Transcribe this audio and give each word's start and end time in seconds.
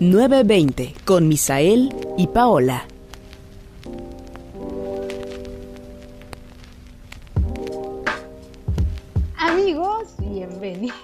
920 0.00 0.94
con 1.04 1.28
Misael 1.28 1.94
y 2.16 2.26
Paola. 2.28 2.86
Amigos, 9.36 10.14
bienvenidos 10.18 10.94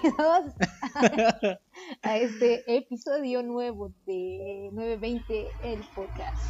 a, 0.95 1.59
a 2.03 2.17
este 2.19 2.65
episodio 2.75 3.43
nuevo 3.43 3.93
de 4.07 4.71
920 4.73 5.47
el 5.65 5.81
podcast. 5.95 6.43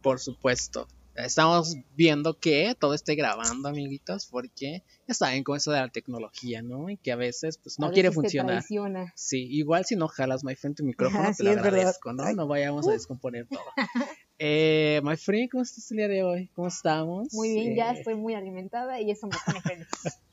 Por 0.00 0.18
supuesto. 0.18 0.88
Estamos 1.14 1.76
viendo 1.96 2.38
que 2.38 2.74
todo 2.78 2.94
esté 2.94 3.14
grabando, 3.14 3.68
amiguitos, 3.68 4.26
porque 4.26 4.82
ya 5.06 5.14
saben 5.14 5.42
con 5.44 5.56
eso 5.56 5.72
de 5.72 5.80
la 5.80 5.88
tecnología, 5.88 6.62
¿no? 6.62 6.88
Y 6.88 6.96
que 6.96 7.12
a 7.12 7.16
veces 7.16 7.58
pues 7.58 7.78
no 7.78 7.86
A 7.86 7.90
quiere 7.90 8.08
veces 8.08 8.16
te 8.16 8.22
funcionar. 8.22 8.56
traiciona. 8.58 9.12
Sí, 9.16 9.46
igual 9.50 9.84
si 9.84 9.96
no 9.96 10.08
jalas, 10.08 10.44
my 10.44 10.54
friend, 10.54 10.76
tu 10.76 10.84
micrófono, 10.84 11.24
Ah, 11.24 11.30
te 11.30 11.34
sí, 11.38 11.42
lo 11.44 11.50
agradezco, 11.50 12.12
¿no? 12.12 12.32
No 12.32 12.46
vayamos 12.46 12.88
a 12.88 12.92
descomponer 12.92 13.46
todo. 13.48 13.60
Eh, 14.42 15.02
my 15.04 15.18
friend, 15.18 15.50
¿cómo 15.50 15.62
estás 15.62 15.90
el 15.90 15.98
día 15.98 16.08
de 16.08 16.22
hoy? 16.24 16.48
¿Cómo 16.54 16.68
estamos? 16.68 17.28
Muy 17.34 17.50
bien, 17.50 17.76
ya 17.76 17.90
Eh, 17.92 17.98
estoy 17.98 18.14
muy 18.14 18.32
alimentada 18.32 18.98
y 18.98 19.10
eso 19.10 19.26
me 19.26 19.36
pone 19.44 19.60
feliz. 19.60 19.86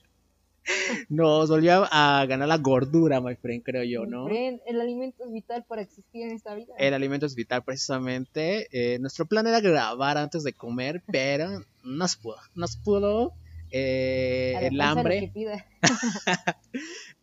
Nos 1.10 1.50
volvió 1.50 1.88
a 1.92 2.26
ganar 2.28 2.48
la 2.48 2.58
gordura, 2.58 3.22
my 3.22 3.36
friend, 3.36 3.64
creo 3.64 3.84
yo, 3.84 4.06
¿no? 4.06 4.28
El 4.30 4.82
alimento 4.82 5.24
es 5.26 5.32
vital 5.32 5.64
para 5.68 5.82
existir 5.82 6.24
en 6.24 6.32
esta 6.32 6.54
vida. 6.56 6.74
El 6.78 6.94
alimento 6.94 7.26
es 7.26 7.36
vital, 7.36 7.64
precisamente. 7.64 8.68
Eh, 8.72 9.00
nuestro 9.00 9.26
plan 9.26 9.48
era 9.48 9.60
grabar 9.62 10.18
antes 10.18 10.44
de 10.44 10.54
comer, 10.54 11.04
pero 11.12 11.64
no 11.84 12.08
se 12.08 12.18
pudo. 12.20 12.38
No 12.56 12.68
se 12.68 12.80
pudo. 12.84 13.34
eh, 13.72 14.56
el 14.62 14.80
hambre. 14.82 15.32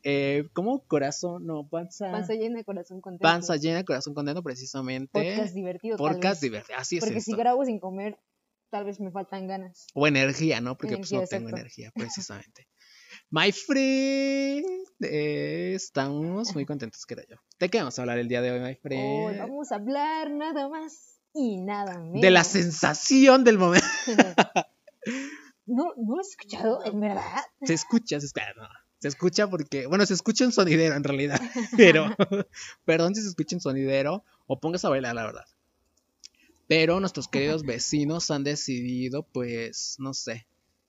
Eh, 0.06 0.48
¿Cómo? 0.52 0.80
Corazón, 0.86 1.46
no, 1.46 1.66
panza. 1.66 2.10
Panza 2.12 2.34
llena, 2.34 2.62
corazón 2.62 3.00
contento. 3.00 3.22
Panza 3.22 3.56
llena, 3.56 3.84
corazón 3.84 4.12
contento, 4.12 4.42
precisamente. 4.42 5.08
Podcast 5.34 5.54
divertido. 5.54 5.96
Podcast 5.96 6.42
divertido. 6.42 6.78
Así 6.78 6.98
es 6.98 7.04
Porque 7.04 7.23
si 7.23 7.34
grabo 7.34 7.64
sin 7.64 7.79
comer, 7.79 8.18
tal 8.68 8.84
vez 8.84 9.01
me 9.01 9.10
faltan 9.10 9.46
ganas. 9.46 9.86
O 9.95 10.06
energía, 10.06 10.60
¿no? 10.60 10.76
Porque 10.76 10.96
Energía, 10.96 11.20
pues 11.20 11.32
no 11.32 11.38
tengo 11.38 11.48
energía, 11.48 11.90
precisamente. 11.95 12.68
My 13.30 13.50
friend, 13.50 14.64
eh, 15.00 15.72
estamos 15.74 16.54
muy 16.54 16.64
contentos, 16.64 17.04
creo 17.06 17.24
yo. 17.28 17.36
¿De 17.58 17.68
qué 17.68 17.78
vamos 17.78 17.98
a 17.98 18.02
hablar 18.02 18.18
el 18.18 18.28
día 18.28 18.40
de 18.40 18.52
hoy, 18.52 18.60
my 18.60 18.74
friend? 18.76 19.26
Hoy 19.26 19.38
vamos 19.38 19.72
a 19.72 19.76
hablar 19.76 20.30
nada 20.30 20.68
más 20.68 21.18
y 21.34 21.56
nada 21.56 21.98
menos. 21.98 22.20
de 22.20 22.30
la 22.30 22.45
sensación 22.45 23.42
del 23.42 23.58
momento. 23.58 23.86
no, 25.66 25.92
no 25.96 26.14
lo 26.14 26.18
he 26.18 26.20
escuchado, 26.20 26.84
en 26.84 27.00
verdad. 27.00 27.42
Se 27.62 27.74
escucha, 27.74 28.20
se 28.20 28.26
escucha, 28.26 28.52
no, 28.56 28.68
se 29.00 29.08
escucha 29.08 29.50
porque, 29.50 29.86
bueno, 29.86 30.06
se 30.06 30.14
escucha 30.14 30.45
en 30.45 30.52
sonidero 30.52 30.95
en 30.95 31.04
realidad, 31.04 31.40
pero, 31.76 32.14
perdón 32.84 33.14
si 33.14 33.22
se 33.22 33.28
escucha 33.28 33.56
en 33.56 33.60
sonidero 33.60 34.24
o 34.46 34.60
pongas 34.60 34.84
a 34.84 34.90
bailar, 34.90 35.14
la 35.14 35.24
verdad. 35.24 35.45
Pero 36.68 37.00
nuestros 37.00 37.28
queridos 37.28 37.64
vecinos 37.64 38.30
han 38.30 38.45
decidido, 38.45 39.22
pues, 39.24 39.96
no 39.98 40.14
sé. 40.14 40.46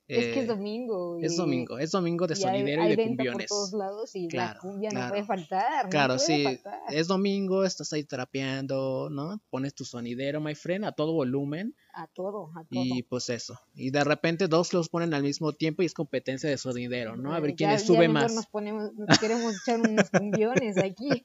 Es 0.07 0.25
que 0.33 0.39
eh, 0.39 0.41
es 0.41 0.47
domingo. 0.47 1.17
es 1.19 1.35
domingo, 1.35 1.79
es 1.79 1.91
domingo 1.91 2.27
de 2.27 2.33
y 2.33 2.37
hay- 2.37 2.41
sonidero 2.43 2.81
hay 2.83 2.93
y 2.93 2.95
de 2.95 3.03
cumbiones. 3.07 3.47
por 3.49 3.57
todos 3.57 3.73
lados 3.73 4.15
y 4.15 4.27
Claro, 4.27 4.53
la 4.53 4.59
cumbia 4.59 4.89
claro. 4.89 5.05
no 5.05 5.09
puede 5.11 5.23
faltar. 5.25 5.83
no 5.85 5.89
Claro, 5.89 6.15
puede 6.17 6.25
sí, 6.27 6.43
faltar. 6.43 6.79
es 6.89 7.07
domingo, 7.07 7.63
estás 7.65 7.91
ahí 7.93 8.03
trapeando, 8.03 9.09
¿no? 9.09 9.41
Pones 9.49 9.73
tu 9.73 9.83
sonidero, 9.85 10.39
my 10.41 10.53
friend, 10.55 10.85
a 10.85 10.91
todo 10.91 11.13
volumen 11.13 11.75
A 11.93 12.07
todo, 12.07 12.51
a 12.55 12.63
todo. 12.63 12.67
y 12.71 13.01
pues 13.03 13.29
eso. 13.29 13.59
Y 13.73 13.89
de 13.91 14.03
repente 14.03 14.47
dos 14.47 14.73
los 14.73 14.89
ponen 14.89 15.13
al 15.13 15.23
mismo 15.23 15.53
tiempo 15.53 15.81
y 15.81 15.87
es 15.87 15.93
competencia 15.93 16.49
de 16.49 16.57
sonidero, 16.57 17.15
¿no? 17.17 17.33
A 17.33 17.39
ver 17.39 17.51
Ya- 17.51 17.55
quién 17.55 17.69
ya 17.71 17.79
sube 17.79 18.07
mejor 18.07 18.13
más. 18.13 18.33
Nos 18.35 18.47
ponemos, 18.47 18.93
nos 18.93 19.17
queremos 19.19 19.55
echar 19.61 19.81
unos 19.81 20.09
cumbiones 20.11 20.77
aquí. 20.77 21.23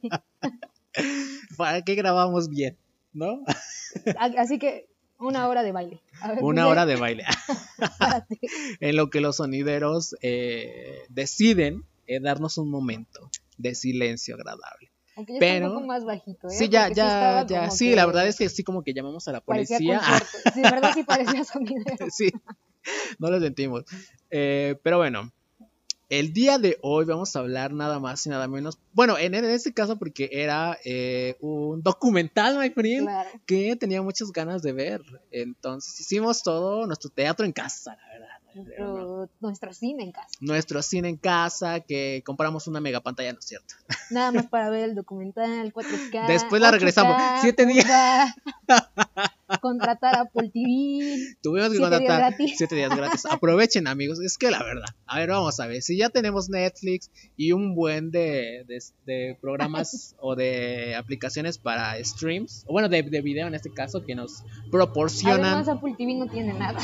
¿Para 1.56 1.82
qué 1.82 1.94
grabamos 1.94 2.48
bien? 2.48 2.76
¿No? 3.12 3.42
Así 4.38 4.58
que 4.58 4.88
una 5.20 5.48
hora 5.48 5.62
de 5.62 5.72
baile. 5.72 6.00
Ver, 6.26 6.38
Una 6.42 6.66
hora 6.68 6.86
de 6.86 6.96
baile. 6.96 7.24
en 8.80 8.96
lo 8.96 9.10
que 9.10 9.20
los 9.20 9.36
sonideros 9.36 10.16
eh, 10.22 11.02
deciden 11.08 11.84
eh, 12.06 12.20
darnos 12.20 12.58
un 12.58 12.70
momento 12.70 13.30
de 13.58 13.74
silencio 13.74 14.34
agradable. 14.34 14.90
Aunque 15.16 15.34
ya 15.34 15.38
Pero- 15.40 15.66
un 15.68 15.74
poco 15.74 15.86
más 15.86 16.04
bajito, 16.04 16.48
¿eh? 16.48 16.50
Sí, 16.50 16.68
ya, 16.68 16.84
Porque 16.84 16.94
ya, 16.96 17.06
estaba 17.06 17.46
ya. 17.46 17.70
Sí, 17.70 17.90
que 17.90 17.96
la 17.96 18.06
verdad 18.06 18.26
es 18.26 18.36
que 18.36 18.48
sí, 18.48 18.64
como 18.64 18.82
que 18.82 18.94
llamamos 18.94 19.28
a 19.28 19.32
la 19.32 19.40
policía. 19.40 20.00
Sí, 20.54 20.62
de 20.62 20.70
verdad 20.70 20.92
sí 20.94 21.02
parecía 21.04 21.44
sonidero. 21.44 22.06
sí, 22.10 22.30
no 23.18 23.30
lo 23.30 23.38
sentimos. 23.40 23.84
Eh, 24.30 24.76
pero 24.82 24.96
bueno, 24.98 25.30
el 26.10 26.32
día 26.34 26.58
de 26.58 26.76
hoy 26.82 27.04
vamos 27.06 27.34
a 27.34 27.38
hablar 27.38 27.72
nada 27.72 27.98
más 28.00 28.26
y 28.26 28.28
nada 28.28 28.46
menos. 28.48 28.78
Bueno, 28.92 29.16
en, 29.16 29.34
en 29.34 29.44
este 29.46 29.72
caso 29.72 29.96
porque 29.98 30.28
era 30.32 30.76
eh, 30.84 31.36
un 31.40 31.82
documental, 31.82 32.58
my 32.58 32.70
friend, 32.70 33.06
Claro. 33.06 33.30
que 33.46 33.76
tenía 33.76 34.02
muchas 34.02 34.30
ganas 34.32 34.60
de 34.62 34.72
ver. 34.72 35.00
Entonces 35.30 35.98
hicimos 36.00 36.42
todo 36.42 36.86
nuestro 36.86 37.10
teatro 37.10 37.46
en 37.46 37.52
casa, 37.52 37.96
la 37.96 38.12
verdad. 38.12 38.39
Nuestro, 38.54 39.28
nuestro 39.40 39.72
cine 39.72 40.02
en 40.04 40.12
casa. 40.12 40.28
Nuestro 40.40 40.82
cine 40.82 41.08
en 41.08 41.16
casa, 41.16 41.80
que 41.80 42.22
compramos 42.24 42.66
una 42.66 42.80
mega 42.80 43.00
pantalla, 43.00 43.32
¿no 43.32 43.38
es 43.38 43.44
cierto? 43.44 43.74
Nada 44.10 44.32
más 44.32 44.46
para 44.46 44.70
ver 44.70 44.84
el 44.90 44.94
documental 44.94 45.72
4K. 45.72 46.26
Después 46.26 46.60
la 46.60 46.70
regresamos. 46.70 47.14
8K, 47.16 47.40
Siete 47.40 47.66
días. 47.66 48.34
Contratar 49.60 50.16
Apple 50.16 50.50
TV. 50.52 51.36
Tuvimos 51.42 51.70
que 51.70 51.76
Siete 51.76 51.88
días 51.88 51.90
contratar 51.90 52.18
gratis. 52.18 52.54
siete 52.56 52.74
días 52.76 52.96
gratis. 52.96 53.26
Aprovechen, 53.26 53.86
amigos. 53.88 54.20
Es 54.20 54.38
que 54.38 54.50
la 54.50 54.62
verdad. 54.62 54.88
A 55.06 55.18
ver, 55.18 55.30
vamos 55.30 55.58
a 55.58 55.66
ver. 55.66 55.82
Si 55.82 55.96
ya 55.96 56.08
tenemos 56.08 56.48
Netflix 56.48 57.10
y 57.36 57.50
un 57.52 57.74
buen 57.74 58.10
de, 58.12 58.64
de, 58.68 58.80
de 59.06 59.36
programas 59.40 60.14
o 60.20 60.36
de 60.36 60.94
aplicaciones 60.94 61.58
para 61.58 62.02
streams, 62.04 62.64
o 62.68 62.72
bueno, 62.72 62.88
de, 62.88 63.02
de 63.02 63.20
video 63.22 63.48
en 63.48 63.54
este 63.54 63.72
caso, 63.72 64.04
que 64.04 64.14
nos 64.14 64.44
proporcionan. 64.70 65.44
Además, 65.44 65.68
Apple 65.68 65.94
TV 65.98 66.14
no 66.14 66.28
tiene 66.28 66.52
nada. 66.52 66.78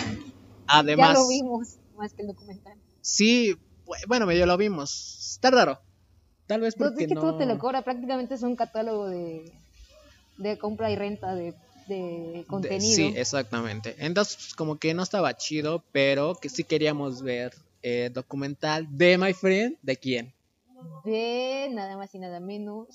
Además, 0.66 1.14
ya 1.14 1.20
lo 1.20 1.28
vimos, 1.28 1.76
más 1.96 2.12
que 2.14 2.22
el 2.22 2.28
documental. 2.28 2.74
sí, 3.00 3.54
bu- 3.86 3.96
bueno, 4.08 4.26
medio 4.26 4.46
lo 4.46 4.56
vimos. 4.56 5.32
Está 5.34 5.50
raro. 5.50 5.80
Tal 6.46 6.60
vez 6.60 6.74
Pues 6.76 6.90
porque 6.90 7.04
es 7.04 7.08
que 7.08 7.14
no. 7.14 7.20
todo 7.20 7.36
te 7.38 7.46
lo 7.46 7.58
cobra, 7.58 7.82
prácticamente 7.82 8.34
es 8.34 8.42
un 8.42 8.54
catálogo 8.56 9.08
de, 9.08 9.52
de 10.38 10.58
compra 10.58 10.90
y 10.90 10.96
renta 10.96 11.34
de, 11.34 11.54
de 11.88 12.32
de- 12.34 12.46
contenido. 12.46 12.94
sí, 12.94 13.12
exactamente. 13.16 13.96
Entonces, 13.98 14.36
pues, 14.36 14.54
como 14.54 14.76
que 14.78 14.94
no 14.94 15.02
estaba 15.02 15.36
chido, 15.36 15.82
pero 15.92 16.34
que 16.36 16.48
sí 16.48 16.62
queríamos 16.64 17.22
ver 17.22 17.52
eh, 17.82 18.10
documental 18.12 18.86
de 18.96 19.18
My 19.18 19.32
Friend. 19.32 19.76
¿De 19.82 19.96
quién? 19.96 20.32
De 21.04 21.68
nada 21.72 21.96
más 21.96 22.14
y 22.14 22.18
nada 22.18 22.38
menos 22.40 22.88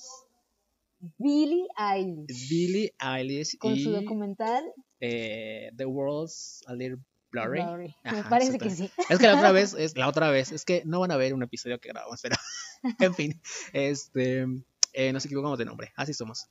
Billie 1.18 1.68
Eilish. 1.78 2.50
Billie 2.50 2.94
Eilish 3.00 3.58
Con 3.58 3.76
y 3.76 3.84
su 3.84 3.92
documental 3.92 4.64
eh, 5.00 5.72
The 5.76 5.86
World's 5.86 6.64
a 6.68 6.74
Little 6.74 7.00
Blurry. 7.32 7.62
Blurry. 7.62 7.96
Me 8.04 8.24
parece 8.24 8.58
que 8.58 8.70
sí. 8.70 8.92
Es 9.10 9.20
que 9.20 9.28
la 9.28 9.38
otra 9.38 9.52
vez, 9.52 9.74
es 9.78 9.98
la 9.98 10.08
otra 10.08 10.30
vez, 10.30 10.52
es 10.52 10.66
que 10.66 10.84
no 10.86 11.00
van 11.00 11.12
a 11.12 11.18
ver 11.18 11.34
un 11.34 11.44
episodio 11.44 11.80
que 11.80 11.90
grabamos, 11.90 12.20
pero 12.22 12.36
en 13.00 13.14
fin, 13.14 13.42
este, 13.74 14.46
eh, 14.94 15.14
nos 15.14 15.26
equivocamos 15.26 15.58
de 15.58 15.66
nombre, 15.66 15.92
así 15.96 16.14
somos. 16.14 16.48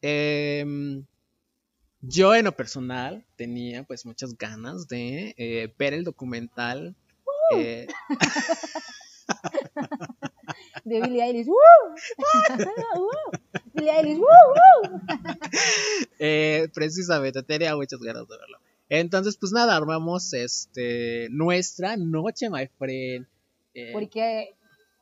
Em, 0.00 1.04
yo 2.00 2.34
en 2.34 2.44
lo 2.44 2.56
personal 2.56 3.24
tenía 3.36 3.84
pues 3.84 4.06
muchas 4.06 4.36
ganas 4.36 4.88
de 4.88 5.34
eh, 5.36 5.72
ver 5.78 5.94
el 5.94 6.04
documental. 6.04 6.96
eh, 7.54 7.86
De 10.84 11.00
Billie 11.00 11.22
Eilish. 11.22 11.46
¡Woo! 11.46 11.56
¡Woo! 12.96 13.08
Billie 13.72 13.92
Eilish. 13.92 14.20
Eh, 16.18 16.68
precisamente 16.74 17.42
tenía 17.42 17.76
muchas 17.76 18.00
ganas 18.00 18.26
de 18.26 18.36
verlo. 18.36 18.58
Entonces, 18.94 19.38
pues 19.38 19.52
nada, 19.52 19.74
armamos 19.74 20.34
este 20.34 21.28
nuestra 21.30 21.96
noche, 21.96 22.50
my 22.50 22.68
friend. 22.78 23.26
Eh, 23.72 23.90
Porque 23.94 24.54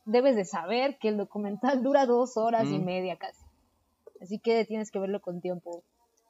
debes 0.05 0.37
de 0.37 0.45
saber 0.45 0.97
que 1.01 1.09
el 1.09 1.17
documental 1.17 1.83
dura 1.83 2.07
dos 2.07 2.37
horas 2.37 2.69
y 2.69 2.79
media 2.79 3.17
casi. 3.17 3.43
Así 4.21 4.39
que 4.39 4.65
tienes 4.65 4.93
que 4.93 5.01
verlo 5.01 5.21
con 5.21 5.41
tiempo. 5.41 5.83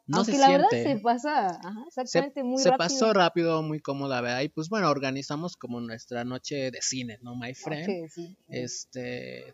no 0.07 0.19
Aunque 0.19 0.33
se 0.33 0.39
la 0.39 0.47
siente. 0.47 0.69
verdad 0.77 0.95
se 0.97 1.03
pasa 1.03 1.47
ajá, 1.49 1.85
se, 1.91 2.01
exactamente 2.01 2.43
muy 2.45 2.63
se 2.63 2.71
rápido. 2.71 2.79
pasó 2.89 3.13
rápido, 3.13 3.63
muy 3.63 3.81
cómoda, 3.81 4.23
¿verdad? 4.23 4.41
Y 4.41 4.49
pues 4.49 4.71
bueno, 4.71 4.89
organizamos 4.89 5.59
como 5.59 5.83
nuestra 5.83 6.25
noche 6.25 6.71
de 6.71 6.81
cine, 6.81 7.19
¿no, 7.21 7.37
my 7.37 7.53
friend? 7.53 7.85
Sí, 7.85 8.09
sí. 8.09 8.37
Este, 8.49 9.53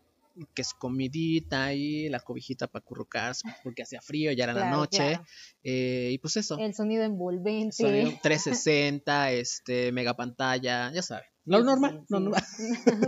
que 0.55 0.63
es 0.63 0.75
comidita 0.75 1.65
ahí, 1.65 2.09
la 2.09 2.21
cobijita 2.21 2.67
para 2.67 2.85
currucarse, 2.85 3.49
porque 3.65 3.83
hacía 3.83 4.01
frío, 4.03 4.33
ya 4.33 4.45
era 4.45 4.53
la 4.53 4.71
noche. 4.71 4.99
claro. 4.99 5.25
eh, 5.65 6.11
y 6.13 6.19
pues 6.19 6.37
eso, 6.37 6.59
El 6.59 6.75
sonido 6.75 7.05
envolvente. 7.05 7.77
sonido 7.77 8.13
360, 8.23 9.33
este, 9.33 9.93
mega 9.93 10.15
pantalla, 10.15 10.93
ya 10.93 11.03
saben. 11.03 11.25
Lo 11.45 11.63
normal, 11.63 12.01
Sí, 12.09 12.15
lo 12.15 12.19
sí. 12.19 12.25
normal. 12.25 12.43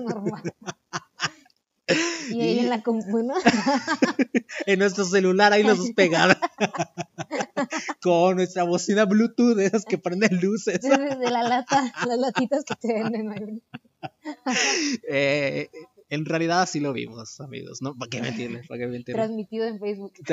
Normal. 0.04 0.42
Y 2.30 2.42
ahí 2.42 2.50
Y- 2.56 2.58
en 2.58 2.68
la 2.68 2.82
compu, 2.82 3.22
¿no? 3.22 3.32
En 4.66 4.78
nuestro 4.78 5.06
celular 5.06 5.54
ahí 5.54 5.62
los 5.62 5.78
dos 5.78 5.90
pegados. 5.96 6.36
Con 8.02 8.36
nuestra 8.36 8.64
bocina 8.64 9.06
Bluetooth, 9.06 9.56
de 9.56 9.64
esas 9.64 9.86
que 9.86 9.96
prenden 9.96 10.38
luces. 10.38 10.80
De, 10.82 11.30
la 11.30 11.42
lata, 11.42 11.90
las 12.06 12.18
latitas 12.18 12.64
que 12.64 12.74
te 12.76 12.92
venden. 12.92 13.62
Eh, 15.08 15.70
En 16.10 16.24
realidad 16.24 16.62
así 16.62 16.80
lo 16.80 16.92
vimos, 16.94 17.38
amigos, 17.40 17.82
¿no? 17.82 17.94
¿Para 17.96 18.08
qué 18.08 18.22
mentirles? 18.22 18.66
¿Para 18.66 18.80
qué 18.80 18.86
mentirles? 18.86 19.16
Transmitido 19.16 19.66
en 19.66 19.78
Facebook. 19.78 20.12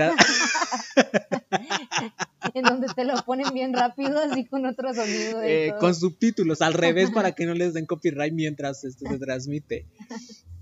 En 2.53 2.63
donde 2.63 2.87
te 2.95 3.03
lo 3.03 3.15
ponen 3.25 3.53
bien 3.53 3.73
rápido, 3.73 4.19
así 4.19 4.45
con 4.45 4.65
otro 4.65 4.93
sonido. 4.93 5.41
Eh, 5.41 5.73
con 5.79 5.93
subtítulos 5.95 6.61
al 6.61 6.73
revés 6.73 7.11
para 7.11 7.33
que 7.33 7.45
no 7.45 7.53
les 7.53 7.73
den 7.73 7.85
copyright 7.85 8.33
mientras 8.33 8.83
esto 8.85 9.05
se 9.09 9.17
transmite. 9.17 9.87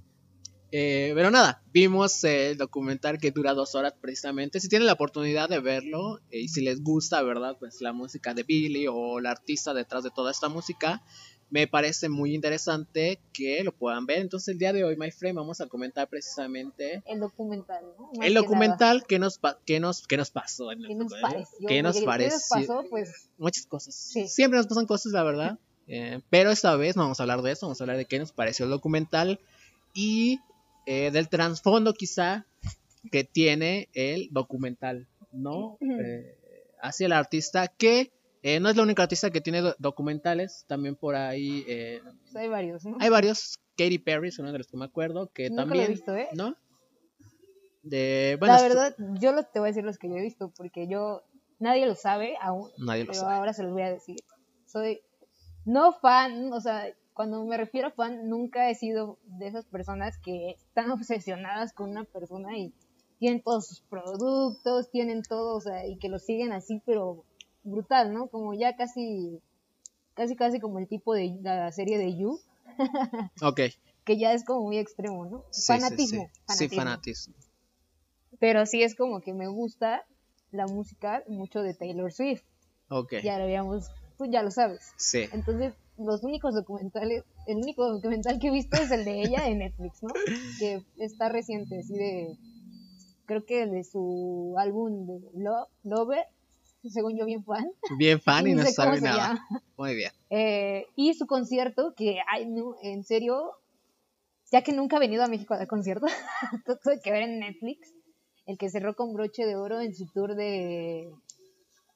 Eh, 0.76 1.12
pero 1.14 1.30
nada, 1.30 1.62
vimos 1.72 2.24
el 2.24 2.58
documental 2.58 3.20
que 3.20 3.30
dura 3.30 3.54
dos 3.54 3.76
horas 3.76 3.94
precisamente. 4.02 4.60
Si 4.60 4.70
tienen 4.70 4.88
la 4.88 4.94
oportunidad 4.94 5.48
de 5.48 5.60
verlo 5.60 6.18
eh, 6.32 6.40
y 6.40 6.48
si 6.48 6.62
les 6.62 6.82
gusta, 6.82 7.22
¿verdad? 7.22 7.58
Pues 7.60 7.80
la 7.82 7.94
música 7.94 8.34
de 8.34 8.42
Billy 8.42 8.88
o 8.90 9.20
la 9.20 9.30
artista 9.30 9.76
detrás 9.76 10.04
de 10.04 10.10
toda 10.10 10.32
esta 10.32 10.50
música, 10.50 11.04
me 11.54 11.68
parece 11.68 12.10
muy 12.10 12.34
interesante 12.34 13.20
que 13.32 13.64
lo 13.64 13.72
puedan 13.72 14.08
ver. 14.08 14.18
Entonces 14.18 14.48
el 14.48 14.58
día 14.58 14.74
de 14.74 14.84
hoy, 14.84 14.98
my 14.98 15.12
friend, 15.12 15.38
vamos 15.38 15.62
a 15.62 15.68
comentar 15.68 16.10
precisamente 16.10 17.04
El 17.06 17.20
documental, 17.20 17.86
¿no? 17.96 18.10
El 18.14 18.20
que 18.20 18.30
nada. 18.30 18.42
documental 18.42 19.06
que 19.06 19.20
nos, 19.20 19.40
que 19.64 19.80
nos, 19.80 20.08
que 20.08 20.18
nos 20.18 20.32
pasó. 20.32 20.72
En 20.72 20.82
el 20.82 20.88
¿Qué 20.88 20.96
nos 20.96 21.10
documental. 21.12 21.32
pareció? 21.32 21.68
¿Qué 21.68 21.84
nos 21.84 21.92
Porque 21.94 22.02
¿Qué 22.02 22.08
pareció? 22.08 22.38
nos 22.58 22.68
pasó? 22.68 22.90
Pues 22.90 23.30
muchas 23.38 23.68
cosas. 23.68 23.94
Sí. 23.94 24.28
Siempre 24.28 24.58
nos 24.58 24.66
pasan 24.66 24.88
cosas, 24.88 25.12
la 25.12 25.22
verdad. 25.22 25.60
Eh, 25.86 26.22
pero 26.32 26.50
esta 26.50 26.76
vez 26.76 26.96
no 26.96 27.04
vamos 27.04 27.20
a 27.20 27.24
hablar 27.24 27.44
de 27.44 27.52
eso, 27.52 27.68
vamos 27.68 27.80
a 27.80 27.84
hablar 27.84 27.98
de 27.98 28.06
qué 28.06 28.18
nos 28.18 28.32
pareció 28.32 28.66
el 28.66 28.72
documental 28.72 29.40
y 29.94 30.40
eh, 30.88 31.12
del 31.12 31.30
trasfondo 31.30 31.94
quizá 31.94 32.48
que 33.12 33.24
tiene 33.26 33.90
el 33.94 34.30
documental, 34.32 35.08
¿no? 35.32 35.78
Eh, 35.82 36.36
hacia 36.82 37.06
el 37.06 37.12
artista 37.12 37.68
que 37.68 38.12
eh, 38.44 38.60
no 38.60 38.70
es 38.70 38.76
la 38.76 38.84
única 38.84 39.04
artista 39.04 39.32
que 39.32 39.42
tiene 39.42 39.62
do- 39.62 39.76
documentales, 39.80 40.66
también 40.68 40.96
por 40.96 41.16
ahí 41.16 41.64
eh, 41.68 42.02
pues, 42.22 42.36
hay 42.36 42.48
varios, 42.50 42.86
¿no? 42.86 42.98
hay 43.00 43.10
varios. 43.10 43.58
Katy 43.76 43.98
Perry 43.98 44.28
es 44.28 44.38
uno 44.38 44.52
de 44.52 44.60
los 44.60 44.68
que 44.68 44.78
me 44.78 44.86
acuerdo, 44.86 45.32
que 45.34 45.50
Nunca 45.50 45.64
también... 45.64 45.80
lo 45.80 45.86
he 45.86 45.90
visto, 45.96 46.16
¿eh? 46.16 46.28
¿No? 46.34 46.56
De, 47.82 48.38
bueno, 48.40 48.54
La 48.56 48.62
verdad, 48.62 48.96
yo 49.20 49.32
los, 49.34 49.52
te 49.52 49.60
voy 49.60 49.68
a 49.68 49.72
decir 49.72 49.84
los 49.84 49.98
que 49.98 50.08
yo 50.10 50.16
he 50.16 50.22
visto, 50.22 50.52
porque 50.56 50.88
yo, 50.88 51.24
nadie 51.60 51.86
lo 51.86 51.96
sabe 51.96 52.36
aún, 52.42 52.70
nadie 52.78 53.04
lo 53.04 53.12
pero 53.12 53.22
sabe. 53.22 53.36
ahora 53.36 53.54
se 53.54 53.64
los 53.64 53.74
voy 53.74 53.82
a 53.82 53.92
decir. 53.92 54.18
Soy 54.66 55.02
no 55.66 55.92
fan, 55.94 56.54
o 56.54 56.62
sea, 56.62 56.86
cuando 57.14 57.44
me 57.46 57.58
refiero 57.58 57.88
a 57.90 57.92
fan, 57.92 58.30
nunca 58.30 58.70
he 58.70 58.76
sido 58.76 59.20
de 59.24 59.48
esas 59.48 59.66
personas 59.66 60.18
que 60.18 60.52
están 60.52 60.92
obsesionadas 60.92 61.74
con 61.74 61.90
una 61.90 62.06
persona 62.06 62.58
y 62.58 62.74
tienen 63.20 63.42
todos 63.42 63.68
sus 63.68 63.82
productos, 63.82 64.90
tienen 64.92 65.22
todo, 65.24 65.56
o 65.56 65.62
sea, 65.62 65.86
y 65.88 65.98
que 65.98 66.10
lo 66.10 66.20
siguen 66.20 66.54
así, 66.54 66.82
pero 66.86 67.24
brutal, 67.64 68.14
¿no? 68.14 68.28
Como 68.28 68.54
ya 68.54 68.76
casi, 68.76 69.40
casi, 70.14 70.36
casi 70.36 70.60
como 70.60 70.80
el 70.80 70.88
tipo 70.88 71.14
de 71.14 71.38
la 71.42 71.72
serie 71.72 71.98
de 71.98 72.16
You, 72.18 72.40
Ok. 73.42 73.62
que 74.06 74.18
ya 74.18 74.34
es 74.34 74.44
como 74.44 74.62
muy 74.66 74.78
extremo, 74.78 75.26
¿no? 75.26 75.44
Sí, 75.52 75.68
fanatismo, 75.74 76.24
sí. 76.24 76.28
Sí, 76.28 76.42
fanatismo. 76.46 76.76
fanatismo. 76.84 77.34
Pero 78.40 78.66
sí 78.66 78.84
es 78.84 78.96
como 78.96 79.22
que 79.22 79.34
me 79.34 79.48
gusta 79.48 80.04
la 80.52 80.68
música 80.68 81.24
mucho 81.28 81.62
de 81.62 81.74
Taylor 81.74 82.12
Swift. 82.12 82.44
Ok. 82.90 83.14
Ya 83.24 83.38
lo 83.38 83.46
habíamos, 83.46 83.88
pues 84.18 84.30
ya 84.32 84.44
lo 84.44 84.52
sabes. 84.52 84.82
Sí. 84.98 85.30
Entonces, 85.32 85.74
los 85.98 86.24
únicos 86.24 86.54
documentales, 86.54 87.24
el 87.48 87.58
único 87.58 87.88
documental 87.92 88.40
que 88.40 88.48
he 88.48 88.52
visto 88.52 88.76
es 88.78 88.92
el 88.92 89.06
de 89.06 89.22
ella 89.22 89.44
de 89.44 89.56
Netflix, 89.56 90.02
¿no? 90.04 90.10
Que 90.60 90.82
está 90.98 91.30
reciente, 91.30 91.80
así 91.80 91.94
de, 91.94 92.36
creo 93.26 93.46
que 93.46 93.66
de 93.68 93.84
su 93.84 94.56
álbum 94.58 95.06
de 95.08 95.20
Lo- 95.36 95.68
Lover, 95.84 96.26
según 96.90 97.18
yo 97.18 97.26
bien 97.26 97.44
fan. 97.44 97.66
Bien 97.98 98.20
fan 98.22 98.48
y 98.48 98.54
Ni 98.54 98.62
no 98.62 98.66
sabe 98.66 99.02
nada. 99.02 99.46
Muy 99.78 99.96
bien. 99.96 100.12
Eh, 100.30 100.86
y 100.96 101.14
su 101.14 101.26
concierto, 101.26 101.94
que, 101.96 102.20
ay, 102.32 102.46
no, 102.48 102.76
en 102.82 103.04
serio, 103.04 103.52
ya 104.52 104.62
que 104.62 104.74
nunca 104.74 104.98
ha 104.98 105.00
venido 105.00 105.24
a 105.24 105.28
México 105.28 105.54
a 105.54 105.58
dar 105.58 105.68
concierto, 105.68 106.06
tuve 106.84 107.00
que 107.02 107.12
ver 107.12 107.24
en 107.24 107.40
Netflix, 107.40 107.94
el 108.46 108.58
que 108.58 108.70
cerró 108.70 108.96
con 108.96 109.14
broche 109.14 109.46
de 109.46 109.56
oro 109.56 109.80
en 109.80 109.96
su 109.96 110.06
tour 110.08 110.36
de, 110.36 111.10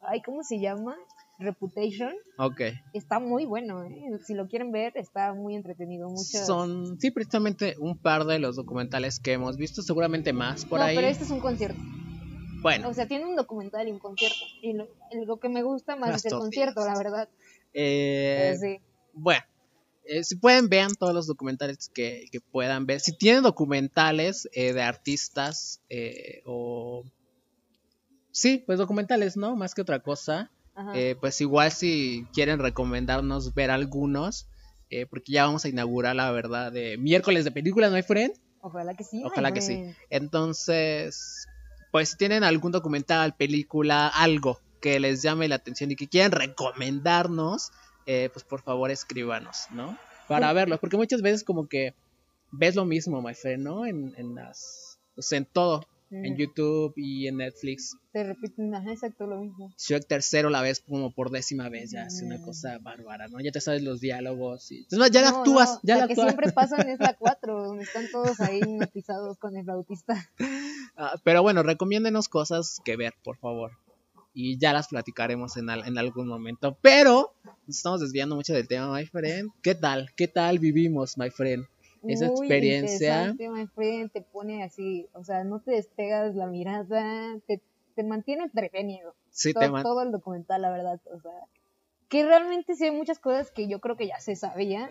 ay, 0.01 0.21
¿cómo 0.21 0.43
se 0.43 0.59
llama? 0.59 0.95
Reputation. 1.39 2.13
Ok. 2.39 2.61
Está 2.93 3.19
muy 3.19 3.45
bueno, 3.45 3.83
¿eh? 3.83 4.19
si 4.25 4.33
lo 4.33 4.47
quieren 4.47 4.71
ver, 4.71 4.93
está 4.95 5.33
muy 5.33 5.55
entretenido. 5.55 6.09
Son, 6.17 6.99
sí, 6.99 7.11
precisamente 7.11 7.75
un 7.79 7.99
par 7.99 8.25
de 8.25 8.39
los 8.39 8.55
documentales 8.55 9.19
que 9.19 9.33
hemos 9.33 9.55
visto, 9.57 9.83
seguramente 9.83 10.33
más 10.33 10.65
por 10.65 10.79
no, 10.79 10.85
ahí. 10.85 10.95
pero 10.95 11.07
este 11.07 11.25
es 11.25 11.29
un 11.29 11.39
concierto. 11.39 11.79
Bueno, 12.61 12.89
O 12.89 12.93
sea, 12.93 13.07
tiene 13.07 13.25
un 13.25 13.35
documental 13.35 13.87
y 13.87 13.91
un 13.91 13.99
concierto. 13.99 14.37
Y 14.61 14.73
lo, 14.73 14.87
lo 15.25 15.37
que 15.39 15.49
me 15.49 15.63
gusta 15.63 15.95
más 15.95 16.15
es 16.15 16.25
el 16.31 16.39
concierto, 16.39 16.85
la 16.85 16.97
verdad. 16.97 17.29
eh, 17.73 18.51
Eh, 18.53 18.57
sí. 18.59 18.79
bueno. 19.13 19.43
eh, 20.05 20.23
si 20.23 20.35
pueden, 20.37 20.69
vean 20.69 20.95
todos 20.95 21.13
los 21.13 21.27
documentales 21.27 21.89
que, 21.93 22.25
que 22.31 22.39
puedan 22.41 22.85
ver. 22.85 22.99
Si 22.99 23.15
tienen 23.17 23.43
documentales 23.43 24.49
eh, 24.53 24.73
de 24.73 24.81
artistas 24.81 25.81
eh, 25.89 26.41
o... 26.45 27.03
Sí, 28.31 28.63
pues 28.65 28.77
documentales, 28.77 29.35
¿no? 29.37 29.55
Más 29.55 29.73
que 29.73 29.81
otra 29.81 29.99
cosa. 30.01 30.51
Pues 31.19 31.41
igual 31.41 31.71
si 31.71 32.27
quieren 32.33 32.59
recomendarnos 32.59 33.55
ver 33.55 33.71
algunos, 33.71 34.47
porque 35.09 35.31
ya 35.31 35.45
vamos 35.47 35.65
a 35.65 35.69
inaugurar 35.69 36.15
la 36.15 36.29
verdad 36.31 36.71
de 36.71 36.97
miércoles 36.99 37.45
de 37.45 37.51
películas, 37.51 37.89
¿no 37.89 37.97
hay 37.97 38.03
friend? 38.03 38.35
Ojalá 38.61 38.93
que 38.93 39.03
sí. 39.03 39.23
Ojalá 39.25 39.51
que 39.51 39.61
sí. 39.61 39.83
Entonces, 40.11 41.47
pues 41.91 42.09
si 42.09 42.17
tienen 42.17 42.43
algún 42.43 42.71
documental, 42.71 43.35
película, 43.35 44.07
algo 44.07 44.59
que 44.81 44.99
les 44.99 45.21
llame 45.21 45.47
la 45.47 45.55
atención 45.55 45.91
y 45.91 45.95
que 45.95 46.07
quieran 46.07 46.31
recomendarnos, 46.31 47.71
eh, 48.05 48.29
pues 48.31 48.45
por 48.45 48.61
favor 48.61 48.91
escríbanos, 48.91 49.65
¿no? 49.71 49.97
Para 50.27 50.49
Sí. 50.49 50.55
verlo, 50.55 50.77
porque 50.79 50.97
muchas 50.97 51.21
veces 51.21 51.43
como 51.43 51.67
que 51.67 51.93
ves 52.51 52.75
lo 52.75 52.85
mismo, 52.85 53.21
my 53.21 53.33
friend, 53.33 53.63
¿no? 53.63 53.85
En, 53.85 54.13
en 54.17 54.35
las, 54.35 54.99
sea, 55.17 55.37
en 55.37 55.45
todo, 55.45 55.85
en 56.09 56.33
Ujú. 56.33 56.41
YouTube 56.41 56.93
y 56.95 57.27
en 57.27 57.37
Netflix. 57.37 57.95
Te 58.13 58.23
repiten, 58.23 58.73
exacto 58.73 59.27
lo 59.27 59.41
mismo. 59.41 59.71
Shrek 59.77 60.07
tercero 60.07 60.49
la 60.49 60.61
ves 60.61 60.79
como 60.79 61.11
por 61.11 61.29
décima 61.31 61.69
vez, 61.69 61.91
ya 61.91 62.05
es 62.05 62.21
una 62.23 62.37
Mm. 62.37 62.41
cosa 62.45 62.77
bárbara, 62.79 63.27
¿no? 63.27 63.39
Ya 63.41 63.51
te 63.51 63.59
sabes 63.61 63.83
los 63.83 63.99
diálogos 63.99 64.71
y... 64.71 64.85
Es 64.89 64.97
más, 64.97 65.11
ya 65.11 65.21
la 65.21 65.31
No, 65.31 65.37
actúas, 65.39 65.69
no, 65.75 65.79
ya 65.83 65.95
la, 65.95 66.01
la 66.01 66.07
que 66.07 66.13
actúas. 66.13 66.27
siempre 66.29 66.51
pasan 66.51 66.87
es 66.89 66.99
la 66.99 67.13
4, 67.13 67.63
donde 67.67 67.83
están 67.83 68.09
todos 68.11 68.39
ahí 68.39 68.59
hipnotizados 68.59 69.37
con 69.37 69.55
el 69.57 69.65
bautista. 69.65 70.15
Ah, 70.95 71.15
pero 71.23 71.41
bueno, 71.43 71.61
recomiéndenos 71.63 72.27
cosas 72.29 72.79
que 72.85 72.95
ver, 72.95 73.13
por 73.23 73.37
favor. 73.37 73.71
Y 74.33 74.57
ya 74.59 74.71
las 74.73 74.87
platicaremos 74.87 75.57
en, 75.57 75.69
al- 75.69 75.87
en 75.87 75.97
algún 75.97 76.27
momento. 76.27 76.77
Pero 76.81 77.33
nos 77.65 77.75
estamos 77.77 78.01
desviando 78.01 78.35
mucho 78.35 78.53
del 78.53 78.67
tema, 78.67 78.91
my 78.95 79.05
friend. 79.05 79.49
¿Qué 79.63 79.73
tal? 79.75 80.09
¿Qué 80.15 80.27
tal 80.27 80.59
vivimos, 80.59 81.17
my 81.17 81.29
friend? 81.31 81.65
Esa 82.07 82.27
Muy 82.27 82.47
experiencia. 82.47 83.21
interesante, 83.31 83.49
my 83.49 83.67
friend, 83.67 84.11
te 84.11 84.21
pone 84.21 84.63
así, 84.63 85.07
o 85.13 85.23
sea, 85.23 85.43
no 85.43 85.59
te 85.59 85.71
despegas 85.71 86.35
la 86.35 86.47
mirada, 86.47 87.37
te, 87.47 87.61
te 87.95 88.03
mantiene 88.03 88.43
entretenido. 88.45 89.15
Sí, 89.29 89.53
todo, 89.53 89.63
te 89.63 89.69
man- 89.71 89.83
todo 89.83 90.01
el 90.01 90.11
documental, 90.11 90.61
la 90.61 90.69
verdad, 90.71 90.99
o 91.13 91.19
sea, 91.19 91.31
que 92.09 92.25
realmente 92.25 92.75
sí 92.75 92.85
hay 92.85 92.91
muchas 92.91 93.19
cosas 93.19 93.51
que 93.51 93.67
yo 93.67 93.79
creo 93.79 93.97
que 93.97 94.07
ya 94.07 94.19
se 94.19 94.35
sabían, 94.35 94.89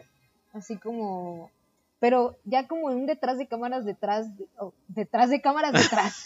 así 0.53 0.77
como, 0.79 1.51
pero 1.99 2.37
ya 2.45 2.67
como 2.69 2.87
un 2.87 3.07
detrás 3.07 3.39
de 3.39 3.47
cámaras 3.47 3.85
detrás, 3.85 4.37
de- 4.37 4.49
detrás 4.89 5.31
de 5.31 5.41
cámaras 5.41 5.73
detrás, 5.73 6.25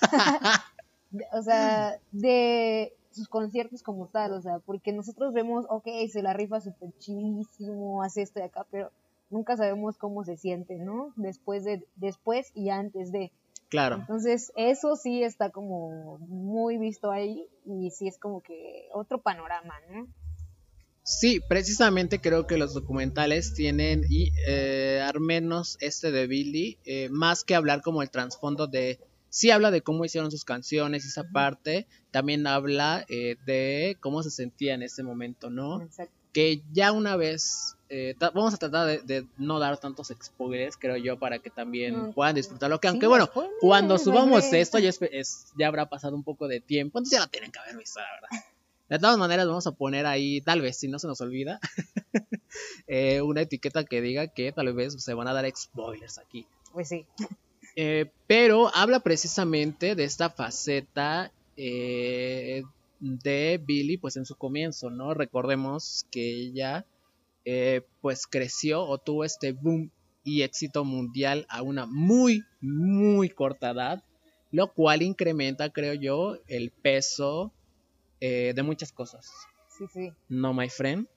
De- 1.10 1.26
o 1.32 1.42
sea, 1.42 1.98
de 2.10 2.92
sus 3.10 3.28
conciertos 3.28 3.82
como 3.82 4.06
tal, 4.06 4.32
o 4.32 4.40
sea, 4.40 4.58
porque 4.60 4.92
nosotros 4.92 5.32
vemos, 5.34 5.66
ok, 5.68 5.86
se 6.10 6.22
la 6.22 6.32
rifa 6.32 6.60
súper 6.60 6.90
chidísimo, 6.98 8.02
hace 8.02 8.22
esto 8.22 8.40
y 8.40 8.42
acá, 8.42 8.66
pero 8.70 8.90
nunca 9.30 9.56
sabemos 9.56 9.96
cómo 9.96 10.24
se 10.24 10.36
siente, 10.36 10.76
¿no? 10.76 11.12
Después 11.16 11.64
de, 11.64 11.86
después 11.96 12.50
y 12.54 12.70
antes 12.70 13.12
de. 13.12 13.32
Claro. 13.68 13.96
Entonces, 13.96 14.52
eso 14.56 14.96
sí 14.96 15.22
está 15.22 15.50
como 15.50 16.18
muy 16.18 16.76
visto 16.76 17.12
ahí 17.12 17.46
y 17.64 17.90
sí 17.90 18.08
es 18.08 18.18
como 18.18 18.42
que 18.42 18.88
otro 18.92 19.22
panorama, 19.22 19.74
¿no? 19.90 20.08
Sí, 21.02 21.40
precisamente 21.48 22.20
creo 22.20 22.46
que 22.46 22.58
los 22.58 22.74
documentales 22.74 23.54
tienen, 23.54 24.04
y 24.08 24.32
eh, 24.46 25.02
al 25.04 25.20
menos 25.20 25.76
este 25.80 26.10
de 26.12 26.26
Billy, 26.26 26.78
eh, 26.84 27.08
más 27.10 27.42
que 27.42 27.54
hablar 27.54 27.82
como 27.82 28.02
el 28.02 28.10
trasfondo 28.10 28.66
de... 28.66 29.00
Sí 29.28 29.50
habla 29.50 29.70
de 29.70 29.80
cómo 29.80 30.04
hicieron 30.04 30.30
sus 30.30 30.44
canciones, 30.44 31.04
esa 31.04 31.24
parte, 31.30 31.86
también 32.10 32.46
habla 32.48 33.04
eh, 33.08 33.36
de 33.46 33.96
cómo 34.00 34.24
se 34.24 34.30
sentía 34.30 34.74
en 34.74 34.82
ese 34.82 35.04
momento, 35.04 35.50
¿no? 35.50 35.80
Exacto. 35.82 36.12
que 36.32 36.62
ya 36.72 36.92
una 36.92 37.16
vez 37.16 37.76
eh, 37.90 38.14
vamos 38.18 38.54
a 38.54 38.56
tratar 38.56 38.86
de, 38.86 38.98
de 39.02 39.26
no 39.36 39.58
dar 39.58 39.76
tantos 39.78 40.12
spoilers 40.22 40.76
creo 40.76 40.96
yo 40.96 41.18
para 41.18 41.38
que 41.40 41.50
también 41.50 42.12
puedan 42.12 42.34
disfrutarlo 42.36 42.80
que 42.80 42.88
aunque 42.88 43.06
Sí, 43.06 43.08
bueno 43.08 43.28
cuando 43.60 43.98
subamos 43.98 44.44
esto 44.52 44.78
ya, 44.78 44.88
es, 44.90 44.98
es- 45.10 45.52
ya 45.58 45.66
habrá 45.66 45.88
pasado 45.88 46.14
un 46.16 46.22
poco 46.24 46.46
de 46.48 46.60
tiempo 46.60 46.98
entonces 46.98 47.18
ya 47.18 47.24
lo 47.24 47.30
tienen 47.30 47.50
que 47.52 47.58
haber 47.58 47.76
visto 47.76 47.98
la 48.00 48.06
verdad 48.14 48.44
de 48.88 48.98
todas 48.98 49.18
maneras 49.18 49.46
vamos 49.46 49.66
a 49.66 49.72
poner 49.72 50.06
ahí 50.06 50.40
tal 50.40 50.60
vez 50.60 50.78
si 50.78 50.88
no 50.88 50.98
se 50.98 51.06
nos 51.08 51.20
olvida 51.20 51.60
eh, 52.86 53.20
una 53.22 53.42
etiqueta 53.42 53.84
que 53.84 54.00
diga 54.00 54.28
que 54.28 54.52
tal 54.52 54.72
vez 54.72 55.02
se 55.02 55.14
van 55.14 55.28
a 55.28 55.32
dar 55.32 55.50
spoilers 55.56 56.18
aquí 56.18 56.46
Pues 56.72 56.88
sí. 56.88 57.06
eh, 57.76 58.10
pero 58.26 58.70
habla 58.74 59.00
precisamente 59.00 59.94
de 59.94 60.04
esta 60.04 60.30
faceta 60.30 61.32
eh, 61.56 62.62
de 63.00 63.60
Billy, 63.64 63.96
pues 63.96 64.16
en 64.16 64.24
su 64.26 64.34
comienzo, 64.36 64.90
¿no? 64.90 65.14
Recordemos 65.14 66.04
que 66.10 66.20
ella, 66.30 66.84
eh, 67.44 67.86
pues 68.00 68.26
creció 68.26 68.82
o 68.82 68.98
tuvo 68.98 69.24
este 69.24 69.52
boom 69.52 69.90
y 70.22 70.42
éxito 70.42 70.84
mundial 70.84 71.46
a 71.48 71.62
una 71.62 71.86
muy, 71.86 72.42
muy 72.60 73.30
corta 73.30 73.70
edad, 73.70 74.04
lo 74.50 74.72
cual 74.72 75.02
incrementa, 75.02 75.70
creo 75.70 75.94
yo, 75.94 76.38
el 76.46 76.70
peso 76.70 77.52
eh, 78.20 78.52
de 78.54 78.62
muchas 78.62 78.92
cosas. 78.92 79.30
Sí, 79.68 79.86
sí. 79.92 80.12
No, 80.28 80.52
my 80.52 80.68
friend. 80.68 81.08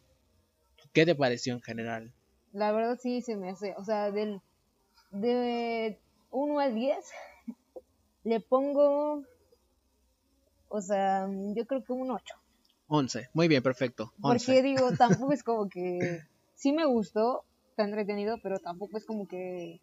¿Qué 0.94 1.06
te 1.06 1.16
pareció 1.16 1.54
en 1.54 1.62
general? 1.62 2.14
La 2.54 2.72
verdad 2.72 3.00
sí 3.02 3.22
se 3.22 3.36
me 3.36 3.50
hace, 3.50 3.74
o 3.78 3.84
sea, 3.84 4.12
del 4.12 4.42
de 5.12 6.00
1 6.32 6.60
al 6.60 6.76
10 6.76 6.98
le 8.24 8.40
pongo 8.40 9.24
o 10.76 10.82
sea, 10.82 11.28
yo 11.56 11.68
creo 11.68 11.84
que 11.84 11.94
un 11.94 12.10
8. 12.10 12.36
11. 12.96 13.28
Muy 13.34 13.48
bien, 13.48 13.64
perfecto. 13.64 14.14
11. 14.22 14.46
Porque 14.46 14.62
digo, 14.62 14.92
tampoco 14.98 15.34
es 15.34 15.44
como 15.44 15.68
que 15.68 16.22
sí 16.56 16.74
me 16.74 16.86
gustó, 16.86 17.44
está 17.72 17.84
entretenido, 17.84 18.38
pero 18.44 18.60
tampoco 18.60 18.98
es 18.98 19.06
como 19.06 19.28
que 19.28 19.80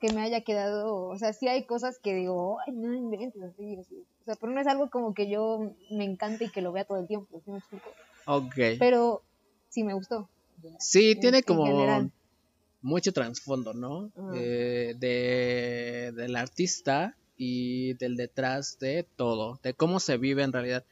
que 0.00 0.12
me 0.12 0.20
haya 0.22 0.42
quedado, 0.42 1.06
o 1.08 1.18
sea, 1.18 1.32
sí 1.32 1.48
hay 1.48 1.66
cosas 1.66 1.98
que 2.00 2.14
digo, 2.14 2.58
ay, 2.64 2.72
no 2.72 2.94
inventes, 2.94 3.42
así, 3.42 3.76
así. 3.80 3.96
O 4.22 4.24
sea, 4.26 4.36
pero 4.36 4.52
no 4.52 4.60
es 4.60 4.68
algo 4.68 4.88
como 4.90 5.12
que 5.12 5.28
yo 5.28 5.74
me 5.90 6.04
encante 6.04 6.44
y 6.44 6.50
que 6.50 6.62
lo 6.62 6.70
vea 6.70 6.84
todo 6.84 6.98
el 7.00 7.08
tiempo, 7.08 7.40
¿sí 7.44 7.50
me 7.50 7.58
explico? 7.58 7.90
Ok. 8.26 8.54
Pero 8.78 9.22
sí 9.68 9.82
me 9.82 9.94
gustó. 9.94 10.28
Sí, 10.78 11.10
en- 11.12 11.20
tiene 11.20 11.38
en 11.38 11.42
como 11.42 11.66
general. 11.66 12.12
mucho 12.80 13.12
trasfondo, 13.12 13.74
¿no? 13.74 14.12
Ajá. 14.16 14.30
Eh, 14.36 14.94
de, 14.98 16.12
del 16.14 16.36
artista 16.36 17.16
y 17.38 17.94
del 17.94 18.16
detrás 18.16 18.78
de 18.80 19.06
todo, 19.16 19.60
de 19.62 19.72
cómo 19.72 20.00
se 20.00 20.18
vive 20.18 20.42
en 20.42 20.52
realidad. 20.52 20.84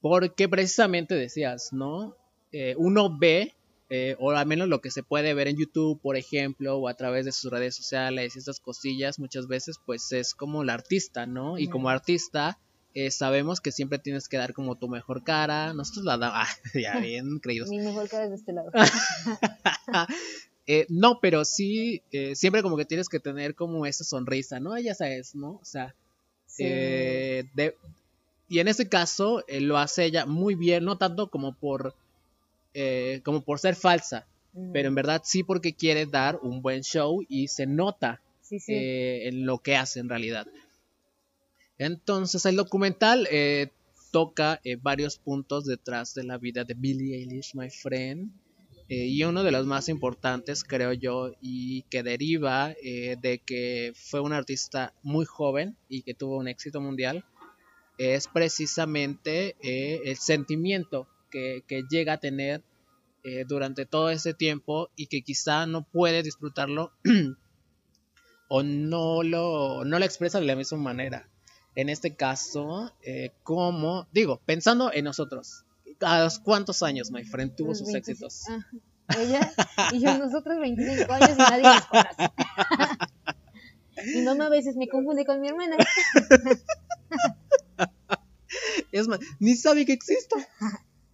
Porque 0.00 0.48
precisamente 0.48 1.16
decías, 1.16 1.72
¿no? 1.72 2.16
Eh, 2.52 2.74
uno 2.78 3.18
ve, 3.18 3.54
eh, 3.90 4.16
o 4.20 4.30
al 4.30 4.46
menos 4.46 4.68
lo 4.68 4.80
que 4.80 4.90
se 4.90 5.02
puede 5.02 5.34
ver 5.34 5.48
en 5.48 5.56
YouTube, 5.58 6.00
por 6.00 6.16
ejemplo, 6.16 6.78
o 6.78 6.88
a 6.88 6.94
través 6.94 7.24
de 7.24 7.32
sus 7.32 7.50
redes 7.50 7.74
sociales 7.74 8.36
y 8.36 8.38
estas 8.38 8.60
cosillas, 8.60 9.18
muchas 9.18 9.48
veces, 9.48 9.76
pues 9.84 10.12
es 10.12 10.34
como 10.34 10.62
el 10.62 10.70
artista, 10.70 11.26
¿no? 11.26 11.58
Y 11.58 11.66
como 11.66 11.88
artista, 11.88 12.58
eh, 12.94 13.10
sabemos 13.10 13.60
que 13.60 13.72
siempre 13.72 13.98
tienes 13.98 14.28
que 14.28 14.38
dar 14.38 14.54
como 14.54 14.76
tu 14.76 14.88
mejor 14.88 15.24
cara. 15.24 15.74
Nosotros 15.74 16.04
la 16.04 16.16
damos, 16.16 16.38
ah, 16.42 16.48
ya 16.74 16.98
bien 17.00 17.38
creídos. 17.40 17.68
Mi 17.68 17.78
mejor 17.78 18.08
cara 18.08 18.24
es 18.24 18.30
de 18.30 18.36
este 18.36 18.52
lado. 18.52 18.70
Eh, 20.70 20.84
no, 20.90 21.18
pero 21.20 21.46
sí, 21.46 22.02
eh, 22.12 22.36
siempre 22.36 22.62
como 22.62 22.76
que 22.76 22.84
tienes 22.84 23.08
que 23.08 23.18
tener 23.20 23.54
como 23.54 23.86
esa 23.86 24.04
sonrisa, 24.04 24.60
¿no? 24.60 24.78
Ya 24.78 24.94
sabes, 24.94 25.34
¿no? 25.34 25.52
O 25.62 25.64
sea, 25.64 25.94
Sí. 26.46 26.64
eh, 26.66 27.44
de- 27.54 27.74
y 28.50 28.58
en 28.58 28.68
este 28.68 28.86
caso 28.88 29.42
eh, 29.48 29.60
lo 29.62 29.78
hace 29.78 30.04
ella 30.04 30.26
muy 30.26 30.54
bien, 30.54 30.84
no 30.84 30.98
tanto 30.98 31.30
como 31.30 31.54
por, 31.54 31.94
eh, 32.74 33.22
como 33.24 33.40
por 33.42 33.58
ser 33.58 33.76
falsa, 33.76 34.26
Mm. 34.52 34.72
pero 34.72 34.88
en 34.88 34.94
verdad 34.94 35.22
sí 35.24 35.42
porque 35.42 35.72
quiere 35.74 36.04
dar 36.04 36.38
un 36.42 36.60
buen 36.60 36.82
show 36.82 37.24
y 37.28 37.48
se 37.48 37.66
nota 37.66 38.20
Sí, 38.42 38.60
sí. 38.60 38.74
en 38.74 39.46
lo 39.46 39.58
que 39.58 39.74
hace 39.76 40.00
en 40.00 40.08
realidad. 40.10 40.46
Entonces 41.78 42.44
el 42.46 42.56
documental 42.56 43.28
toca 44.10 44.60
varios 44.82 45.18
puntos 45.18 45.64
detrás 45.64 46.14
de 46.14 46.24
la 46.24 46.38
vida 46.38 46.64
de 46.64 46.74
Billie 46.74 47.16
Eilish, 47.16 47.54
my 47.54 47.70
friend. 47.70 48.30
Eh, 48.88 49.06
y 49.06 49.24
uno 49.24 49.42
de 49.42 49.52
los 49.52 49.66
más 49.66 49.88
importantes, 49.88 50.64
creo 50.64 50.92
yo, 50.92 51.32
y 51.40 51.82
que 51.90 52.02
deriva 52.02 52.72
eh, 52.82 53.16
de 53.20 53.38
que 53.38 53.92
fue 53.94 54.20
una 54.20 54.36
artista 54.36 54.94
muy 55.02 55.24
joven 55.24 55.76
y 55.88 56.02
que 56.02 56.14
tuvo 56.14 56.38
un 56.38 56.48
éxito 56.48 56.80
mundial, 56.80 57.24
es 57.98 58.28
precisamente 58.28 59.56
eh, 59.62 60.00
el 60.04 60.16
sentimiento 60.16 61.08
que, 61.30 61.64
que 61.66 61.82
llega 61.90 62.14
a 62.14 62.18
tener 62.18 62.62
eh, 63.24 63.44
durante 63.46 63.84
todo 63.84 64.10
ese 64.10 64.32
tiempo 64.32 64.90
y 64.96 65.08
que 65.08 65.22
quizá 65.22 65.66
no 65.66 65.82
puede 65.82 66.22
disfrutarlo 66.22 66.92
o 68.48 68.62
no 68.62 69.22
lo, 69.24 69.84
no 69.84 69.98
lo 69.98 70.04
expresa 70.04 70.40
de 70.40 70.46
la 70.46 70.56
misma 70.56 70.78
manera. 70.78 71.28
En 71.74 71.88
este 71.88 72.14
caso, 72.14 72.92
eh, 73.02 73.32
como, 73.42 74.06
digo, 74.12 74.40
pensando 74.46 74.92
en 74.92 75.04
nosotros, 75.04 75.64
¿a 76.00 76.20
los 76.24 76.38
cuántos 76.38 76.82
años, 76.82 77.10
my 77.10 77.24
friend, 77.24 77.54
tuvo 77.56 77.68
Los 77.68 77.78
sus 77.78 77.92
25. 77.92 78.26
éxitos? 78.26 78.44
Ah, 78.48 79.18
ella 79.18 79.52
y 79.92 80.00
yo 80.00 80.18
nosotros 80.18 80.58
25 80.60 81.12
años 81.12 81.30
y 81.30 81.38
nadie 81.38 81.62
nos 81.62 81.86
conoce. 81.86 82.32
Mi 84.14 84.22
mamá 84.22 84.46
a 84.46 84.50
veces 84.50 84.76
me 84.76 84.86
confunde 84.88 85.24
con 85.24 85.40
mi 85.40 85.48
hermana. 85.48 85.76
Es 88.92 89.06
más, 89.06 89.18
ni 89.38 89.54
sabe 89.54 89.84
que 89.84 89.92
existo. 89.92 90.36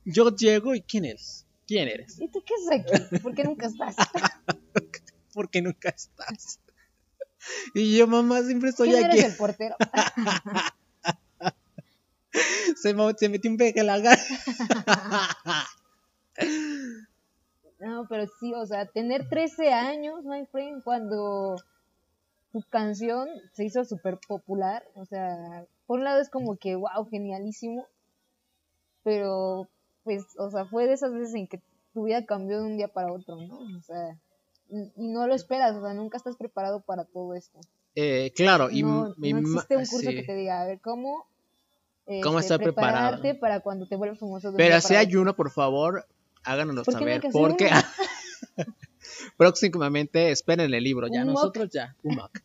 Yo 0.04 0.30
llego 0.36 0.74
y 0.74 0.82
¿quién 0.82 1.04
eres? 1.04 1.46
¿Quién 1.66 1.88
eres? 1.88 2.20
¿Y 2.20 2.28
tú 2.28 2.42
qué 2.44 2.54
haces 2.54 3.00
aquí? 3.10 3.18
¿Por 3.18 3.34
qué 3.34 3.42
nunca 3.44 3.66
estás? 3.66 3.96
Porque 5.32 5.62
nunca 5.62 5.88
estás. 5.88 6.60
Y 7.74 7.96
yo, 7.96 8.06
mamá, 8.06 8.42
siempre 8.42 8.70
estoy 8.70 8.90
¿Quién 8.90 9.04
aquí. 9.06 9.18
eres 9.18 9.32
el 9.32 9.36
portero? 9.36 9.76
Se, 12.76 12.94
me, 12.94 13.12
se 13.14 13.28
metió 13.28 13.50
un 13.50 13.56
peje 13.56 13.80
en 13.80 13.86
la. 13.86 13.98
No, 17.78 18.06
pero 18.08 18.26
sí, 18.40 18.52
o 18.54 18.66
sea, 18.66 18.86
tener 18.86 19.28
13 19.28 19.72
años, 19.72 20.24
my 20.24 20.46
friend, 20.46 20.82
cuando 20.82 21.56
tu 22.52 22.62
canción 22.70 23.28
se 23.52 23.64
hizo 23.64 23.84
súper 23.84 24.18
popular, 24.26 24.84
o 24.94 25.04
sea, 25.04 25.66
por 25.86 25.98
un 25.98 26.04
lado 26.04 26.20
es 26.20 26.30
como 26.30 26.56
que, 26.56 26.76
wow, 26.76 27.08
genialísimo, 27.10 27.86
pero 29.02 29.68
pues, 30.02 30.24
o 30.38 30.50
sea, 30.50 30.64
fue 30.64 30.86
de 30.86 30.94
esas 30.94 31.12
veces 31.12 31.34
en 31.34 31.46
que 31.46 31.60
tu 31.92 32.04
vida 32.04 32.24
cambió 32.24 32.60
de 32.60 32.66
un 32.66 32.76
día 32.76 32.88
para 32.88 33.12
otro, 33.12 33.36
¿no? 33.36 33.58
O 33.76 33.82
sea, 33.82 34.18
y 34.70 34.92
y 34.96 35.08
no 35.08 35.26
lo 35.26 35.34
esperas, 35.34 35.76
o 35.76 35.82
sea, 35.82 35.94
nunca 35.94 36.16
estás 36.16 36.36
preparado 36.36 36.80
para 36.80 37.04
todo 37.04 37.34
esto. 37.34 37.58
Eh, 37.96 38.32
claro, 38.34 38.70
y, 38.70 38.82
no, 38.82 39.14
y 39.20 39.32
no 39.32 39.40
existe 39.40 39.76
un 39.76 39.86
curso 39.86 40.10
sí. 40.10 40.16
que 40.16 40.22
te 40.22 40.34
diga, 40.34 40.62
a 40.62 40.66
ver, 40.66 40.80
¿cómo, 40.80 41.26
¿Cómo 42.22 42.38
este, 42.38 42.54
estar 42.54 42.62
preparado? 42.62 43.22
para 43.40 43.60
cuando 43.60 43.86
te 43.86 43.96
vuelvas 43.96 44.18
famoso 44.18 44.52
Pero 44.56 44.80
si 44.80 44.94
hay 44.94 45.14
uno, 45.16 45.34
por 45.34 45.50
favor, 45.50 46.06
háganoslo 46.42 46.84
¿Por 46.84 46.98
qué 46.98 47.04
no 47.04 47.10
hay 47.10 47.20
saber. 47.20 47.32
Porque 47.32 47.70
próximamente 49.36 50.30
esperen 50.30 50.72
el 50.72 50.84
libro. 50.84 51.08
Ya 51.08 51.24
mock. 51.24 51.34
nosotros 51.34 51.70
ya. 51.72 51.96
Un 52.02 52.16
mock. 52.16 52.38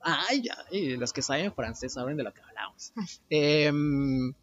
Ay, 0.00 0.42
ya. 0.42 0.56
Y 0.70 0.96
los 0.96 1.12
que 1.12 1.22
saben 1.22 1.52
francés 1.52 1.94
saben 1.94 2.16
de 2.16 2.24
lo 2.24 2.32
que 2.32 2.42
hablamos. 2.42 2.92
Em, 3.30 4.34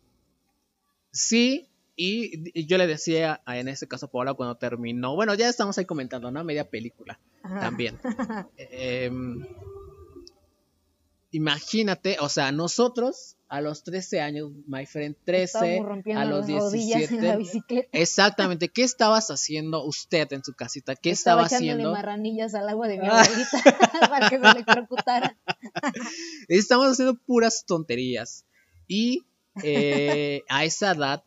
sí, 1.12 1.70
y, 1.96 2.66
yo 2.66 2.78
le 2.78 2.88
decía 2.88 3.42
a- 3.46 3.58
en 3.60 3.68
este 3.68 3.88
caso 3.88 4.08
a 4.08 4.12
Paola 4.12 4.34
cuando 4.34 4.56
terminó. 4.56 5.16
Bueno, 5.16 5.36
ya 5.36 5.48
estamos 5.50 5.78
ahí 5.78 5.86
comentando, 5.86 6.32
¿no? 6.32 6.44
Media 6.44 6.68
película 6.70 7.20
Ajá. 7.44 7.60
también. 7.60 8.00
Em, 8.58 9.46
imagínate, 11.34 12.18
o 12.22 12.30
sea, 12.30 12.52
nosotros 12.52 13.36
a 13.50 13.60
los 13.62 13.84
13 13.84 14.22
años, 14.22 14.52
my 14.68 14.86
friend, 14.86 15.16
13, 15.26 15.44
Estábamos 15.44 15.86
rompiendo 15.86 16.22
a 16.22 16.26
los 16.26 16.50
las 16.50 16.60
rodillas 16.64 17.12
en 17.12 17.18
la 17.18 17.36
17. 17.36 17.38
bicicleta. 17.38 17.90
Exactamente, 17.92 18.70
¿qué 18.70 18.84
estabas 18.84 19.30
haciendo 19.30 19.84
usted 19.84 20.32
en 20.34 20.44
su 20.44 20.54
casita? 20.54 20.96
¿Qué 20.96 21.12
Estaba 21.12 21.44
haciendo? 21.44 21.92
marranillas 21.92 22.56
al 22.56 22.70
agua 22.70 22.88
de 22.88 22.98
mi 23.00 23.08
Ah. 23.08 23.22
abuelita 23.22 23.62
para 24.10 24.30
que 24.30 24.40
se 24.40 24.48
electrocutara. 24.48 25.38
Estamos 26.48 26.88
haciendo 26.88 27.16
puras 27.16 27.66
tonterías. 27.66 28.46
Y 28.88 29.24
eh, 29.64 30.42
a 30.50 30.66
esa 30.66 30.92
edad, 30.92 31.24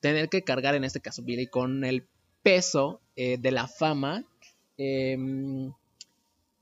tener 0.00 0.28
que 0.28 0.42
cargar, 0.42 0.74
en 0.76 0.84
este 0.84 1.00
caso, 1.00 1.22
Billy, 1.22 1.46
con 1.48 1.84
el 1.84 2.06
peso 2.42 3.00
eh, 3.16 3.38
de 3.38 3.50
la 3.50 3.66
fama. 3.66 4.24
em, 4.78 5.72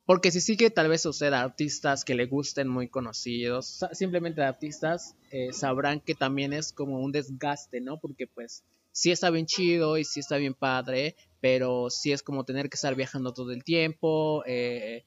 porque 0.09 0.31
si 0.31 0.41
sí 0.41 0.57
que 0.57 0.71
tal 0.71 0.89
vez 0.89 1.05
usted 1.05 1.35
a 1.35 1.43
artistas 1.43 2.03
que 2.03 2.15
le 2.15 2.25
gusten 2.25 2.67
muy 2.67 2.89
conocidos, 2.89 3.85
simplemente 3.93 4.41
artistas, 4.41 5.15
eh, 5.31 5.53
sabrán 5.53 6.01
que 6.01 6.15
también 6.15 6.55
es 6.55 6.73
como 6.73 6.99
un 6.99 7.13
desgaste, 7.13 7.83
¿no? 7.83 8.01
Porque 8.01 8.27
pues 8.27 8.65
sí 8.91 9.11
está 9.11 9.29
bien 9.29 9.45
chido 9.45 9.99
y 9.99 10.05
sí 10.07 10.21
está 10.21 10.39
bien 10.39 10.55
padre, 10.55 11.15
pero 11.43 11.91
sí 11.91 12.13
es 12.13 12.23
como 12.23 12.45
tener 12.45 12.71
que 12.71 12.77
estar 12.77 12.95
viajando 12.95 13.35
todo 13.35 13.53
el 13.53 13.65
tiempo, 13.65 14.43
eh, 14.47 15.05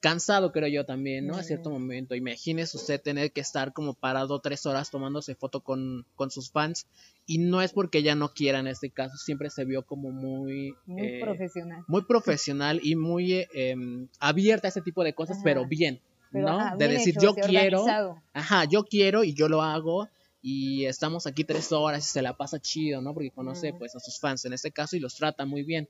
cansado 0.00 0.50
creo 0.50 0.68
yo 0.68 0.84
también, 0.86 1.26
¿no? 1.26 1.36
A 1.36 1.42
cierto 1.42 1.70
momento. 1.70 2.14
Imagínese 2.14 2.76
usted 2.76 3.00
tener 3.00 3.32
que 3.32 3.40
estar 3.40 3.72
como 3.72 3.94
parado 3.94 4.40
tres 4.40 4.64
horas 4.66 4.90
tomándose 4.90 5.34
foto 5.34 5.60
con, 5.60 6.06
con 6.16 6.30
sus 6.30 6.50
fans 6.50 6.86
y 7.26 7.38
no 7.38 7.62
es 7.62 7.72
porque 7.72 7.98
ella 7.98 8.14
no 8.14 8.32
quiera 8.32 8.58
en 8.58 8.66
este 8.66 8.90
caso, 8.90 9.16
siempre 9.16 9.50
se 9.50 9.64
vio 9.64 9.82
como 9.84 10.10
muy... 10.10 10.74
Muy 10.86 11.02
eh, 11.06 11.20
profesional. 11.22 11.84
muy 11.86 12.02
profesional 12.02 12.80
y 12.82 12.96
muy 12.96 13.34
eh, 13.34 13.48
em, 13.52 14.08
abierta 14.18 14.66
a 14.68 14.70
ese 14.70 14.80
tipo 14.80 15.04
de 15.04 15.14
cosas, 15.14 15.36
Ajá. 15.36 15.44
pero 15.44 15.66
bien, 15.66 16.00
Pero, 16.32 16.48
¿no? 16.48 16.58
ajá, 16.58 16.76
de 16.76 16.88
bien 16.88 16.98
decir, 16.98 17.14
hecho, 17.16 17.26
yo 17.26 17.34
quiero, 17.34 17.80
organizado. 17.82 18.22
ajá, 18.32 18.64
yo 18.64 18.84
quiero 18.84 19.22
y 19.22 19.34
yo 19.34 19.48
lo 19.48 19.62
hago 19.62 20.08
y 20.42 20.86
estamos 20.86 21.26
aquí 21.26 21.44
tres 21.44 21.70
horas 21.72 22.04
y 22.08 22.10
se 22.10 22.22
la 22.22 22.36
pasa 22.36 22.58
chido, 22.58 23.02
¿no? 23.02 23.12
Porque 23.12 23.30
conoce 23.30 23.74
pues 23.74 23.94
a 23.94 24.00
sus 24.00 24.18
fans 24.18 24.44
en 24.46 24.54
este 24.54 24.70
caso 24.72 24.96
y 24.96 25.00
los 25.00 25.14
trata 25.14 25.44
muy 25.44 25.62
bien. 25.62 25.86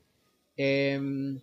Em, 0.57 1.39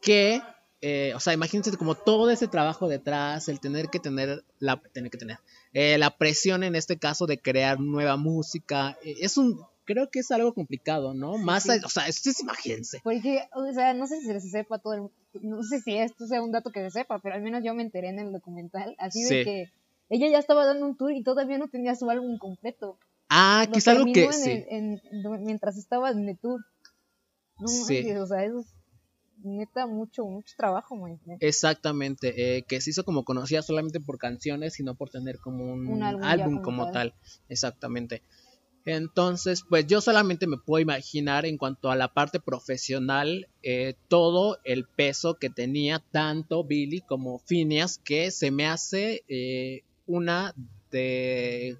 que, 0.00 0.40
eh, 0.80 1.12
o 1.14 1.20
sea, 1.20 1.32
imagínense 1.32 1.76
como 1.76 1.94
todo 1.94 2.30
ese 2.30 2.48
trabajo 2.48 2.88
detrás, 2.88 3.48
el 3.48 3.60
tener 3.60 3.88
que 3.88 3.98
tener, 3.98 4.44
la, 4.58 4.76
tener 4.92 5.10
que 5.10 5.18
tener, 5.18 5.38
eh, 5.72 5.98
la 5.98 6.16
presión 6.16 6.62
en 6.62 6.74
este 6.76 6.98
caso 6.98 7.26
de 7.26 7.38
crear 7.38 7.80
nueva 7.80 8.16
música, 8.16 8.98
eh, 9.02 9.16
es 9.20 9.36
un, 9.38 9.60
creo 9.84 10.10
que 10.10 10.18
es 10.20 10.30
algo 10.30 10.52
complicado, 10.52 11.14
¿no? 11.14 11.38
Más, 11.38 11.62
sí. 11.64 11.70
o 11.84 11.88
sea, 11.88 12.08
ustedes 12.08 12.40
imagínense. 12.40 13.00
Porque, 13.02 13.48
o 13.54 13.72
sea, 13.72 13.94
no 13.94 14.06
sé 14.06 14.20
si 14.20 14.26
se 14.26 14.40
sepa 14.50 14.78
todo 14.78 14.94
el, 14.94 15.02
no 15.42 15.62
sé 15.62 15.80
si 15.80 15.96
esto 15.96 16.26
sea 16.26 16.42
un 16.42 16.52
dato 16.52 16.70
que 16.70 16.80
se 16.80 16.90
sepa, 16.90 17.18
pero 17.20 17.34
al 17.34 17.42
menos 17.42 17.62
yo 17.64 17.74
me 17.74 17.82
enteré 17.82 18.08
en 18.08 18.18
el 18.18 18.32
documental, 18.32 18.94
así 18.98 19.22
de 19.24 19.44
que 19.44 19.70
ella 20.08 20.28
ya 20.28 20.38
estaba 20.38 20.64
dando 20.66 20.86
un 20.86 20.96
tour 20.96 21.12
y 21.12 21.22
todavía 21.22 21.58
no 21.58 21.68
tenía 21.68 21.94
su 21.96 22.08
álbum 22.10 22.38
completo. 22.38 22.98
Ah, 23.28 23.64
Lo 23.66 23.72
que 23.72 23.78
es 23.80 23.88
algo 23.88 24.04
que 24.12 24.24
en 24.70 25.00
el- 25.00 25.00
mientras 25.40 25.76
estaba 25.76 26.10
en 26.10 26.28
el 26.28 26.38
tour. 26.38 26.64
No 27.58 27.66
Sí. 27.68 27.94
manches, 27.94 28.18
o 28.20 28.26
sea, 28.26 28.44
eso 28.44 28.60
es 28.60 28.66
neta 29.46 29.86
mucho, 29.86 30.24
mucho 30.24 30.54
trabajo, 30.56 30.96
man. 30.96 31.18
Exactamente, 31.40 32.58
eh, 32.58 32.62
que 32.62 32.80
se 32.80 32.90
hizo 32.90 33.04
como 33.04 33.24
conocida 33.24 33.62
solamente 33.62 34.00
por 34.00 34.18
canciones, 34.18 34.74
sino 34.74 34.94
por 34.94 35.10
tener 35.10 35.38
como 35.38 35.64
un, 35.64 35.86
Un 35.88 36.02
álbum 36.02 36.24
álbum, 36.24 36.56
ya 36.56 36.62
como 36.62 36.82
como 36.82 36.90
tal. 36.92 37.14
Exactamente. 37.48 38.22
Entonces, 38.84 39.64
pues 39.68 39.86
yo 39.88 40.00
solamente 40.00 40.46
me 40.46 40.58
puedo 40.58 40.80
imaginar 40.80 41.44
en 41.44 41.58
cuanto 41.58 41.90
a 41.90 41.96
la 41.96 42.14
parte 42.14 42.38
profesional, 42.38 43.48
eh, 43.64 43.94
todo 44.06 44.58
el 44.62 44.86
peso 44.86 45.38
que 45.38 45.50
tenía 45.50 45.98
tanto 46.12 46.62
Billy 46.62 47.00
como 47.00 47.40
Phineas, 47.40 47.98
que 47.98 48.30
se 48.30 48.52
me 48.52 48.66
hace 48.66 49.24
eh, 49.26 49.82
una 50.06 50.54
de 50.92 51.76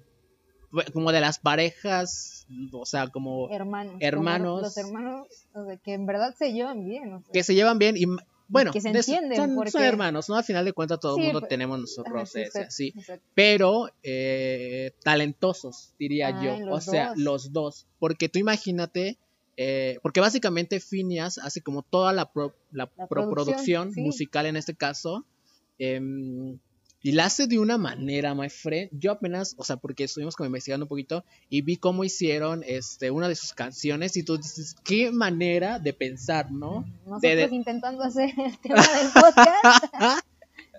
como 0.93 1.11
de 1.11 1.21
las 1.21 1.39
parejas, 1.39 2.45
o 2.71 2.85
sea, 2.85 3.07
como 3.07 3.49
Hermanos. 3.51 3.93
como 3.93 4.03
Hermanos. 4.05 4.61
Los 4.61 4.77
hermanos, 4.77 5.27
o 5.53 5.65
sea, 5.65 5.77
que 5.77 5.93
en 5.93 6.05
verdad 6.05 6.35
se 6.37 6.51
llevan 6.53 6.85
bien. 6.85 7.13
o 7.13 7.21
sea. 7.21 7.31
que 7.33 7.43
se 7.43 7.55
llevan 7.55 7.79
bien 7.79 7.95
y 7.97 8.05
bueno, 8.49 8.71
que 8.71 8.79
se 8.79 8.91
de- 8.93 8.99
entienden, 8.99 9.35
son, 9.37 9.55
porque- 9.55 9.71
son 9.71 9.83
hermanos, 9.83 10.29
¿no? 10.29 10.35
Al 10.35 10.43
final 10.43 10.63
de 10.63 10.71
cuentas 10.73 10.99
todo 11.01 11.15
el 11.17 11.21
Sí, 11.21 11.25
mundo 11.25 11.39
pero- 11.41 11.49
tenemos 11.49 11.79
nosotros 11.79 12.29
sí, 12.31 12.41
ese, 12.41 12.61
exacto. 12.95 13.25
pero 13.33 13.89
eh, 14.03 14.91
talentosos, 15.03 15.93
diría 15.99 16.27
Ah, 16.29 16.43
yo. 16.59 16.71
O 16.71 16.79
sea, 16.81 17.09
dos. 17.09 17.17
los 17.17 17.51
dos. 17.53 17.87
Porque 17.99 18.29
tú 18.29 18.39
imagínate, 18.39 19.17
eh, 19.57 19.99
porque 20.01 20.21
básicamente 20.21 20.79
Phineas 20.79 21.37
hace 21.39 21.61
como 21.61 21.81
toda 21.81 22.13
la, 22.13 22.31
pro- 22.31 22.55
la, 22.71 22.89
La 22.95 23.07
pro- 23.07 23.29
producción, 23.29 23.33
producción 23.33 23.93
sí. 23.93 24.01
musical 24.01 24.45
en 24.45 24.55
este 24.57 24.75
caso. 24.75 25.25
em, 25.79 26.57
y 27.03 27.11
la 27.11 27.25
hace 27.25 27.47
de 27.47 27.59
una 27.59 27.77
manera, 27.77 28.33
my 28.33 28.49
friend. 28.49 28.89
Yo 28.91 29.11
apenas, 29.11 29.53
o 29.57 29.63
sea, 29.63 29.77
porque 29.77 30.03
estuvimos 30.05 30.35
como 30.35 30.47
investigando 30.47 30.85
un 30.85 30.89
poquito 30.89 31.23
y 31.49 31.61
vi 31.61 31.77
cómo 31.77 32.03
hicieron 32.03 32.63
este, 32.65 33.11
una 33.11 33.27
de 33.29 33.35
sus 33.35 33.53
canciones 33.53 34.17
y 34.17 34.23
tú 34.23 34.37
dices, 34.37 34.75
qué 34.83 35.11
manera 35.11 35.79
de 35.79 35.93
pensar, 35.93 36.51
¿no? 36.51 36.85
Nosotros 37.05 37.21
De- 37.21 37.35
de- 37.35 37.55
intentando 37.55 38.03
hacer 38.03 38.31
el 38.37 38.57
tema 38.61 38.81
del 38.81 39.07
podcast. 39.13 39.85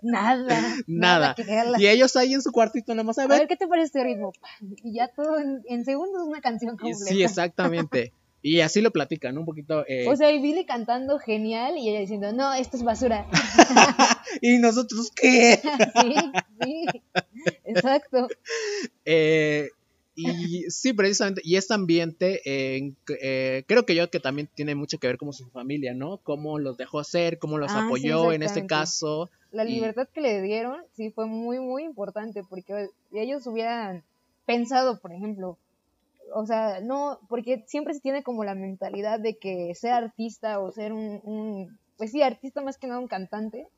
nada. 0.03 0.75
Nada. 0.87 1.35
que. 1.35 1.45
Y 1.79 1.87
ellos 1.87 2.15
ahí 2.17 2.35
en 2.35 2.43
su 2.43 2.53
cuartito 2.53 2.95
nada 2.95 3.05
más 3.05 3.19
a 3.19 3.23
A 3.25 3.27
ver. 3.27 3.41
ver, 3.41 3.49
¿qué 3.49 3.57
te 3.57 3.67
parece 3.67 3.87
este 3.87 4.05
ritmo? 4.05 4.33
Y 4.85 4.95
ya 4.95 5.09
todo 5.09 5.39
en, 5.39 5.63
en 5.69 5.85
segundos 5.85 6.23
una 6.27 6.41
canción 6.41 6.77
completa. 6.77 7.05
Sí, 7.07 7.23
exactamente. 7.23 8.13
Y 8.41 8.61
así 8.61 8.81
lo 8.81 8.91
platican, 8.93 9.35
¿no? 9.35 9.41
Un 9.41 9.47
poquito. 9.47 9.85
eh, 9.89 10.07
O 10.09 10.15
sea, 10.17 10.31
y 10.31 10.41
Billy 10.41 10.65
cantando 10.65 11.19
genial 11.19 11.77
y 11.77 11.89
ella 11.89 12.01
diciendo, 12.01 12.33
no, 12.33 12.55
esto 12.55 12.77
es 12.77 12.85
basura. 12.85 13.27
¿Y 14.41 14.59
nosotros 14.59 15.11
qué? 15.15 15.61
sí, 16.03 16.15
sí. 16.63 16.87
Exacto. 17.65 18.29
Eh, 19.05 19.71
y 20.15 20.65
sí, 20.71 20.93
precisamente. 20.93 21.41
Y 21.45 21.57
este 21.57 21.75
ambiente, 21.75 22.41
eh, 22.45 22.93
eh, 23.21 23.65
creo 23.67 23.85
que 23.87 23.95
yo 23.95 24.11
que 24.11 24.21
también 24.21 24.49
tiene 24.55 24.75
mucho 24.75 24.99
que 24.99 25.07
ver 25.07 25.17
como 25.19 25.33
su 25.33 25.49
familia, 25.51 25.95
¿no? 25.95 26.19
Cómo 26.19 26.59
los 26.59 26.77
dejó 26.77 27.05
ser, 27.05 27.39
cómo 27.39 27.59
los 27.59 27.71
Ah, 27.73 27.81
sí, 27.81 27.85
apoyó 27.87 28.33
en 28.33 28.43
este 28.43 28.67
caso. 28.67 29.31
La 29.53 29.65
Y- 29.65 29.75
libertad 29.75 30.09
que 30.13 30.21
le 30.21 30.43
dieron, 30.43 30.77
sí, 30.95 31.11
fue 31.11 31.27
muy, 31.27 31.59
muy 31.61 31.85
importante 31.85 32.43
porque 32.49 32.89
ellos 33.13 33.47
hubieran 33.47 34.03
pensado, 34.45 34.99
por 35.01 35.13
ejemplo, 35.13 35.57
o 36.35 36.47
sea, 36.47 36.81
no, 36.81 37.21
porque 37.29 37.65
siempre 37.67 37.95
se 37.95 38.01
tiene 38.01 38.23
como 38.23 38.45
la 38.45 38.55
mentalidad 38.55 39.21
de 39.21 39.39
que 39.39 39.75
ser 39.75 39.93
artista 39.93 40.61
o 40.61 40.71
ser 40.73 40.93
un, 40.93 41.21
un 41.25 41.79
pues 41.97 42.13
sí, 42.13 42.23
artista 42.23 42.63
más 42.63 42.79
que 42.79 42.87
nada 42.87 43.01
un 43.01 43.09
cantante, 43.09 43.69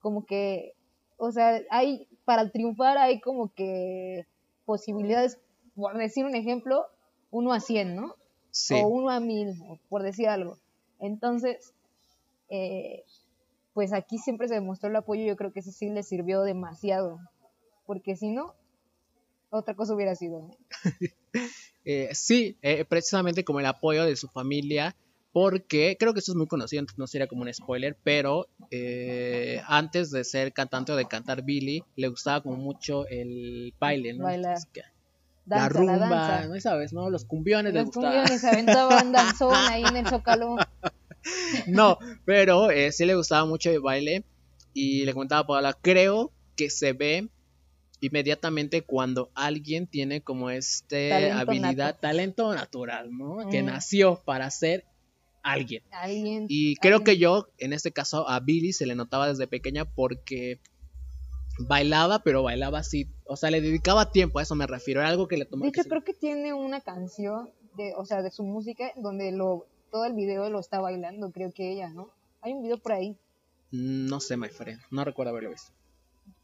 como 0.00 0.26
que, 0.26 0.74
o 1.16 1.30
sea, 1.30 1.60
hay, 1.70 2.08
para 2.24 2.50
triunfar 2.50 2.98
hay 2.98 3.20
como 3.20 3.52
que 3.54 4.26
posibilidades, 4.64 5.38
por 5.74 5.96
decir 5.96 6.24
un 6.24 6.34
ejemplo, 6.34 6.86
uno 7.30 7.52
a 7.52 7.60
100, 7.60 7.96
¿no? 7.96 8.16
Sí. 8.50 8.74
o 8.74 8.88
uno 8.88 9.10
a 9.10 9.20
mil, 9.20 9.54
por 9.88 10.02
decir 10.02 10.28
algo. 10.28 10.58
Entonces, 10.98 11.72
eh, 12.48 13.04
pues 13.72 13.92
aquí 13.92 14.18
siempre 14.18 14.48
se 14.48 14.54
demostró 14.54 14.88
el 14.88 14.96
apoyo, 14.96 15.24
yo 15.24 15.36
creo 15.36 15.52
que 15.52 15.60
eso 15.60 15.70
sí 15.70 15.88
le 15.88 16.02
sirvió 16.02 16.42
demasiado, 16.42 17.20
porque 17.86 18.16
si 18.16 18.30
no, 18.30 18.54
otra 19.50 19.74
cosa 19.74 19.94
hubiera 19.94 20.14
sido. 20.14 20.50
Eh, 21.82 22.10
sí, 22.12 22.58
eh, 22.60 22.84
precisamente 22.84 23.42
como 23.42 23.58
el 23.58 23.64
apoyo 23.66 24.04
de 24.04 24.14
su 24.14 24.28
familia, 24.28 24.94
porque 25.32 25.96
creo 25.98 26.12
que 26.12 26.18
esto 26.20 26.32
es 26.32 26.36
muy 26.36 26.46
conocido, 26.46 26.80
entonces 26.80 26.98
no 26.98 27.06
sería 27.06 27.26
como 27.26 27.40
un 27.42 27.52
spoiler, 27.54 27.96
pero 28.04 28.48
eh, 28.70 29.62
antes 29.66 30.10
de 30.10 30.24
ser 30.24 30.52
cantante 30.52 30.92
o 30.92 30.96
de 30.96 31.06
cantar 31.06 31.42
Billy, 31.42 31.82
le 31.96 32.08
gustaba 32.08 32.42
como 32.42 32.56
mucho 32.56 33.06
el 33.08 33.72
baile, 33.80 34.12
¿no? 34.12 34.24
Bailar. 34.24 34.58
Danza, 35.46 35.64
la 35.64 35.68
rumba, 35.70 35.96
danza. 35.96 36.48
¿no 36.48 36.60
sabes? 36.60 36.92
¿no? 36.92 37.08
Los 37.08 37.24
cumbiones 37.24 37.72
le 37.72 37.80
Los 37.80 37.86
gustaba. 37.86 38.14
cumbiones 38.14 38.44
aventaban 38.44 39.12
danzón 39.12 39.54
ahí 39.54 39.82
en 39.82 39.96
el 39.96 40.06
zócalo. 40.06 40.56
No, 41.66 41.98
pero 42.24 42.70
eh, 42.70 42.92
sí 42.92 43.04
le 43.04 43.14
gustaba 43.14 43.44
mucho 43.44 43.70
el 43.70 43.80
baile 43.80 44.24
y 44.72 45.04
le 45.04 45.12
comentaba 45.12 45.42
a 45.42 45.46
Paola, 45.46 45.78
creo 45.80 46.32
que 46.56 46.70
se 46.70 46.94
ve 46.94 47.28
inmediatamente 48.00 48.82
cuando 48.82 49.30
alguien 49.34 49.86
tiene 49.86 50.22
como 50.22 50.50
este 50.50 51.10
Talento 51.10 51.38
habilidad, 51.38 51.86
nato. 51.86 51.98
talento 52.00 52.54
natural, 52.54 53.10
¿no? 53.16 53.48
Que 53.50 53.62
Mm. 53.62 53.66
nació 53.66 54.22
para 54.24 54.50
ser 54.50 54.84
alguien. 55.42 55.82
Alguien. 55.92 56.46
Y 56.48 56.76
creo 56.76 56.96
alguien- 56.96 57.16
que 57.16 57.20
yo, 57.20 57.48
en 57.58 57.72
este 57.72 57.92
caso, 57.92 58.28
a 58.28 58.40
Billy 58.40 58.72
se 58.72 58.86
le 58.86 58.94
notaba 58.94 59.28
desde 59.28 59.46
pequeña 59.46 59.84
porque 59.84 60.60
bailaba, 61.68 62.22
pero 62.22 62.42
bailaba 62.42 62.78
así, 62.78 63.08
o 63.24 63.36
sea, 63.36 63.50
le 63.50 63.60
dedicaba 63.60 64.10
tiempo, 64.12 64.38
a 64.38 64.42
eso 64.42 64.54
me 64.54 64.66
refiero, 64.66 65.00
era 65.00 65.10
algo 65.10 65.28
que 65.28 65.36
le 65.36 65.44
tomaba. 65.44 65.70
De 65.70 65.78
hecho, 65.78 65.88
creo 65.88 66.02
que 66.04 66.14
tiene 66.14 66.54
una 66.54 66.80
canción, 66.80 67.50
de, 67.76 67.92
o 67.96 68.04
sea, 68.06 68.22
de 68.22 68.30
su 68.30 68.44
música, 68.44 68.92
donde 68.96 69.30
lo, 69.32 69.66
todo 69.90 70.04
el 70.06 70.14
video 70.14 70.48
lo 70.48 70.58
está 70.60 70.80
bailando, 70.80 71.30
creo 71.32 71.52
que 71.52 71.70
ella, 71.72 71.90
¿no? 71.90 72.10
Hay 72.40 72.52
un 72.52 72.62
video 72.62 72.78
por 72.78 72.92
ahí. 72.92 73.16
No 73.72 74.20
sé, 74.20 74.36
my 74.36 74.48
friend, 74.48 74.80
no 74.90 75.04
recuerdo 75.04 75.30
haberlo 75.30 75.50
visto. 75.50 75.70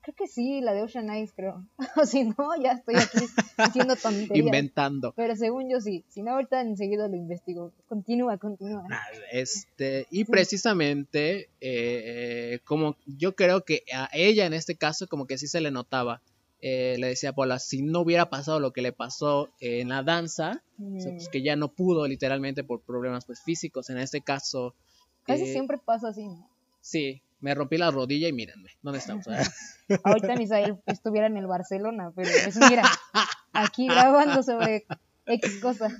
Creo 0.07 0.14
que 0.14 0.29
sí, 0.29 0.61
la 0.61 0.73
de 0.73 0.83
Ocean 0.83 1.11
Eyes, 1.11 1.33
creo. 1.35 1.66
O 2.01 2.07
si 2.07 2.23
no, 2.23 2.37
ya 2.62 2.73
estoy 2.73 2.95
aquí 2.95 3.27
haciendo 3.57 3.97
tonterías. 3.97 4.47
Inventando. 4.47 5.12
Pero 5.16 5.35
según 5.35 5.69
yo 5.69 5.81
sí. 5.81 6.05
Si 6.09 6.23
no, 6.23 6.31
ahorita 6.31 6.61
enseguida 6.61 7.09
lo 7.09 7.16
investigo. 7.16 7.73
Continúa, 7.88 8.38
continúa. 8.38 8.87
Ah, 8.88 9.03
Este, 9.33 10.07
y 10.12 10.25
precisamente, 10.25 11.49
eh, 11.61 12.61
como 12.64 12.97
yo 13.05 13.35
creo 13.35 13.64
que 13.64 13.83
a 13.92 14.09
ella 14.12 14.47
en 14.47 14.53
este 14.53 14.77
caso, 14.77 15.09
como 15.09 15.27
que 15.27 15.38
sí 15.38 15.49
se 15.49 15.61
le 15.61 15.73
notaba. 15.73 16.23
Eh, 16.61 16.95
le 17.01 17.09
decía 17.09 17.33
Paula, 17.33 17.59
si 17.59 17.83
no 17.83 18.03
hubiera 18.03 18.31
pasado 18.31 18.61
lo 18.61 18.73
que 18.73 18.83
le 18.83 18.92
pasó 18.92 19.51
en 19.59 19.88
la 19.88 20.05
danza, 20.05 20.62
o 20.79 21.01
sea, 21.01 21.11
Mm, 21.11 21.16
pues 21.16 21.29
que 21.31 21.42
ya 21.42 21.57
no 21.57 21.73
pudo 21.73 22.07
literalmente 22.07 22.62
por 22.62 22.81
problemas 22.81 23.25
pues 23.25 23.40
físicos, 23.42 23.90
en 23.90 23.99
este 23.99 24.21
caso. 24.21 24.77
Casi 25.25 25.42
eh, 25.42 25.53
siempre 25.53 25.79
pasa 25.79 26.11
así, 26.11 26.29
¿no? 26.29 26.49
Sí, 26.81 27.23
me 27.40 27.55
rompí 27.55 27.77
la 27.79 27.90
rodilla 27.90 28.29
y 28.29 28.33
mírenme, 28.33 28.70
¿dónde 28.83 28.99
estamos? 28.99 29.27
Ah, 29.29 29.42
Ahorita 30.05 30.37
Misael 30.37 30.79
estuviera 30.87 31.27
en 31.27 31.37
el 31.37 31.46
Barcelona, 31.46 32.12
pero 32.14 32.31
pues 32.44 32.57
mira, 32.70 32.83
aquí 33.53 33.87
grabando 33.87 34.42
sobre 34.42 34.87
X 35.27 35.59
cosas. 35.61 35.92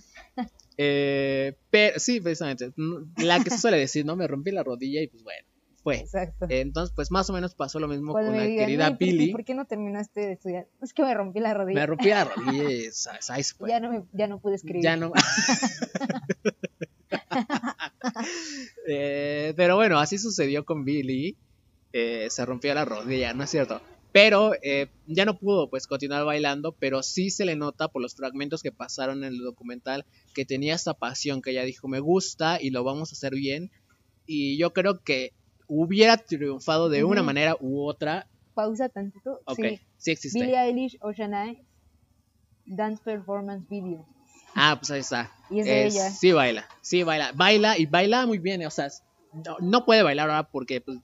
Eh, 0.79 1.57
pero 1.71 1.99
sí, 1.99 2.21
precisamente, 2.21 2.73
la 3.19 3.43
que 3.43 3.51
se 3.51 3.59
suele 3.59 3.79
decir, 3.79 4.05
¿no? 4.05 4.15
Me 4.17 4.27
rompí 4.27 4.51
la 4.51 4.63
rodilla 4.63 5.01
y 5.03 5.07
pues 5.09 5.23
bueno, 5.23 5.47
fue. 5.83 5.97
Exacto. 6.01 6.47
Entonces, 6.51 6.93
pues 6.95 7.11
más 7.11 7.31
o 7.31 7.33
menos 7.33 7.55
pasó 7.55 7.79
lo 7.81 7.89
mismo 7.89 8.13
Cuando 8.13 8.33
con 8.33 8.39
la 8.39 8.45
digan, 8.45 8.67
querida 8.67 8.85
"Oye, 8.87 8.91
¿por 8.91 8.99
qué- 8.99 9.05
Billy. 9.07 9.33
¿por 9.33 9.45
qué 9.45 9.55
no 9.55 9.65
terminaste 9.67 10.21
de 10.21 10.33
estudiar? 10.33 10.67
Es 10.83 10.93
que 10.93 11.03
me 11.03 11.15
rompí 11.15 11.41
la 11.41 11.55
rodilla. 11.55 11.81
Me 11.81 11.87
rompí 11.87 12.09
la 12.11 12.25
rodilla 12.25 12.71
y 12.71 12.91
¿sabes? 12.93 13.31
ahí 13.31 13.43
se 13.43 13.55
fue. 13.55 13.71
Ya 13.71 13.81
no, 13.81 13.91
me, 13.91 14.03
ya 14.13 14.27
no 14.27 14.39
pude 14.41 14.57
escribir. 14.57 14.83
Ya 14.83 14.97
no. 14.97 15.13
Eh, 18.89 19.53
pero 19.57 19.75
bueno, 19.75 19.99
así 19.99 20.17
sucedió 20.17 20.65
con 20.65 20.85
Billy. 20.85 21.37
Eh, 21.93 22.29
se 22.31 22.47
rompió 22.47 22.73
la 22.73 22.85
rodilla, 22.85 23.35
¿no 23.35 23.43
es 23.43 23.51
cierto? 23.51 23.81
Pero 24.13 24.53
eh, 24.63 24.87
ya 25.07 25.25
no 25.25 25.37
pudo 25.39 25.69
pues 25.69 25.89
continuar 25.89 26.25
bailando, 26.25 26.77
pero 26.79 27.03
sí 27.03 27.31
se 27.31 27.45
le 27.45 27.57
nota 27.57 27.89
por 27.89 28.01
los 28.01 28.15
fragmentos 28.15 28.63
que 28.63 28.71
pasaron 28.71 29.25
en 29.25 29.33
el 29.33 29.39
documental 29.39 30.07
que 30.35 30.45
tenía 30.45 30.75
esta 30.77 30.95
pasión 30.95 31.43
que 31.43 31.51
ella 31.51 31.65
dijo 31.65 31.89
me 31.89 31.99
gusta 31.99 32.63
y 32.63 32.71
lo 32.71 32.85
vamos 32.85 33.11
a 33.13 33.15
hacer 33.17 33.33
bien. 33.35 33.71
Y 34.25 34.57
yo 34.57 34.73
creo 34.73 35.01
que 35.05 35.33
hubiera 35.67 36.17
triunfado 36.17 36.89
de 36.89 37.03
una 37.03 37.23
Ujú. 37.23 37.27
manera 37.27 37.57
u 37.59 37.85
otra. 37.89 38.29
Pausa 38.55 38.89
tantito. 38.89 39.41
Ok, 39.47 39.59
Sí. 39.59 39.81
sí 39.97 40.11
existe. 40.13 40.39
Billie 40.39 40.57
Eilish, 40.61 40.97
Ocean 41.01 41.35
Eyes, 41.35 41.67
Dance 42.65 43.03
Performance 43.05 43.67
Video. 43.69 44.07
Ah, 44.57 44.77
pues 44.81 44.91
ahí 44.91 45.01
está. 45.01 45.31
Y 45.51 45.61
es 45.61 45.67
de 45.67 45.87
Es- 45.87 45.95
ella. 45.95 46.11
Sí 46.11 46.33
baila, 46.33 46.69
sí 46.83 47.03
baila, 47.03 47.33
baila 47.33 47.79
y 47.79 47.87
baila 47.87 48.27
muy 48.27 48.39
bien, 48.39 48.65
o 48.67 48.71
sea, 48.71 48.89
no, 49.33 49.57
no 49.61 49.85
puede 49.85 50.03
bailar 50.03 50.31
ahora 50.31 50.49
porque 50.51 50.81
pues, 50.81 50.99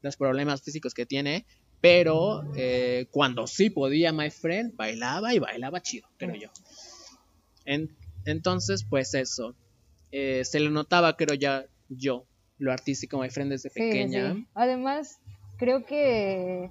los 0.00 0.16
problemas 0.16 0.62
físicos 0.62 0.94
que 0.94 1.04
tiene, 1.06 1.46
pero 1.80 2.44
eh, 2.56 3.08
cuando 3.10 3.46
sí 3.46 3.68
podía, 3.70 4.12
my 4.12 4.30
friend, 4.30 4.74
bailaba 4.76 5.34
y 5.34 5.38
bailaba 5.40 5.82
chido, 5.82 6.08
creo 6.18 6.34
yo. 6.36 6.48
En- 7.64 7.96
Entonces, 8.26 8.86
pues 8.88 9.12
eso. 9.14 9.54
Eh, 10.10 10.44
se 10.44 10.60
le 10.60 10.70
notaba, 10.70 11.16
creo 11.16 11.34
ya, 11.34 11.66
yo, 11.88 12.26
lo 12.58 12.72
artístico, 12.72 13.18
my 13.18 13.28
friend, 13.28 13.50
desde 13.50 13.68
Sí, 13.70 13.80
pequeña. 13.80 14.32
sí. 14.32 14.46
Además, 14.54 15.18
creo 15.58 15.84
que 15.84 16.70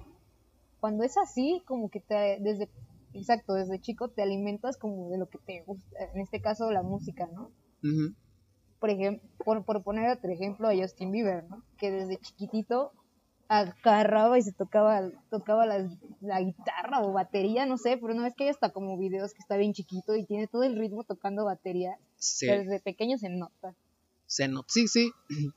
cuando 0.80 1.04
es 1.04 1.16
así, 1.16 1.62
como 1.66 1.90
que 1.90 2.00
te, 2.00 2.38
desde, 2.40 2.70
exacto, 3.14 3.54
desde 3.54 3.80
chico 3.80 4.08
te 4.08 4.22
alimentas 4.22 4.76
como 4.76 5.08
de 5.10 5.18
lo 5.18 5.28
que 5.28 5.38
te 5.38 5.62
gusta, 5.64 5.96
en 6.12 6.20
este 6.20 6.40
caso 6.40 6.70
la 6.70 6.82
música, 6.82 7.26
¿no? 7.32 7.50
Por 8.80 8.90
ejemplo, 8.90 9.26
por, 9.44 9.64
por 9.64 9.82
poner 9.82 10.10
otro 10.10 10.30
ejemplo 10.30 10.68
a 10.68 10.74
Justin 10.76 11.10
Bieber, 11.10 11.44
¿no? 11.48 11.62
Que 11.78 11.90
desde 11.90 12.18
chiquitito 12.18 12.92
agarraba 13.48 14.38
y 14.38 14.42
se 14.42 14.52
tocaba, 14.52 15.10
tocaba 15.30 15.66
la, 15.66 15.88
la 16.20 16.40
guitarra 16.40 17.00
o 17.02 17.12
batería, 17.12 17.66
no 17.66 17.76
sé, 17.78 17.96
pero 17.98 18.14
una 18.14 18.24
vez 18.24 18.34
que 18.34 18.44
hay 18.44 18.50
hasta 18.50 18.70
como 18.70 18.98
videos 18.98 19.32
que 19.32 19.38
está 19.40 19.56
bien 19.56 19.72
chiquito 19.74 20.16
y 20.16 20.24
tiene 20.26 20.46
todo 20.48 20.62
el 20.64 20.76
ritmo 20.76 21.04
tocando 21.04 21.44
batería, 21.44 21.98
Sí. 22.16 22.46
desde 22.46 22.80
pequeño 22.80 23.18
se 23.18 23.28
nota. 23.28 23.74
se 24.26 24.48
no- 24.48 24.64
sí, 24.68 24.88
sí. 24.88 25.10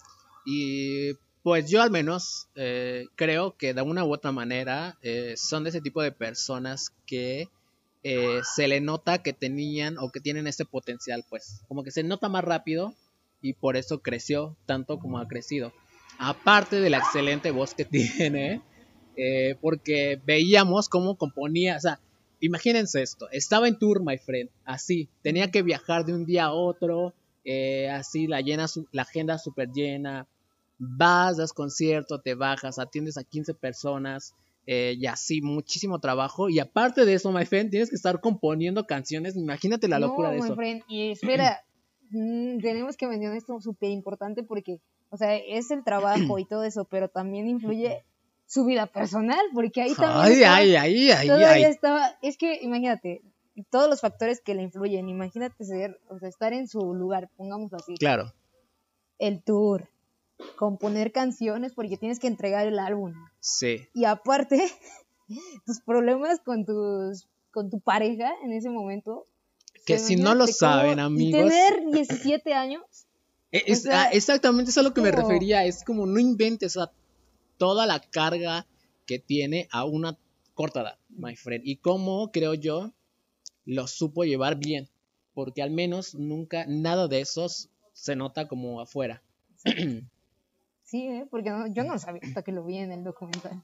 Y 0.49 1.11
pues 1.47 1.69
yo 1.69 1.81
al 1.81 1.91
menos 1.91 2.49
eh, 2.55 3.05
creo 3.15 3.55
que 3.55 3.73
de 3.73 3.81
una 3.81 4.03
u 4.03 4.11
otra 4.11 4.33
manera 4.33 4.97
eh, 5.01 5.35
son 5.37 5.63
de 5.63 5.69
ese 5.69 5.79
tipo 5.79 6.01
de 6.01 6.11
personas 6.11 6.91
que 7.05 7.47
eh, 8.03 8.41
se 8.43 8.67
le 8.67 8.81
nota 8.81 9.23
que 9.23 9.31
tenían 9.31 9.97
o 9.97 10.09
que 10.09 10.19
tienen 10.19 10.45
ese 10.45 10.65
potencial, 10.65 11.23
pues 11.29 11.61
como 11.69 11.85
que 11.85 11.91
se 11.91 12.03
nota 12.03 12.27
más 12.27 12.43
rápido 12.43 12.95
y 13.41 13.53
por 13.53 13.77
eso 13.77 14.01
creció 14.01 14.57
tanto 14.65 14.99
como 14.99 15.19
ha 15.19 15.27
crecido. 15.29 15.71
Aparte 16.19 16.81
de 16.81 16.89
la 16.89 16.97
excelente 16.97 17.51
voz 17.51 17.73
que 17.73 17.85
tiene, 17.85 18.61
porque 19.61 20.19
veíamos 20.25 20.89
cómo 20.89 21.15
componía, 21.15 21.77
o 21.77 21.79
sea, 21.79 22.01
imagínense 22.41 23.01
esto, 23.01 23.29
estaba 23.31 23.69
en 23.69 23.79
tour, 23.79 24.03
my 24.03 24.17
friend, 24.17 24.49
así, 24.65 25.07
tenía 25.21 25.49
que 25.49 25.61
viajar 25.61 26.03
de 26.03 26.13
un 26.13 26.25
día 26.25 26.43
a 26.43 26.51
otro, 26.51 27.13
así 27.93 28.27
la, 28.27 28.41
llena 28.41 28.65
la 28.91 29.03
agenda 29.03 29.37
súper 29.37 29.71
llena, 29.71 30.27
vas, 30.79 31.37
das 31.37 31.53
concierto, 31.53 32.21
te 32.21 32.35
bajas, 32.35 32.79
atiendes 32.79 33.17
a 33.17 33.23
15 33.23 33.53
personas, 33.53 34.33
eh, 34.65 34.95
y 34.97 35.05
así, 35.07 35.41
muchísimo 35.41 35.99
trabajo, 35.99 36.49
y 36.49 36.59
aparte 36.59 37.05
de 37.05 37.13
eso, 37.13 37.31
my 37.31 37.45
friend, 37.45 37.69
tienes 37.71 37.89
que 37.89 37.95
estar 37.95 38.19
componiendo 38.19 38.85
canciones, 38.85 39.35
imagínate 39.35 39.87
la 39.87 39.99
locura 39.99 40.27
no, 40.29 40.33
de 40.35 40.39
my 40.41 40.45
eso. 40.45 40.55
friend, 40.55 40.83
Y 40.89 41.11
espera, 41.11 41.63
mm, 42.09 42.59
tenemos 42.59 42.97
que 42.97 43.07
mencionar 43.07 43.37
esto 43.37 43.59
súper 43.61 43.91
importante 43.91 44.43
porque, 44.43 44.79
o 45.09 45.17
sea, 45.17 45.35
es 45.35 45.71
el 45.71 45.83
trabajo 45.83 46.37
y 46.37 46.45
todo 46.45 46.63
eso, 46.63 46.85
pero 46.85 47.07
también 47.07 47.47
influye 47.47 48.03
su 48.45 48.65
vida 48.65 48.87
personal, 48.87 49.39
porque 49.53 49.81
ahí 49.81 49.95
también 49.95 50.25
Ay, 50.25 50.33
estaba- 50.33 50.55
ay, 50.55 50.75
ay, 50.75 51.11
ay, 51.11 51.27
todavía 51.27 51.51
ay. 51.51 51.63
estaba, 51.63 52.17
es 52.21 52.37
que 52.37 52.59
imagínate, 52.61 53.21
todos 53.69 53.89
los 53.89 54.01
factores 54.01 54.39
que 54.41 54.53
le 54.53 54.63
influyen, 54.63 55.09
imagínate 55.09 55.63
ser, 55.65 55.99
o 56.09 56.19
sea, 56.19 56.29
estar 56.29 56.53
en 56.53 56.67
su 56.67 56.93
lugar, 56.93 57.29
pongámoslo 57.37 57.77
así, 57.77 57.95
Claro, 57.95 58.33
el 59.19 59.41
tour, 59.43 59.89
componer 60.55 61.11
canciones 61.11 61.73
porque 61.73 61.97
tienes 61.97 62.19
que 62.19 62.27
entregar 62.27 62.67
el 62.67 62.79
álbum, 62.79 63.13
sí, 63.39 63.87
y 63.93 64.05
aparte, 64.05 64.71
tus 65.65 65.81
problemas 65.81 66.39
con 66.43 66.65
tus 66.65 67.27
con 67.51 67.69
tu 67.69 67.79
pareja 67.79 68.31
en 68.43 68.53
ese 68.53 68.69
momento. 68.69 69.25
Que 69.85 69.97
si 69.97 70.15
no 70.15 70.35
lo 70.35 70.45
saben, 70.47 70.99
amigos. 70.99 71.49
tener 71.49 71.85
17 71.91 72.53
años. 72.53 72.83
E- 73.51 73.63
es- 73.67 73.83
sea, 73.83 74.03
ah, 74.03 74.09
exactamente, 74.11 74.71
eso 74.71 74.81
es 74.81 74.85
a 74.85 74.89
lo 74.89 74.93
que 74.93 74.99
me 74.99 75.09
refería. 75.09 75.63
Es 75.63 75.85
como 75.85 76.05
no 76.05 76.19
inventes 76.19 76.75
o 76.75 76.81
sea, 76.81 76.91
toda 77.57 77.85
la 77.85 78.01
carga 78.01 78.67
que 79.05 79.19
tiene 79.19 79.69
a 79.71 79.85
una 79.85 80.17
corta 80.53 80.81
edad, 80.81 80.97
my 81.07 81.35
friend. 81.37 81.65
Y 81.65 81.77
cómo, 81.77 82.29
creo 82.31 82.53
yo, 82.55 82.91
lo 83.65 83.87
supo 83.87 84.25
llevar 84.25 84.57
bien. 84.57 84.89
Porque 85.33 85.61
al 85.61 85.71
menos 85.71 86.13
nunca, 86.13 86.65
nada 86.67 87.07
de 87.07 87.21
esos 87.21 87.69
se 87.93 88.17
nota 88.17 88.47
como 88.49 88.81
afuera. 88.81 89.23
Sí, 89.63 90.03
¿eh? 90.93 91.25
porque 91.29 91.49
no- 91.49 91.67
yo 91.67 91.83
no 91.83 91.93
lo 91.93 91.99
sabía 91.99 92.21
hasta 92.23 92.41
que 92.43 92.51
lo 92.51 92.63
vi 92.65 92.77
en 92.77 92.91
el 92.91 93.03
documental. 93.03 93.63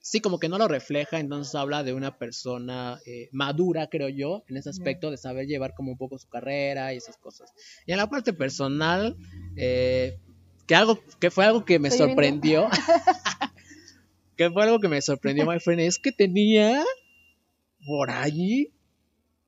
Sí, 0.00 0.20
como 0.20 0.38
que 0.38 0.48
no 0.48 0.56
lo 0.56 0.68
refleja, 0.68 1.18
entonces 1.18 1.54
habla 1.56 1.82
de 1.82 1.92
una 1.92 2.16
persona 2.16 3.00
eh, 3.06 3.28
madura, 3.32 3.88
creo 3.88 4.08
yo, 4.08 4.44
en 4.48 4.56
ese 4.56 4.70
aspecto 4.70 5.10
de 5.10 5.16
saber 5.16 5.46
llevar 5.46 5.74
como 5.74 5.90
un 5.92 5.98
poco 5.98 6.16
su 6.18 6.28
carrera 6.28 6.94
y 6.94 6.98
esas 6.98 7.16
cosas. 7.16 7.52
Y 7.86 7.92
en 7.92 7.98
la 7.98 8.08
parte 8.08 8.32
personal, 8.32 9.16
eh, 9.56 10.20
que 10.66 10.74
algo, 10.76 11.00
que 11.18 11.30
fue 11.32 11.44
algo 11.44 11.64
que 11.64 11.78
me 11.80 11.88
Estoy 11.88 12.06
sorprendió, 12.08 12.68
que 14.36 14.50
fue 14.50 14.62
algo 14.62 14.78
que 14.78 14.88
me 14.88 15.02
sorprendió, 15.02 15.44
my 15.44 15.58
friend, 15.58 15.80
es 15.80 15.98
que 15.98 16.12
tenía 16.12 16.84
por 17.84 18.10
allí 18.10 18.72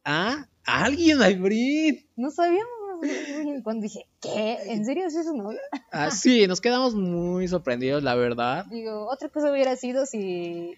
a 0.04 0.48
alguien, 0.64 1.18
friend. 1.18 2.04
No 2.16 2.30
sabíamos. 2.30 2.77
Cuando 3.64 3.82
dije, 3.82 4.06
¿qué? 4.20 4.58
¿En 4.66 4.84
serio 4.84 5.06
es 5.06 5.14
su 5.14 5.36
novio? 5.36 5.58
Ah, 5.90 6.10
sí, 6.10 6.46
nos 6.46 6.60
quedamos 6.60 6.94
muy 6.94 7.48
sorprendidos, 7.48 8.02
la 8.02 8.14
verdad. 8.14 8.66
Digo, 8.66 9.08
otra 9.08 9.30
cosa 9.30 9.50
hubiera 9.50 9.74
sido 9.76 10.04
si 10.04 10.74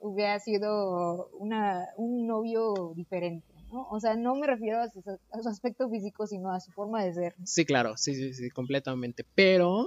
hubiera 0.00 0.40
sido 0.40 1.28
una, 1.38 1.86
un 1.96 2.26
novio 2.26 2.92
diferente, 2.96 3.46
¿no? 3.72 3.86
O 3.90 4.00
sea, 4.00 4.16
no 4.16 4.34
me 4.34 4.46
refiero 4.46 4.80
a 4.80 4.88
su, 4.88 5.02
a 5.30 5.42
su 5.42 5.48
aspecto 5.48 5.88
físico, 5.88 6.26
sino 6.26 6.50
a 6.50 6.58
su 6.58 6.72
forma 6.72 7.04
de 7.04 7.14
ser. 7.14 7.34
Sí, 7.44 7.64
claro, 7.64 7.96
sí, 7.96 8.14
sí, 8.14 8.34
sí, 8.34 8.50
completamente. 8.50 9.24
Pero, 9.34 9.86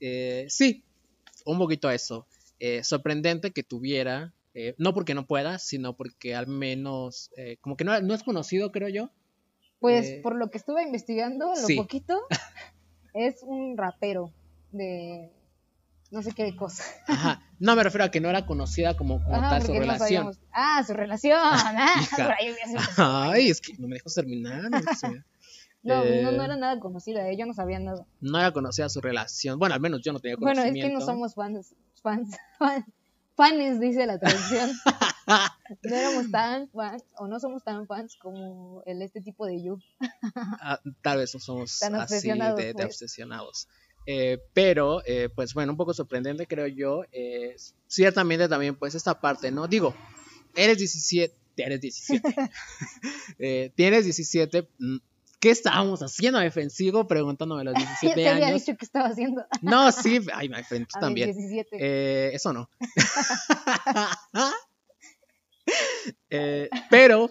eh, 0.00 0.46
sí, 0.48 0.84
un 1.44 1.58
poquito 1.58 1.90
eso. 1.90 2.26
Eh, 2.60 2.82
sorprendente 2.84 3.52
que 3.52 3.62
tuviera, 3.62 4.32
eh, 4.54 4.74
no 4.78 4.94
porque 4.94 5.14
no 5.14 5.26
pueda, 5.26 5.58
sino 5.58 5.96
porque 5.96 6.34
al 6.34 6.46
menos, 6.46 7.30
eh, 7.36 7.58
como 7.60 7.76
que 7.76 7.84
no, 7.84 8.00
no 8.00 8.14
es 8.14 8.22
conocido, 8.22 8.72
creo 8.72 8.88
yo. 8.88 9.10
Pues 9.80 10.06
Eh, 10.06 10.20
por 10.22 10.34
lo 10.36 10.50
que 10.50 10.58
estuve 10.58 10.82
investigando, 10.82 11.46
lo 11.46 11.54
sí. 11.66 11.76
poquito, 11.76 12.18
es 13.14 13.42
un 13.42 13.76
rapero 13.76 14.32
de 14.70 15.30
no 16.10 16.22
sé 16.22 16.32
qué 16.32 16.56
cosa. 16.56 16.84
Ajá, 17.06 17.42
no 17.58 17.76
me 17.76 17.82
refiero 17.82 18.04
a 18.04 18.10
que 18.10 18.20
no 18.20 18.28
era 18.30 18.46
conocida 18.46 18.96
como, 18.96 19.22
como 19.22 19.36
Ajá, 19.38 19.50
tal 19.50 19.62
su 19.62 19.72
no 19.72 19.78
relación. 19.78 20.30
Ah, 20.52 20.82
su 20.86 20.94
relación. 20.94 21.38
Ah, 21.42 22.36
sido. 22.66 22.84
Ay, 22.98 23.48
es 23.50 23.60
que 23.60 23.74
no 23.78 23.88
me 23.88 23.94
dejas 23.96 24.14
terminar. 24.14 24.62
no. 24.70 24.82
No, 25.84 26.04
Eh, 26.04 26.22
no, 26.22 26.32
no 26.32 26.42
era 26.42 26.56
nada 26.56 26.80
conocida, 26.80 27.28
eh, 27.30 27.36
yo 27.38 27.46
no 27.46 27.54
sabía 27.54 27.78
nada. 27.78 28.04
No 28.20 28.38
era 28.38 28.52
conocida 28.52 28.88
su 28.88 29.00
relación. 29.00 29.58
Bueno, 29.58 29.74
al 29.76 29.80
menos 29.80 30.00
yo 30.02 30.12
no 30.12 30.18
tenía 30.18 30.36
Bueno, 30.36 30.60
conocimiento. 30.62 30.86
es 30.88 30.92
que 30.92 30.98
no 30.98 31.00
somos 31.06 31.34
fans, 31.34 31.74
fans, 32.02 32.36
fan- 32.58 32.84
fanes, 33.38 33.78
dice 33.78 34.04
la 34.04 34.18
traducción. 34.18 34.70
no 35.84 35.96
éramos 35.96 36.30
tan 36.32 36.68
fans, 36.70 37.04
o 37.16 37.28
no 37.28 37.38
somos 37.38 37.62
tan 37.62 37.86
fans 37.86 38.16
como 38.20 38.82
el 38.84 39.00
este 39.00 39.20
tipo 39.20 39.46
de 39.46 39.62
You. 39.62 39.78
Ah, 40.60 40.80
tal 41.02 41.18
vez 41.18 41.32
no 41.32 41.40
somos 41.40 41.78
Tan 41.78 41.94
así 41.94 42.14
obsesionados, 42.14 42.58
de, 42.58 42.66
de 42.66 42.74
pues. 42.74 42.86
obsesionados. 42.86 43.68
Eh, 44.06 44.38
pero, 44.54 45.02
eh, 45.06 45.28
pues 45.34 45.54
bueno, 45.54 45.72
un 45.72 45.78
poco 45.78 45.94
sorprendente 45.94 46.46
creo 46.46 46.66
yo. 46.66 47.04
eh, 47.12 47.54
ciertamente 47.86 48.48
también, 48.48 48.74
pues 48.74 48.94
esta 48.96 49.20
parte, 49.20 49.52
¿no? 49.52 49.68
Digo, 49.68 49.94
eres 50.56 50.78
17, 50.78 51.34
eres 51.58 51.80
17. 51.80 52.22
eh, 53.38 53.70
tienes 53.76 54.04
17. 54.04 54.68
¿Qué 55.40 55.50
estábamos 55.50 56.00
haciendo, 56.02 56.40
defensivo? 56.40 57.06
Preguntándome 57.06 57.60
a 57.62 57.64
los 57.64 57.74
Ya 57.78 57.80
17 57.86 58.14
te 58.14 58.28
había 58.28 58.46
años. 58.48 58.64
dicho 58.66 58.76
que 58.76 58.84
estaba 58.84 59.08
haciendo. 59.08 59.44
No, 59.62 59.92
sí, 59.92 60.20
ay, 60.34 60.48
my 60.48 60.62
friend, 60.64 60.86
tú 60.88 60.98
A 60.98 61.00
también. 61.00 61.32
17. 61.32 61.76
Eh, 61.78 62.30
eso 62.34 62.52
no. 62.52 62.68
Eh, 66.30 66.70
pero, 66.90 67.30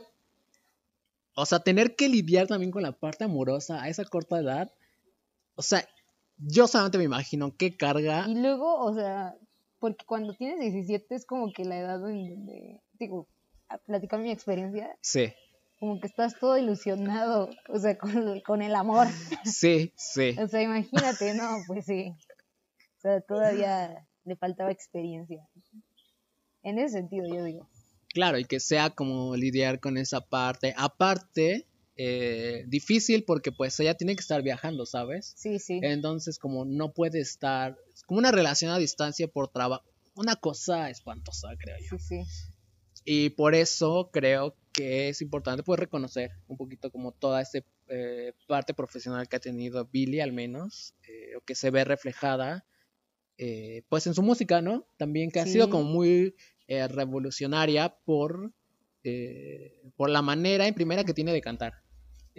o 1.35 1.45
sea, 1.45 1.59
tener 1.59 1.95
que 1.95 2.07
lidiar 2.07 2.45
también 2.47 2.71
con 2.71 2.83
la 2.83 2.91
parte 2.91 3.23
amorosa 3.23 3.81
a 3.81 3.89
esa 3.89 4.05
corta 4.05 4.39
edad, 4.39 4.71
o 5.55 5.63
sea, 5.63 5.87
yo 6.37 6.67
solamente 6.67 6.99
me 6.99 7.03
imagino 7.05 7.55
qué 7.57 7.75
carga. 7.75 8.25
Y 8.27 8.35
luego, 8.35 8.79
o 8.83 8.93
sea, 8.93 9.35
porque 9.79 10.05
cuando 10.05 10.33
tienes 10.35 10.59
17 10.59 11.15
es 11.15 11.25
como 11.25 11.51
que 11.51 11.65
la 11.65 11.79
edad 11.79 12.07
en 12.09 12.29
donde, 12.29 12.79
digo, 12.99 13.27
a 13.69 13.79
platicar 13.79 14.19
mi 14.19 14.31
experiencia, 14.31 14.95
Sí, 15.01 15.33
como 15.79 15.99
que 15.99 16.07
estás 16.07 16.39
todo 16.39 16.57
ilusionado, 16.57 17.49
o 17.69 17.79
sea, 17.79 17.97
con, 17.97 18.41
con 18.41 18.61
el 18.61 18.75
amor. 18.75 19.07
sí, 19.43 19.93
sí. 19.95 20.35
O 20.41 20.47
sea, 20.47 20.61
imagínate, 20.61 21.33
no, 21.33 21.57
pues 21.67 21.85
sí. 21.85 22.13
O 22.97 22.99
sea, 22.99 23.21
todavía 23.21 24.07
le 24.25 24.35
faltaba 24.35 24.71
experiencia. 24.71 25.47
En 26.63 26.79
ese 26.79 26.97
sentido, 26.97 27.25
yo 27.27 27.43
digo. 27.43 27.69
Claro, 28.09 28.39
y 28.39 28.45
que 28.45 28.59
sea 28.59 28.89
como 28.89 29.35
lidiar 29.35 29.79
con 29.79 29.97
esa 29.97 30.21
parte. 30.21 30.73
Aparte, 30.77 31.67
eh, 31.95 32.63
difícil 32.67 33.23
porque 33.23 33.51
pues 33.51 33.79
ella 33.79 33.95
tiene 33.95 34.15
que 34.15 34.21
estar 34.21 34.41
viajando, 34.41 34.85
¿sabes? 34.85 35.33
Sí, 35.35 35.59
sí. 35.59 35.79
Entonces, 35.83 36.39
como 36.39 36.65
no 36.65 36.93
puede 36.93 37.19
estar, 37.19 37.77
es 37.93 38.03
como 38.03 38.19
una 38.19 38.31
relación 38.31 38.71
a 38.71 38.77
distancia 38.77 39.27
por 39.27 39.49
trabajo, 39.49 39.83
una 40.15 40.35
cosa 40.35 40.89
espantosa, 40.89 41.49
creo 41.59 41.77
yo. 41.79 41.97
Sí, 41.97 42.23
sí. 42.23 42.23
Y 43.09 43.29
por 43.29 43.55
eso 43.55 44.09
creo 44.11 44.53
que 44.73 45.07
es 45.07 45.21
importante 45.21 45.63
pues 45.63 45.79
reconocer 45.79 46.31
un 46.49 46.57
poquito 46.57 46.91
como 46.91 47.13
toda 47.13 47.41
esa 47.41 47.59
parte 48.47 48.73
profesional 48.73 49.29
que 49.29 49.37
ha 49.37 49.39
tenido 49.39 49.85
Billy 49.85 50.19
al 50.19 50.33
menos, 50.33 50.93
eh, 51.07 51.37
o 51.37 51.41
que 51.41 51.55
se 51.55 51.71
ve 51.71 51.85
reflejada 51.85 52.65
eh, 53.37 53.83
pues 53.87 54.05
en 54.07 54.13
su 54.13 54.23
música, 54.23 54.61
¿no? 54.61 54.85
También 54.97 55.31
que 55.31 55.39
ha 55.39 55.45
sido 55.45 55.65
Sí. 55.67 55.71
como 55.71 55.83
muy 55.85 56.35
eh, 56.67 56.85
revolucionaria 56.89 57.95
por, 58.03 58.51
eh, 59.05 59.79
por 59.95 60.09
la 60.09 60.21
manera 60.21 60.67
en 60.67 60.73
primera 60.73 61.05
que 61.05 61.13
tiene 61.13 61.31
de 61.31 61.39
cantar. 61.41 61.73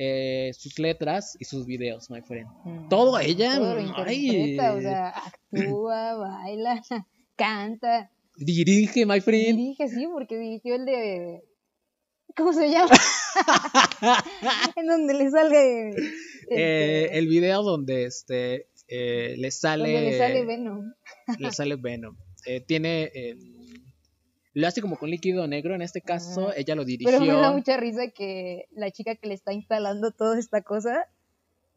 eh, 0.01 0.53
sus 0.55 0.79
letras 0.79 1.37
y 1.41 1.45
sus 1.45 1.67
videos, 1.67 2.09
my 2.09 2.21
friend. 2.23 2.47
Mm. 2.65 2.89
Todo 2.89 3.19
ella, 3.19 3.57
Todo 3.57 3.75
lo 3.75 3.81
ay. 3.81 4.27
interpreta, 4.29 4.75
o 4.75 4.81
sea, 4.81 5.09
actúa, 5.09 6.15
baila, 6.15 6.83
canta, 7.37 8.13
Dirige, 8.39 9.05
my 9.05 9.21
friend. 9.21 9.57
dirige, 9.59 9.89
sí, 9.89 10.07
porque 10.13 10.39
dirigió 10.39 10.77
el 10.77 10.85
de... 10.87 11.43
¿Cómo 12.37 12.53
se 12.53 12.71
llama? 12.71 12.91
en 14.77 14.87
donde 14.87 15.15
le 15.15 15.31
sale... 15.31 15.89
Eh, 15.91 15.95
este, 17.05 17.19
el 17.19 17.27
video 17.27 17.63
donde 17.63 18.05
este 18.05 18.69
eh, 18.87 19.35
le 19.37 19.51
sale 19.51 19.93
donde 19.93 20.11
le 20.11 20.19
sale 20.19 20.45
Venom. 20.45 20.95
le 21.39 21.51
sale 21.53 21.77
Venom. 21.77 22.17
Eh, 22.47 22.61
tiene 22.61 23.11
el- 23.15 23.59
lo 24.55 24.67
hace 24.67 24.81
como 24.81 24.97
con 24.97 25.11
líquido 25.11 25.47
negro 25.47 25.75
en 25.75 25.83
este 25.83 26.01
caso, 26.01 26.53
ella 26.57 26.75
lo 26.75 26.85
dirigió. 26.85 27.13
Pero 27.19 27.21
me 27.33 27.41
da 27.41 27.53
mucha 27.53 27.77
risa 27.77 28.09
que 28.09 28.65
la 28.73 28.91
chica 28.91 29.15
que 29.15 29.29
le 29.29 29.35
está 29.35 29.53
instalando 29.53 30.11
toda 30.11 30.39
esta 30.39 30.63
cosa 30.63 31.07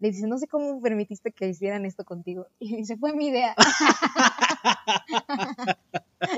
le 0.02 0.10
dice, 0.12 0.28
no 0.28 0.38
sé 0.38 0.48
cómo 0.48 0.82
permitiste 0.82 1.32
que 1.32 1.48
hicieran 1.48 1.86
esto 1.86 2.04
contigo. 2.04 2.48
Y 2.60 2.76
dice, 2.76 2.98
fue 2.98 3.16
mi 3.16 3.28
idea. 3.28 3.56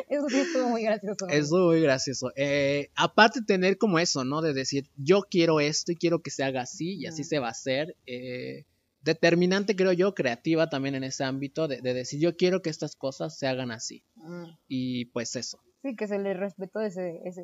Eso 0.09 0.29
sí 0.29 0.39
estuvo 0.39 0.69
muy 0.69 0.83
gracioso. 0.83 1.27
Es 1.27 1.51
muy 1.51 1.81
gracioso. 1.81 2.31
Eh, 2.35 2.89
aparte 2.95 3.41
tener 3.41 3.77
como 3.77 3.99
eso, 3.99 4.23
¿no? 4.23 4.41
De 4.41 4.53
decir, 4.53 4.89
yo 4.95 5.21
quiero 5.29 5.59
esto 5.59 5.91
y 5.91 5.95
quiero 5.95 6.21
que 6.21 6.31
se 6.31 6.43
haga 6.43 6.61
así 6.61 6.95
y 6.95 7.05
así 7.05 7.23
se 7.23 7.39
va 7.39 7.47
a 7.47 7.51
hacer. 7.51 7.95
eh, 8.05 8.65
determinante, 9.01 9.75
creo 9.75 9.91
yo, 9.91 10.15
creativa 10.15 10.69
también 10.69 10.95
en 10.95 11.03
ese 11.03 11.25
ámbito, 11.25 11.67
de, 11.67 11.81
de 11.81 11.93
decir, 11.93 12.21
yo 12.21 12.37
quiero 12.37 12.61
que 12.61 12.69
estas 12.69 12.95
cosas 12.95 13.37
se 13.37 13.47
hagan 13.47 13.71
así. 13.71 14.01
Ah, 14.21 14.57
Y 14.69 15.05
pues 15.07 15.35
eso. 15.35 15.59
Sí, 15.81 15.97
que 15.97 16.07
se 16.07 16.17
le 16.19 16.33
respetó 16.33 16.79
ese, 16.79 17.19
ese, 17.25 17.43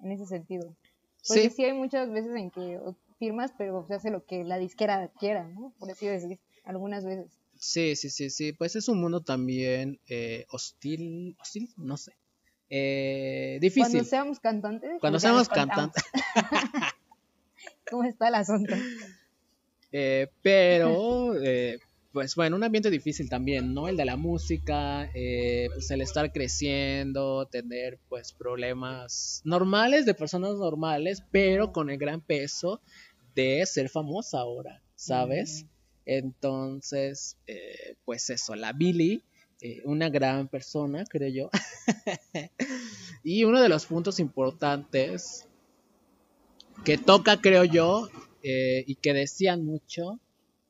en 0.00 0.12
ese 0.12 0.26
sentido. 0.26 0.76
Porque 1.26 1.48
Sí, 1.48 1.56
sí. 1.56 1.64
hay 1.64 1.72
muchas 1.72 2.10
veces 2.12 2.36
en 2.36 2.50
que 2.50 2.78
firmas, 3.18 3.52
pero 3.58 3.86
se 3.86 3.94
hace 3.94 4.10
lo 4.10 4.24
que 4.24 4.44
la 4.44 4.58
disquera 4.58 5.10
quiera, 5.18 5.48
¿no? 5.48 5.74
Por 5.78 5.90
así 5.90 6.06
decir, 6.06 6.38
algunas 6.64 7.04
veces. 7.04 7.38
sí, 7.56 7.96
sí, 7.96 8.10
sí, 8.10 8.30
sí. 8.30 8.52
Pues 8.52 8.76
es 8.76 8.88
un 8.88 9.00
mundo 9.00 9.22
también 9.22 10.00
eh, 10.08 10.46
hostil, 10.50 11.36
hostil, 11.40 11.68
no 11.76 11.96
sé. 11.96 12.12
Eh, 12.70 13.58
difícil. 13.60 13.92
Cuando 13.92 14.04
seamos 14.04 14.40
cantantes. 14.40 14.90
Cuando 15.00 15.16
pues 15.16 15.22
seamos 15.22 15.48
cantantes. 15.48 16.04
¿Cómo 17.90 18.04
está 18.04 18.28
el 18.28 18.34
asunto? 18.34 18.74
Eh, 19.90 20.28
pero, 20.42 21.34
eh, 21.42 21.78
pues 22.12 22.34
bueno, 22.34 22.56
un 22.56 22.64
ambiente 22.64 22.90
difícil 22.90 23.30
también, 23.30 23.72
¿no? 23.72 23.88
El 23.88 23.96
de 23.96 24.04
la 24.04 24.16
música, 24.16 25.08
pues 25.12 25.90
el 25.90 26.02
estar 26.02 26.30
creciendo, 26.30 27.46
tener 27.46 27.98
pues 28.10 28.34
problemas 28.34 29.40
normales 29.44 30.04
de 30.04 30.12
personas 30.12 30.56
normales, 30.56 31.22
pero 31.30 31.72
con 31.72 31.88
el 31.88 31.96
gran 31.96 32.20
peso 32.20 32.82
de 33.38 33.64
ser 33.66 33.88
famosa 33.88 34.40
ahora, 34.40 34.82
¿sabes? 34.96 35.64
Entonces, 36.04 37.36
eh, 37.46 37.94
pues 38.04 38.30
eso, 38.30 38.56
la 38.56 38.72
Billy, 38.72 39.22
eh, 39.60 39.80
una 39.84 40.08
gran 40.08 40.48
persona, 40.48 41.04
creo 41.08 41.28
yo. 41.28 41.50
y 43.22 43.44
uno 43.44 43.62
de 43.62 43.68
los 43.68 43.86
puntos 43.86 44.18
importantes 44.18 45.46
que 46.84 46.98
toca, 46.98 47.40
creo 47.40 47.62
yo, 47.62 48.08
eh, 48.42 48.82
y 48.88 48.96
que 48.96 49.12
decían 49.14 49.64
mucho, 49.64 50.18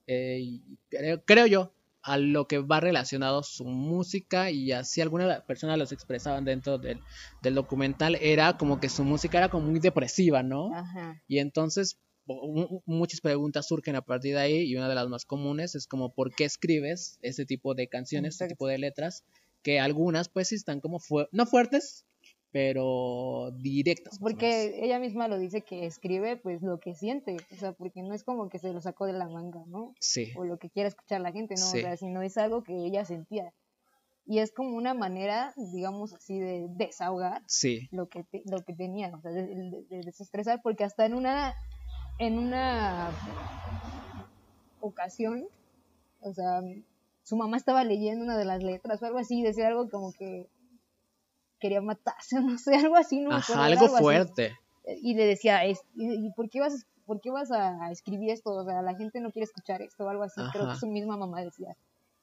y 0.07 0.61
creo, 0.91 1.23
creo 1.25 1.47
yo, 1.47 1.73
a 2.03 2.19
lo 2.19 2.49
que 2.49 2.59
va 2.59 2.81
relacionado 2.81 3.43
su 3.43 3.65
música 3.65 4.51
y 4.51 4.73
así 4.73 5.01
algunas 5.01 5.43
personas 5.43 5.79
los 5.79 5.93
expresaban 5.93 6.45
dentro 6.45 6.77
del, 6.77 7.01
del 7.43 7.55
documental, 7.55 8.17
era 8.21 8.59
como 8.59 8.79
que 8.79 8.89
su 8.91 9.05
música 9.05 9.39
era 9.39 9.49
como 9.49 9.69
muy 9.69 9.81
depresiva, 9.81 10.43
¿no? 10.43 10.75
Ajá. 10.75 11.23
Y 11.29 11.39
entonces 11.39 11.99
muchas 12.87 13.21
preguntas 13.21 13.67
surgen 13.67 13.97
a 13.97 14.03
partir 14.03 14.35
de 14.35 14.41
ahí 14.41 14.59
y 14.63 14.77
una 14.77 14.89
de 14.89 14.95
las 14.95 15.09
más 15.09 15.25
comunes 15.25 15.75
es 15.75 15.87
como 15.87 16.13
¿por 16.13 16.35
qué 16.35 16.45
escribes 16.45 17.19
ese 17.23 17.45
tipo 17.47 17.75
de 17.75 17.89
canciones, 17.89 18.35
este 18.35 18.45
Exacto. 18.45 18.55
tipo 18.55 18.67
de 18.69 18.79
letras? 18.79 19.25
Que 19.63 19.81
algunas 19.81 20.29
pues 20.29 20.53
están 20.53 20.81
como 20.81 20.99
fu- 21.01 21.27
no 21.33 21.47
fuertes, 21.47 22.05
pero 22.53 23.51
directas. 23.59 24.15
más. 24.15 24.21
Porque 24.21 24.85
ella 24.85 24.99
misma 24.99 25.29
lo 25.29 25.39
dice 25.39 25.63
que 25.63 25.87
escribe 25.87 26.37
pues 26.37 26.63
lo 26.63 26.81
que 26.81 26.95
siente, 26.95 27.37
o 27.53 27.57
sea, 27.57 27.73
porque 27.73 28.03
no 28.03 28.15
es 28.15 28.25
como 28.25 28.49
que 28.49 28.59
se 28.59 28.73
lo 28.73 28.81
sacó 28.81 29.07
de 29.07 29.13
la 29.13 29.29
manga, 29.29 29.63
¿no? 29.67 29.95
Sí, 30.01 30.33
O 30.37 30.45
lo 30.45 30.59
que 30.59 30.71
quiera 30.71 30.89
escuchar 30.89 31.21
la 31.21 31.33
gente, 31.33 31.55
¿no? 31.59 31.67
Sí. 31.67 31.79
O 31.79 31.81
sea, 31.83 31.97
sino 31.97 32.23
es 32.23 32.37
algo 32.39 32.63
que 32.63 32.75
ella 32.87 33.05
sentía. 33.05 33.53
Y 34.27 34.41
es 34.41 34.53
como 34.53 34.77
una 34.77 34.93
manera, 34.93 35.55
digamos 35.73 36.13
así, 36.13 36.39
de 36.39 36.67
desahogar 36.71 37.43
sí, 37.47 37.89
lo 37.93 38.09
que, 38.09 38.25
te- 38.25 38.43
lo 38.45 38.63
que 38.63 38.75
tenía, 38.75 39.11
o 39.17 39.21
sea, 39.23 39.31
de, 39.31 39.47
de- 39.47 39.85
de 39.89 40.01
desestresar, 40.03 40.61
porque 40.63 40.85
hasta 40.85 41.07
en 41.07 41.15
una, 41.15 41.55
en 42.19 42.39
una 42.39 43.13
ocasión, 44.81 45.45
o 46.21 46.33
sea, 46.33 46.61
su 47.25 47.37
mamá 47.37 47.57
estaba 47.57 47.85
leyendo 47.85 48.25
una 48.25 48.37
de 48.37 48.45
las 48.45 48.63
letras 48.63 49.03
o 49.03 49.07
algo 49.07 49.19
así, 49.19 49.43
decía 49.43 49.69
algo 49.69 49.89
como 49.89 50.13
que 50.13 50.47
quería 51.61 51.81
matarse, 51.81 52.37
no 52.41 52.59
sé, 52.59 52.77
algo 52.77 52.97
así, 52.97 53.21
no 53.21 53.33
ajá, 53.33 53.65
algo 53.65 53.85
así. 53.87 54.05
fuerte. 54.05 54.57
Y 55.03 55.15
le 55.15 55.27
decía, 55.27 55.65
es- 55.65 55.83
¿y 55.97 56.31
por 56.33 56.49
qué 56.49 56.61
vas, 56.61 56.87
por 57.05 57.21
qué 57.21 57.31
vas 57.31 57.51
a 57.51 57.91
escribir 57.91 58.31
esto? 58.31 58.51
O 58.51 58.65
sea, 58.65 58.81
la 58.83 58.95
gente 58.97 59.21
no 59.21 59.31
quiere 59.33 59.45
escuchar 59.45 59.83
esto 59.83 60.05
o 60.05 60.09
algo 60.09 60.23
así, 60.23 60.41
creo 60.53 60.69
que 60.71 60.77
su 60.77 60.87
misma 60.87 61.17
mamá 61.17 61.43
decía. 61.43 61.77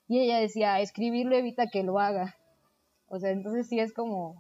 Y 0.08 0.20
ella 0.20 0.40
decía, 0.40 0.80
escribirlo 0.82 1.36
evita 1.36 1.68
que 1.68 1.84
lo 1.84 2.00
haga. 2.00 2.36
O 3.08 3.20
sea, 3.20 3.32
entonces 3.32 3.68
sí 3.68 3.80
es 3.80 3.94
como, 3.94 4.36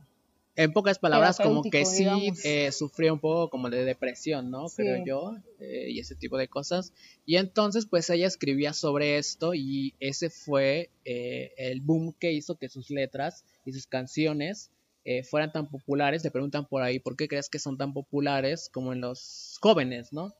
En 0.57 0.71
pocas 0.71 0.99
palabras, 0.99 1.37
como 1.37 1.63
que 1.63 1.85
sí 1.85 2.07
eh, 2.45 2.71
sufrió 2.71 3.13
un 3.13 3.19
poco 3.19 3.49
como 3.49 3.69
de 3.69 3.83
depresión, 3.83 4.49
¿no? 4.49 4.69
Sí. 4.69 4.83
Creo 4.83 5.03
yo, 5.05 5.35
eh, 5.59 5.87
y 5.89 5.99
ese 5.99 6.15
tipo 6.15 6.37
de 6.37 6.47
cosas. 6.47 6.93
Y 7.25 7.35
entonces, 7.35 7.85
pues 7.85 8.09
ella 8.09 8.27
escribía 8.27 8.71
sobre 8.71 9.17
esto 9.17 9.53
y 9.53 9.95
ese 9.99 10.29
fue 10.29 10.89
eh, 11.03 11.53
el 11.57 11.81
boom 11.81 12.13
que 12.13 12.31
hizo 12.31 12.55
que 12.55 12.69
sus 12.69 12.89
letras 12.89 13.43
y 13.65 13.73
sus 13.73 13.85
canciones 13.85 14.71
eh, 15.03 15.23
fueran 15.23 15.51
tan 15.51 15.67
populares. 15.69 16.23
Le 16.23 16.31
preguntan 16.31 16.65
por 16.65 16.83
ahí, 16.83 16.99
¿por 16.99 17.17
qué 17.17 17.27
crees 17.27 17.49
que 17.49 17.59
son 17.59 17.77
tan 17.77 17.93
populares 17.93 18.69
como 18.71 18.93
en 18.93 19.01
los 19.01 19.57
jóvenes, 19.61 20.13
¿no? 20.13 20.33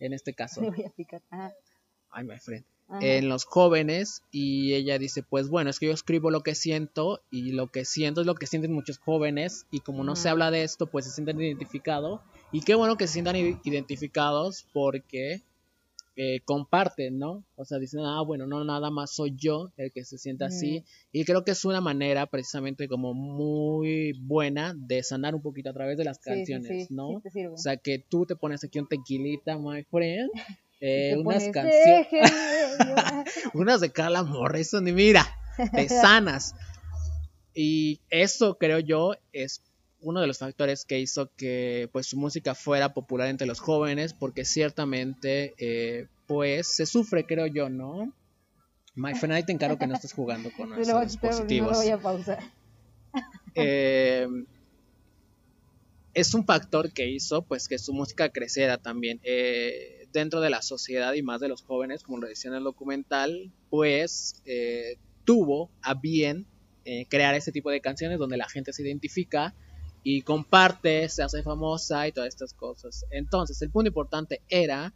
En 0.00 0.12
este 0.12 0.34
caso. 0.34 0.60
le 0.62 0.70
voy 0.70 0.84
a 0.84 0.90
picar. 0.90 1.22
Ay, 2.10 2.24
my 2.24 2.38
friend 2.38 2.64
ajá. 2.92 3.00
en 3.00 3.28
los 3.28 3.44
jóvenes 3.44 4.22
y 4.30 4.74
ella 4.74 4.98
dice, 4.98 5.22
pues 5.22 5.48
bueno, 5.48 5.70
es 5.70 5.78
que 5.78 5.86
yo 5.86 5.92
escribo 5.92 6.30
lo 6.30 6.42
que 6.42 6.54
siento 6.54 7.20
y 7.30 7.52
lo 7.52 7.68
que 7.68 7.84
siento 7.84 8.20
es 8.20 8.26
lo 8.26 8.34
que 8.34 8.46
sienten 8.46 8.72
muchos 8.72 8.98
jóvenes 8.98 9.66
y 9.70 9.80
como 9.80 10.04
no 10.04 10.14
se 10.14 10.28
Ujú. 10.28 10.32
habla 10.32 10.50
de 10.50 10.62
esto, 10.62 10.86
pues 10.86 11.04
se 11.06 11.10
sienten 11.12 11.40
identificados 11.40 12.20
y 12.52 12.60
qué 12.60 12.74
bueno 12.74 12.96
que 12.96 13.06
se 13.06 13.14
sientan 13.14 13.36
identificados 13.64 14.66
porque 14.72 15.42
eh, 16.14 16.40
comparten, 16.44 17.18
¿no? 17.18 17.42
O 17.56 17.64
sea, 17.64 17.78
dicen, 17.78 18.00
ah, 18.04 18.20
bueno, 18.22 18.46
no 18.46 18.62
nada 18.64 18.90
más 18.90 19.14
soy 19.14 19.32
yo 19.34 19.72
el 19.78 19.90
que 19.92 20.04
se 20.04 20.18
sienta 20.18 20.46
así 20.46 20.84
y 21.10 21.24
creo 21.24 21.42
que 21.42 21.52
es 21.52 21.64
una 21.64 21.80
manera 21.80 22.26
precisamente 22.26 22.86
como 22.86 23.14
muy 23.14 24.12
buena 24.20 24.74
de 24.76 25.02
sanar 25.02 25.34
un 25.34 25.40
poquito 25.40 25.70
a 25.70 25.72
través 25.72 25.96
de 25.96 26.04
las 26.04 26.18
Sí, 26.18 26.24
sí, 26.24 26.34
canciones, 26.34 26.88
sí, 26.88 26.94
¿no? 26.94 27.20
te 27.22 27.30
sirve. 27.30 27.54
O 27.54 27.56
sea, 27.56 27.78
que 27.78 27.98
tú 27.98 28.26
te 28.26 28.36
pones 28.36 28.62
aquí 28.62 28.78
un 28.78 28.88
tequilita, 28.88 29.56
my 29.58 29.82
friend, 29.84 30.30
eh, 30.84 31.16
unas 31.16 31.48
canciones 31.50 32.08
unas 33.54 33.80
de 33.80 33.92
Carla 33.92 34.24
Morrison 34.24 34.86
y 34.88 34.92
mira, 34.92 35.24
te 35.72 35.88
sanas. 35.88 36.54
Y 37.54 38.00
eso 38.10 38.58
creo 38.58 38.80
yo 38.80 39.14
es 39.32 39.62
uno 40.00 40.20
de 40.20 40.26
los 40.26 40.38
factores 40.38 40.84
que 40.84 40.98
hizo 40.98 41.30
que 41.36 41.88
pues 41.92 42.08
su 42.08 42.16
música 42.16 42.56
fuera 42.56 42.92
popular 42.94 43.28
entre 43.28 43.46
los 43.46 43.60
jóvenes 43.60 44.12
porque 44.12 44.44
ciertamente 44.44 45.54
eh, 45.58 46.08
pues 46.26 46.74
se 46.74 46.86
sufre 46.86 47.26
creo 47.26 47.46
yo, 47.46 47.68
¿no? 47.68 48.12
My 48.96 49.14
friend, 49.14 49.34
ahí 49.34 49.44
te 49.44 49.52
encargo 49.52 49.78
que 49.78 49.86
no 49.86 49.94
estés 49.94 50.12
jugando 50.12 50.50
con 50.50 50.68
porque 50.70 50.84
no 50.92 51.00
dispositivos. 51.04 51.70
lo 51.70 51.76
voy 51.78 51.90
a 51.90 51.98
pausar. 51.98 52.38
Eh, 53.54 54.26
es 56.14 56.34
un 56.34 56.44
factor 56.44 56.92
que 56.92 57.08
hizo 57.08 57.42
pues 57.42 57.68
que 57.68 57.78
su 57.78 57.92
música 57.92 58.30
creciera 58.30 58.78
también 58.78 59.20
eh, 59.22 60.01
dentro 60.12 60.40
de 60.40 60.50
la 60.50 60.62
sociedad 60.62 61.12
y 61.14 61.22
más 61.22 61.40
de 61.40 61.48
los 61.48 61.62
jóvenes, 61.62 62.02
como 62.02 62.18
lo 62.18 62.28
decía 62.28 62.50
en 62.50 62.56
el 62.56 62.64
documental, 62.64 63.52
pues 63.70 64.42
eh, 64.44 64.98
tuvo 65.24 65.70
a 65.82 65.94
bien 65.94 66.46
eh, 66.84 67.06
crear 67.08 67.34
ese 67.34 67.52
tipo 67.52 67.70
de 67.70 67.80
canciones 67.80 68.18
donde 68.18 68.36
la 68.36 68.48
gente 68.48 68.72
se 68.72 68.82
identifica 68.82 69.54
y 70.02 70.22
comparte, 70.22 71.08
se 71.08 71.22
hace 71.22 71.42
famosa 71.42 72.06
y 72.08 72.12
todas 72.12 72.28
estas 72.28 72.54
cosas. 72.54 73.04
Entonces, 73.10 73.60
el 73.62 73.70
punto 73.70 73.88
importante 73.88 74.42
era 74.48 74.92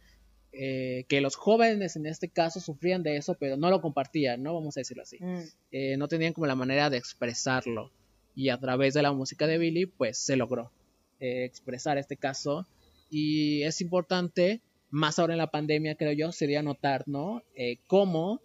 eh, 0.59 1.05
que 1.07 1.21
los 1.21 1.35
jóvenes 1.35 1.95
en 1.97 2.05
este 2.07 2.29
caso 2.29 2.59
sufrían 2.59 3.03
de 3.03 3.17
eso, 3.17 3.35
pero 3.35 3.57
no 3.57 3.69
lo 3.69 3.79
compartían, 3.79 4.41
¿no? 4.41 4.53
Vamos 4.53 4.75
a 4.77 4.79
decirlo 4.79 5.03
así 5.03 5.17
Mm, 5.19 5.41
eh, 5.71 5.97
no 5.97 6.07
tenían 6.07 6.33
como 6.33 6.47
la 6.47 6.55
manera 6.55 6.89
de 6.89 6.97
expresarlo. 6.97 7.91
Y 8.33 8.49
a 8.49 8.59
través 8.59 8.93
de 8.93 9.01
la 9.01 9.11
música 9.11 9.45
de 9.45 9.57
Billy, 9.57 9.85
pues 9.85 10.17
se 10.17 10.35
logró 10.35 10.71
eh, 11.19 11.43
expresar 11.43 11.97
este 11.97 12.17
caso. 12.17 12.67
Y 13.09 13.63
es 13.63 13.81
importante, 13.81 14.61
más 14.89 15.19
ahora 15.19 15.33
en 15.33 15.39
la 15.39 15.51
pandemia, 15.51 15.95
creo 15.95 16.13
yo, 16.13 16.31
sería 16.31 16.61
notar, 16.63 17.03
¿no? 17.07 17.43
Eh, 17.55 17.77
cómo 17.87 18.41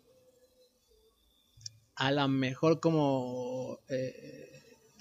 a 1.94 2.11
lo 2.11 2.26
mejor 2.28 2.81
como 2.81 3.78
eh, 3.88 4.48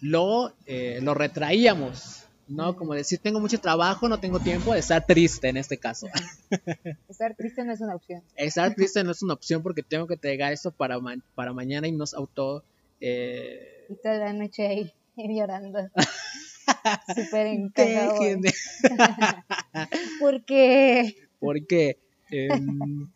lo, 0.01 0.53
eh, 0.65 0.99
lo 1.01 1.13
retraíamos, 1.13 2.25
¿no? 2.47 2.75
Como 2.75 2.93
decir, 2.93 3.19
tengo 3.19 3.39
mucho 3.39 3.59
trabajo, 3.59 4.07
no 4.09 4.19
tengo 4.19 4.39
tiempo 4.39 4.73
de 4.73 4.79
estar 4.79 5.05
triste 5.05 5.49
en 5.49 5.57
este 5.57 5.77
caso. 5.77 6.07
Estar 7.09 7.35
triste 7.35 7.63
no 7.63 7.73
es 7.73 7.81
una 7.81 7.95
opción. 7.95 8.23
Estar 8.35 8.73
triste 8.75 9.03
no 9.03 9.11
es 9.11 9.21
una 9.23 9.33
opción 9.33 9.63
porque 9.63 9.83
tengo 9.83 10.05
que 10.07 10.15
entregar 10.15 10.51
eso 10.53 10.71
para, 10.71 10.99
ma- 10.99 11.15
para 11.35 11.53
mañana 11.53 11.87
y 11.87 11.91
nos 11.91 12.13
auto... 12.13 12.63
eh, 12.99 13.85
Y 13.89 13.95
toda 13.95 14.17
la 14.17 14.33
noche 14.33 14.67
ahí 14.67 14.91
llorando. 15.15 15.79
Súper 17.15 17.47
de- 18.41 18.53
Porque 20.19 21.15
Porque... 21.41 21.97
em, 22.29 23.09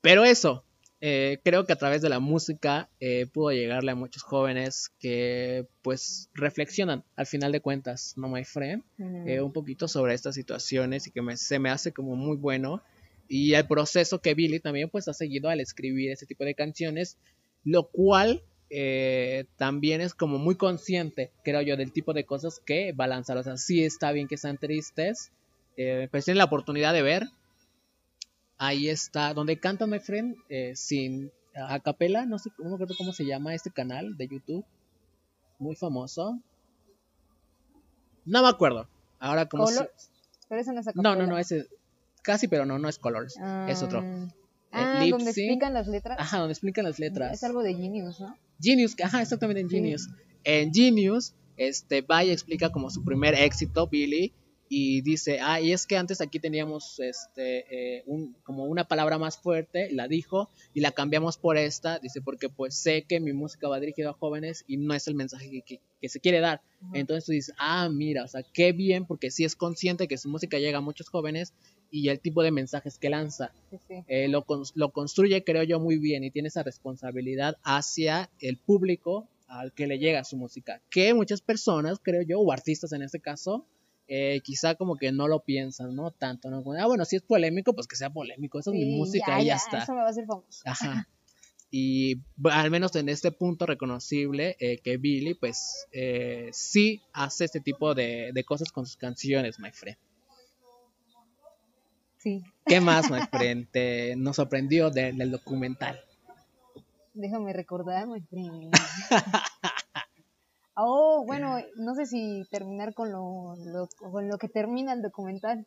pero 0.00 0.24
eso, 0.24 0.64
eh, 1.00 1.38
creo 1.44 1.64
que 1.66 1.72
a 1.72 1.76
través 1.76 2.02
de 2.02 2.08
la 2.08 2.20
música 2.20 2.88
eh, 3.00 3.26
pudo 3.32 3.50
llegarle 3.52 3.92
a 3.92 3.94
muchos 3.96 4.22
jóvenes 4.22 4.90
que 4.98 5.66
pues 5.82 6.28
reflexionan 6.34 7.04
al 7.16 7.26
final 7.26 7.52
de 7.52 7.60
cuentas, 7.60 8.14
¿no, 8.16 8.28
my 8.28 8.44
friend? 8.44 8.82
eh, 9.28 9.40
un 9.40 9.52
poquito 9.52 9.86
sobre 9.88 10.14
estas 10.14 10.34
situaciones 10.34 11.06
y 11.06 11.10
que 11.12 11.22
me- 11.22 11.36
se 11.36 11.58
me 11.58 11.70
hace 11.70 11.92
como 11.92 12.16
muy 12.16 12.36
bueno. 12.36 12.82
Y 13.28 13.54
el 13.54 13.66
proceso 13.66 14.20
que 14.20 14.34
Billy 14.34 14.60
también 14.60 14.90
pues 14.90 15.08
ha 15.08 15.14
seguido 15.14 15.48
al 15.48 15.60
escribir 15.60 16.10
ese 16.10 16.26
tipo 16.26 16.44
de 16.44 16.54
canciones, 16.54 17.16
lo 17.64 17.88
cual 17.88 18.42
también 19.56 20.00
es 20.00 20.14
como 20.14 20.38
muy 20.38 20.56
consciente, 20.56 21.30
creo 21.44 21.60
yo, 21.62 21.76
del 21.76 21.92
tipo 21.92 22.12
de 22.14 22.24
cosas 22.24 22.60
que 22.64 22.92
va 22.92 23.04
a 23.04 23.08
lanzar. 23.08 23.36
O 23.36 23.42
sea, 23.42 23.56
sí 23.56 23.84
está 23.84 24.12
bien 24.12 24.26
que 24.28 24.36
sean 24.38 24.58
tristes, 24.58 25.30
eh, 25.76 26.08
pues 26.10 26.24
tienen 26.24 26.38
la 26.38 26.44
oportunidad 26.44 26.92
de 26.92 27.02
ver. 27.02 27.28
Ahí 28.58 28.88
está, 28.88 29.34
donde 29.34 29.58
canta 29.58 29.86
my 29.86 29.98
friend, 29.98 30.36
eh, 30.48 30.76
sin 30.76 31.32
a 31.54 31.80
capela, 31.80 32.24
no 32.24 32.38
sé 32.38 32.50
no 32.58 32.70
me 32.70 32.74
acuerdo 32.74 32.94
cómo 32.96 33.12
se 33.12 33.26
llama 33.26 33.54
este 33.54 33.70
canal 33.70 34.16
de 34.16 34.28
YouTube, 34.28 34.64
muy 35.58 35.74
famoso. 35.76 36.38
No 38.24 38.42
me 38.42 38.48
acuerdo. 38.48 38.88
Ahora 39.18 39.46
como 39.46 39.66
se- 39.66 39.76
Colors. 39.76 40.10
Pero 40.48 40.60
eso 40.60 40.72
no 40.72 40.80
es 40.80 40.96
no, 40.96 41.16
no, 41.16 41.26
no, 41.26 41.38
ese 41.38 41.66
casi, 42.22 42.46
pero 42.46 42.64
no, 42.66 42.78
no 42.78 42.88
es 42.88 42.98
Colors, 42.98 43.36
es 43.68 43.82
otro. 43.82 44.04
Ah, 44.70 45.00
lip 45.02 45.10
donde 45.10 45.32
sync. 45.32 45.44
explican 45.48 45.74
las 45.74 45.86
letras. 45.88 46.18
Ajá, 46.18 46.38
donde 46.38 46.52
explican 46.52 46.84
las 46.84 46.98
letras. 46.98 47.32
Es 47.34 47.44
algo 47.44 47.62
de 47.62 47.74
Genius, 47.74 48.20
¿no? 48.20 48.36
Genius, 48.60 48.94
ajá, 49.02 49.20
exactamente 49.20 49.60
en. 49.60 49.68
Genius. 49.68 50.08
En 50.44 50.72
Genius, 50.72 51.34
este, 51.56 52.00
va 52.00 52.24
y 52.24 52.30
explica 52.30 52.70
como 52.70 52.90
su 52.90 53.04
primer 53.04 53.34
éxito, 53.34 53.86
Billy, 53.86 54.32
y 54.74 55.02
dice, 55.02 55.38
ah, 55.42 55.60
y 55.60 55.72
es 55.72 55.86
que 55.86 55.98
antes 55.98 56.22
aquí 56.22 56.40
teníamos, 56.40 56.98
este, 57.00 57.98
eh, 57.98 58.02
un, 58.06 58.34
como 58.42 58.64
una 58.64 58.84
palabra 58.88 59.18
más 59.18 59.36
fuerte, 59.36 59.90
la 59.92 60.08
dijo, 60.08 60.48
y 60.72 60.80
la 60.80 60.92
cambiamos 60.92 61.36
por 61.36 61.58
esta, 61.58 61.98
dice, 61.98 62.22
porque 62.22 62.48
pues 62.48 62.74
sé 62.74 63.02
que 63.02 63.20
mi 63.20 63.34
música 63.34 63.68
va 63.68 63.80
dirigida 63.80 64.10
a 64.10 64.12
jóvenes 64.14 64.64
y 64.66 64.78
no 64.78 64.94
es 64.94 65.06
el 65.08 65.14
mensaje 65.14 65.50
que, 65.50 65.60
que- 65.62 65.80
que 66.00 66.08
se 66.08 66.20
quiere 66.20 66.40
dar. 66.40 66.62
Entonces 66.94 67.24
tú 67.26 67.32
dices, 67.32 67.54
ah, 67.58 67.88
mira, 67.90 68.24
o 68.24 68.28
sea, 68.28 68.42
qué 68.42 68.72
bien, 68.72 69.04
porque 69.04 69.30
sí 69.30 69.44
es 69.44 69.54
consciente 69.56 70.08
que 70.08 70.16
su 70.18 70.28
música 70.30 70.58
llega 70.58 70.78
a 70.78 70.80
muchos 70.80 71.08
jóvenes 71.10 71.52
y 71.90 72.08
el 72.08 72.18
tipo 72.18 72.42
de 72.42 72.50
mensajes 72.50 72.98
que 72.98 73.10
lanza 73.10 73.52
Sí, 73.70 73.76
sí. 73.86 73.94
eh, 74.08 74.26
lo, 74.28 74.44
lo 74.74 74.90
construye, 74.90 75.44
creo 75.44 75.62
yo, 75.64 75.78
muy 75.80 75.98
bien 75.98 76.24
y 76.24 76.30
tiene 76.30 76.48
esa 76.48 76.62
responsabilidad 76.62 77.56
hacia 77.62 78.30
el 78.40 78.56
público 78.56 79.28
al 79.48 79.72
que 79.74 79.86
le 79.86 79.98
llega 79.98 80.24
su 80.24 80.36
música. 80.38 80.80
Que 80.90 81.12
muchas 81.14 81.40
personas, 81.42 81.98
creo 82.02 82.22
yo, 82.22 82.40
o 82.40 82.50
artistas 82.52 82.92
en 82.92 83.02
este 83.02 83.20
caso, 83.20 83.66
eh, 84.08 84.40
quizá 84.44 84.74
como 84.74 84.96
que 84.96 85.12
no 85.12 85.28
lo 85.28 85.40
piensan, 85.44 85.94
¿no? 85.94 86.10
Tanto, 86.10 86.50
¿no? 86.50 86.62
Ah, 86.78 86.86
bueno, 86.86 87.04
si 87.04 87.16
es 87.16 87.22
polémico, 87.22 87.74
pues 87.74 87.86
que 87.86 87.96
sea 87.96 88.10
polémico, 88.10 88.58
esa 88.58 88.70
es 88.70 88.76
mi 88.76 88.86
música 88.96 89.40
y 89.40 89.46
ya 89.46 89.56
está. 89.56 89.78
Eso 89.82 89.92
me 89.92 90.00
va 90.00 90.06
a 90.06 90.10
hacer 90.10 90.26
famoso. 90.26 90.62
Ajá. 90.64 91.08
Y 91.74 92.20
al 92.50 92.70
menos 92.70 92.94
en 92.96 93.08
este 93.08 93.32
punto 93.32 93.64
reconocible 93.64 94.56
eh, 94.60 94.76
que 94.84 94.98
Billy, 94.98 95.32
pues, 95.32 95.86
eh, 95.90 96.50
sí 96.52 97.00
hace 97.14 97.46
este 97.46 97.60
tipo 97.60 97.94
de, 97.94 98.30
de 98.34 98.44
cosas 98.44 98.70
con 98.70 98.84
sus 98.84 98.98
canciones, 98.98 99.58
my 99.58 99.70
friend. 99.72 99.96
Sí. 102.18 102.42
¿Qué 102.66 102.78
más, 102.78 103.10
my 103.10 103.20
friend, 103.32 103.68
te- 103.70 104.14
nos 104.16 104.36
sorprendió 104.36 104.90
de- 104.90 105.12
del 105.14 105.30
documental? 105.30 105.98
Déjame 107.14 107.54
recordar, 107.54 108.06
my 108.06 108.20
friend. 108.20 108.70
Oh, 110.74 111.24
bueno, 111.26 111.58
no 111.76 111.94
sé 111.94 112.06
si 112.06 112.44
terminar 112.50 112.94
con 112.94 113.12
lo, 113.12 113.54
lo- 113.56 113.88
con 113.98 114.28
lo 114.28 114.38
que 114.38 114.48
termina 114.48 114.92
el 114.92 115.02
documental. 115.02 115.66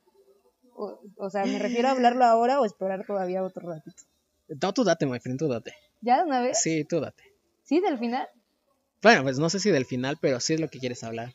O, 0.75 0.99
o 1.17 1.29
sea, 1.29 1.45
me 1.45 1.59
refiero 1.59 1.87
a 1.87 1.91
hablarlo 1.91 2.25
ahora 2.25 2.59
o 2.59 2.65
esperar 2.65 3.05
todavía 3.05 3.43
otro 3.43 3.69
ratito. 3.69 4.03
No, 4.61 4.73
tú 4.73 4.83
date, 4.83 5.05
my 5.05 5.19
friend, 5.19 5.39
tú 5.39 5.47
date. 5.47 5.73
¿Ya 6.01 6.17
de 6.17 6.23
una 6.23 6.41
vez? 6.41 6.59
Sí, 6.61 6.85
tú 6.85 6.99
date. 6.99 7.23
¿Sí, 7.63 7.79
del 7.79 7.97
final? 7.97 8.27
Bueno, 9.01 9.23
pues 9.23 9.37
no 9.39 9.49
sé 9.49 9.59
si 9.59 9.69
del 9.71 9.85
final, 9.85 10.17
pero 10.21 10.39
sí 10.39 10.53
es 10.53 10.59
lo 10.59 10.67
que 10.67 10.79
quieres 10.79 11.03
hablar. 11.03 11.33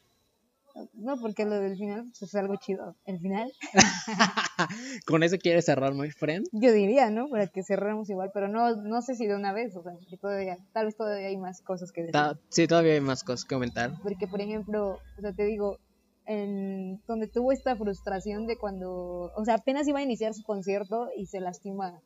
No, 0.95 1.19
porque 1.21 1.45
lo 1.45 1.59
del 1.61 1.77
final 1.77 2.05
pues, 2.05 2.23
es 2.23 2.35
algo 2.35 2.57
chido. 2.57 2.97
El 3.05 3.19
final, 3.19 3.53
¿Con 5.07 5.23
eso 5.23 5.37
quieres 5.39 5.65
cerrar, 5.65 5.95
my 5.95 6.11
friend? 6.11 6.47
yo 6.53 6.73
diría, 6.73 7.11
¿no? 7.11 7.29
Para 7.29 7.47
que 7.47 7.63
cerremos 7.63 8.09
igual, 8.11 8.31
pero 8.33 8.49
no, 8.49 8.77
no 8.77 9.03
sé 9.03 9.15
si 9.15 9.27
de 9.27 9.35
una 9.35 9.53
vez, 9.53 9.75
o 9.77 9.83
sea, 9.83 9.93
que 10.09 10.17
todavía, 10.17 10.59
tal 10.73 10.87
vez 10.87 10.97
todavía 10.97 11.29
hay 11.29 11.37
más 11.37 11.61
cosas 11.63 11.93
que 11.93 12.03
decir. 12.03 12.13
Ta- 12.13 12.39
sí, 12.49 12.67
todavía 12.67 12.95
hay 12.95 13.01
más 13.01 13.25
cosas 13.25 13.45
que 13.45 13.55
comentar. 13.55 13.93
Porque, 14.03 14.27
por 14.27 14.41
ejemplo, 14.41 14.99
o 15.19 15.21
sea, 15.21 15.33
te 15.33 15.45
digo, 15.45 15.79
en 16.27 17.01
donde 17.07 17.27
tuvo 17.27 17.53
esta 17.53 17.77
frustración 17.77 18.47
de 18.47 18.57
cuando, 18.57 19.33
o 19.35 19.45
sea, 19.45 19.55
apenas 19.55 19.89
iba 19.89 19.99
a 19.99 20.03
iniciar 20.03 20.35
su 20.35 20.43
concierto 20.43 21.09
y 21.17 21.27
se 21.27 21.41
lastima 21.41 22.01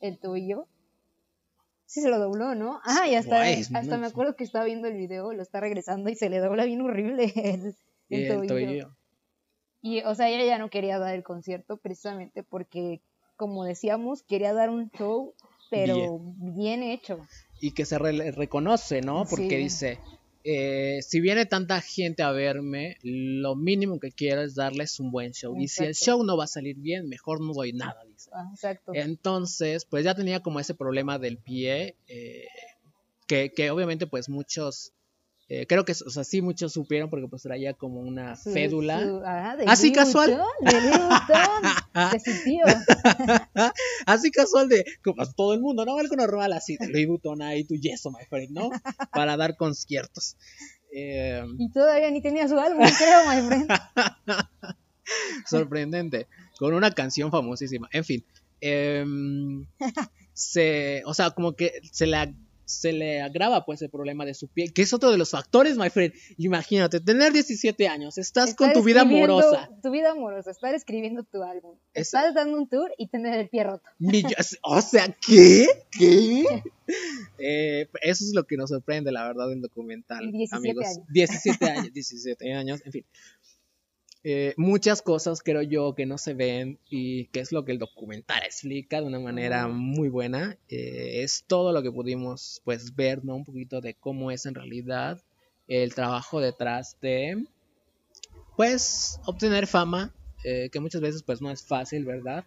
el 0.00 0.18
tobillo. 0.18 0.66
Sí 1.86 2.00
se 2.00 2.08
lo 2.08 2.18
dobló, 2.18 2.54
¿no? 2.54 2.80
Ah, 2.84 3.06
y 3.06 3.14
hasta, 3.14 3.36
Guay, 3.36 3.60
hasta 3.74 3.82
no, 3.82 3.98
me 3.98 4.06
acuerdo 4.06 4.34
que 4.34 4.44
estaba 4.44 4.64
viendo 4.64 4.88
el 4.88 4.96
video, 4.96 5.32
lo 5.32 5.42
está 5.42 5.60
regresando 5.60 6.08
y 6.08 6.14
se 6.14 6.30
le 6.30 6.38
dobla 6.38 6.64
bien 6.64 6.80
horrible 6.80 7.30
el, 7.36 7.74
el 8.16 8.22
el 8.22 8.28
tobillo. 8.28 8.46
tobillo. 8.54 8.96
Y, 9.80 10.00
o 10.02 10.14
sea, 10.14 10.28
ella 10.30 10.44
ya 10.44 10.58
no 10.58 10.70
quería 10.70 10.98
dar 10.98 11.14
el 11.14 11.22
concierto 11.24 11.76
precisamente 11.76 12.42
porque, 12.44 13.02
como 13.36 13.64
decíamos, 13.64 14.22
quería 14.22 14.52
dar 14.52 14.70
un 14.70 14.90
show, 14.90 15.34
pero 15.70 16.20
bien, 16.36 16.82
hecho. 16.82 17.18
Y 17.60 17.72
que 17.72 17.84
se 17.84 17.98
re- 17.98 18.30
reconoce, 18.32 19.00
¿no? 19.00 19.24
Porque 19.28 19.48
Sí. 19.48 19.56
dice, 19.56 19.98
eh, 20.44 20.98
si 21.02 21.20
viene 21.20 21.46
tanta 21.46 21.80
gente 21.80 22.22
a 22.22 22.30
verme, 22.30 22.96
lo 23.02 23.56
mínimo 23.56 23.98
que 23.98 24.10
quiero 24.12 24.42
es 24.42 24.54
darles 24.54 25.00
un 25.00 25.10
buen 25.10 25.32
show. 25.32 25.56
Y 25.58 25.66
si 25.68 25.84
el 25.84 25.94
show 25.94 26.22
no 26.24 26.36
va 26.36 26.44
a 26.44 26.48
salir 26.48 26.76
bien, 26.76 27.08
mejor 27.08 27.40
no 27.40 27.52
doy 27.52 27.72
nada, 27.72 28.04
dice. 28.04 28.30
Ah, 28.32 28.48
exacto. 28.52 28.92
Entonces, 28.94 29.84
pues 29.84 30.04
ya 30.04 30.14
tenía 30.14 30.40
como 30.42 30.60
ese 30.60 30.74
problema 30.74 31.18
del 31.18 31.38
pie, 31.38 31.96
eh, 32.06 32.46
que, 33.26 33.52
que 33.52 33.70
obviamente 33.70 34.06
pues 34.06 34.28
muchos, 34.28 34.92
eh, 35.54 35.66
creo 35.66 35.84
que, 35.84 35.92
o 35.92 36.10
sea, 36.10 36.24
sí 36.24 36.40
muchos 36.40 36.72
supieron 36.72 37.10
porque 37.10 37.28
pues 37.28 37.42
traía 37.42 37.74
como 37.74 38.00
una 38.00 38.36
Su- 38.36 38.52
fédula. 38.52 39.00
su- 39.00 39.22
ajá, 39.24 39.56
de 39.56 39.64
Así 39.66 39.92
casual. 39.92 40.30
De 40.60 40.80
Vuitton, 40.80 42.10
de 42.12 42.20
su 42.20 42.44
tío. 42.44 42.64
Así 44.06 44.30
casual 44.30 44.68
de, 44.68 44.84
como 45.04 45.24
todo 45.36 45.52
el 45.54 45.60
mundo, 45.60 45.84
¿no? 45.84 45.98
Algo 45.98 46.16
normal 46.16 46.52
así, 46.54 46.76
de 46.78 46.88
Louis 46.88 47.06
Vuitton 47.06 47.42
ahí, 47.42 47.64
tu 47.64 47.74
yeso, 47.74 48.10
my 48.10 48.24
friend, 48.28 48.50
¿no? 48.52 48.70
Para 49.12 49.36
dar 49.36 49.56
conciertos. 49.56 50.36
Eh, 50.94 51.44
Y 51.58 51.70
todavía 51.70 52.10
ni 52.10 52.22
tenía 52.22 52.48
su 52.48 52.58
álbum, 52.58 52.86
creo, 52.98 53.28
my 53.28 53.46
friend. 53.46 53.70
sorprendente, 55.46 56.26
con 56.58 56.74
una 56.74 56.90
canción 56.92 57.30
famosísima. 57.30 57.88
En 57.92 58.04
fin, 58.04 58.24
em, 58.60 59.66
se, 60.32 61.02
o 61.06 61.14
sea, 61.14 61.30
como 61.32 61.54
que 61.54 61.72
se 61.90 62.06
le, 62.06 62.34
se 62.64 62.92
le 62.92 63.20
agrava 63.20 63.64
pues 63.64 63.82
el 63.82 63.90
problema 63.90 64.24
de 64.24 64.34
su 64.34 64.48
piel, 64.48 64.72
que 64.72 64.82
es 64.82 64.92
otro 64.92 65.10
de 65.10 65.18
los 65.18 65.30
factores, 65.30 65.76
my 65.76 65.90
friend. 65.90 66.14
Imagínate, 66.38 67.00
tener 67.00 67.32
17 67.32 67.88
años, 67.88 68.18
estás 68.18 68.50
Estar 68.50 68.56
con 68.66 68.72
tu 68.72 68.82
vida 68.82 69.02
amorosa. 69.02 69.70
Tu 69.82 69.90
vida 69.90 70.12
amorosa, 70.12 70.50
estar 70.50 70.74
escribiendo 70.74 71.24
tu 71.24 71.42
álbum. 71.42 71.76
Estás 71.94 72.34
dando 72.34 72.58
un 72.58 72.68
tour 72.68 72.90
y 72.98 73.08
tener 73.08 73.38
el 73.38 73.48
pie 73.48 73.64
roto. 73.64 73.84
O 74.62 74.80
sea, 74.80 75.14
¿qué? 75.26 75.66
¿Qué? 75.90 76.44
Eh, 77.38 77.88
eso 78.02 78.24
es 78.24 78.32
lo 78.34 78.44
que 78.44 78.56
nos 78.56 78.70
sorprende, 78.70 79.12
la 79.12 79.26
verdad, 79.26 79.48
del 79.48 79.62
documental. 79.62 80.24
Y 80.24 80.32
17 80.32 80.56
amigos. 80.56 80.84
años. 80.84 81.06
17 81.08 81.64
años, 81.64 81.92
17 81.92 82.52
años, 82.52 82.82
en 82.84 82.92
fin. 82.92 83.04
Eh, 84.24 84.54
muchas 84.56 85.02
cosas 85.02 85.42
creo 85.42 85.62
yo 85.62 85.94
que 85.94 86.06
no 86.06 86.16
se 86.16 86.34
ven 86.34 86.78
y 86.88 87.26
que 87.26 87.40
es 87.40 87.50
lo 87.50 87.64
que 87.64 87.72
el 87.72 87.78
documental 87.78 88.42
explica 88.44 89.00
de 89.00 89.06
una 89.06 89.18
manera 89.18 89.68
muy 89.68 90.08
buena. 90.08 90.56
Eh, 90.68 91.22
es 91.22 91.44
todo 91.46 91.72
lo 91.72 91.82
que 91.82 91.90
pudimos 91.90 92.60
pues 92.64 92.94
ver, 92.94 93.24
¿no? 93.24 93.34
Un 93.34 93.44
poquito 93.44 93.80
de 93.80 93.94
cómo 93.94 94.30
es 94.30 94.46
en 94.46 94.54
realidad 94.54 95.20
el 95.66 95.94
trabajo 95.94 96.40
detrás 96.40 96.96
de 97.00 97.44
pues 98.56 99.18
obtener 99.26 99.66
fama, 99.66 100.14
eh, 100.44 100.68
que 100.70 100.80
muchas 100.80 101.00
veces 101.00 101.22
pues 101.22 101.40
no 101.40 101.50
es 101.50 101.62
fácil, 101.62 102.04
¿verdad? 102.04 102.44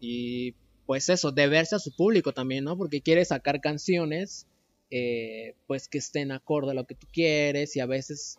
y 0.00 0.54
pues 0.86 1.08
eso, 1.08 1.30
deberse 1.30 1.76
a 1.76 1.78
su 1.78 1.94
público 1.94 2.32
también, 2.32 2.64
¿no? 2.64 2.76
Porque 2.76 3.00
quiere 3.00 3.24
sacar 3.24 3.60
canciones, 3.60 4.48
eh, 4.90 5.54
pues 5.68 5.86
que 5.86 5.98
estén 5.98 6.32
acorde 6.32 6.72
a 6.72 6.74
lo 6.74 6.84
que 6.84 6.96
tú 6.96 7.06
quieres 7.12 7.76
y 7.76 7.80
a 7.80 7.86
veces 7.86 8.38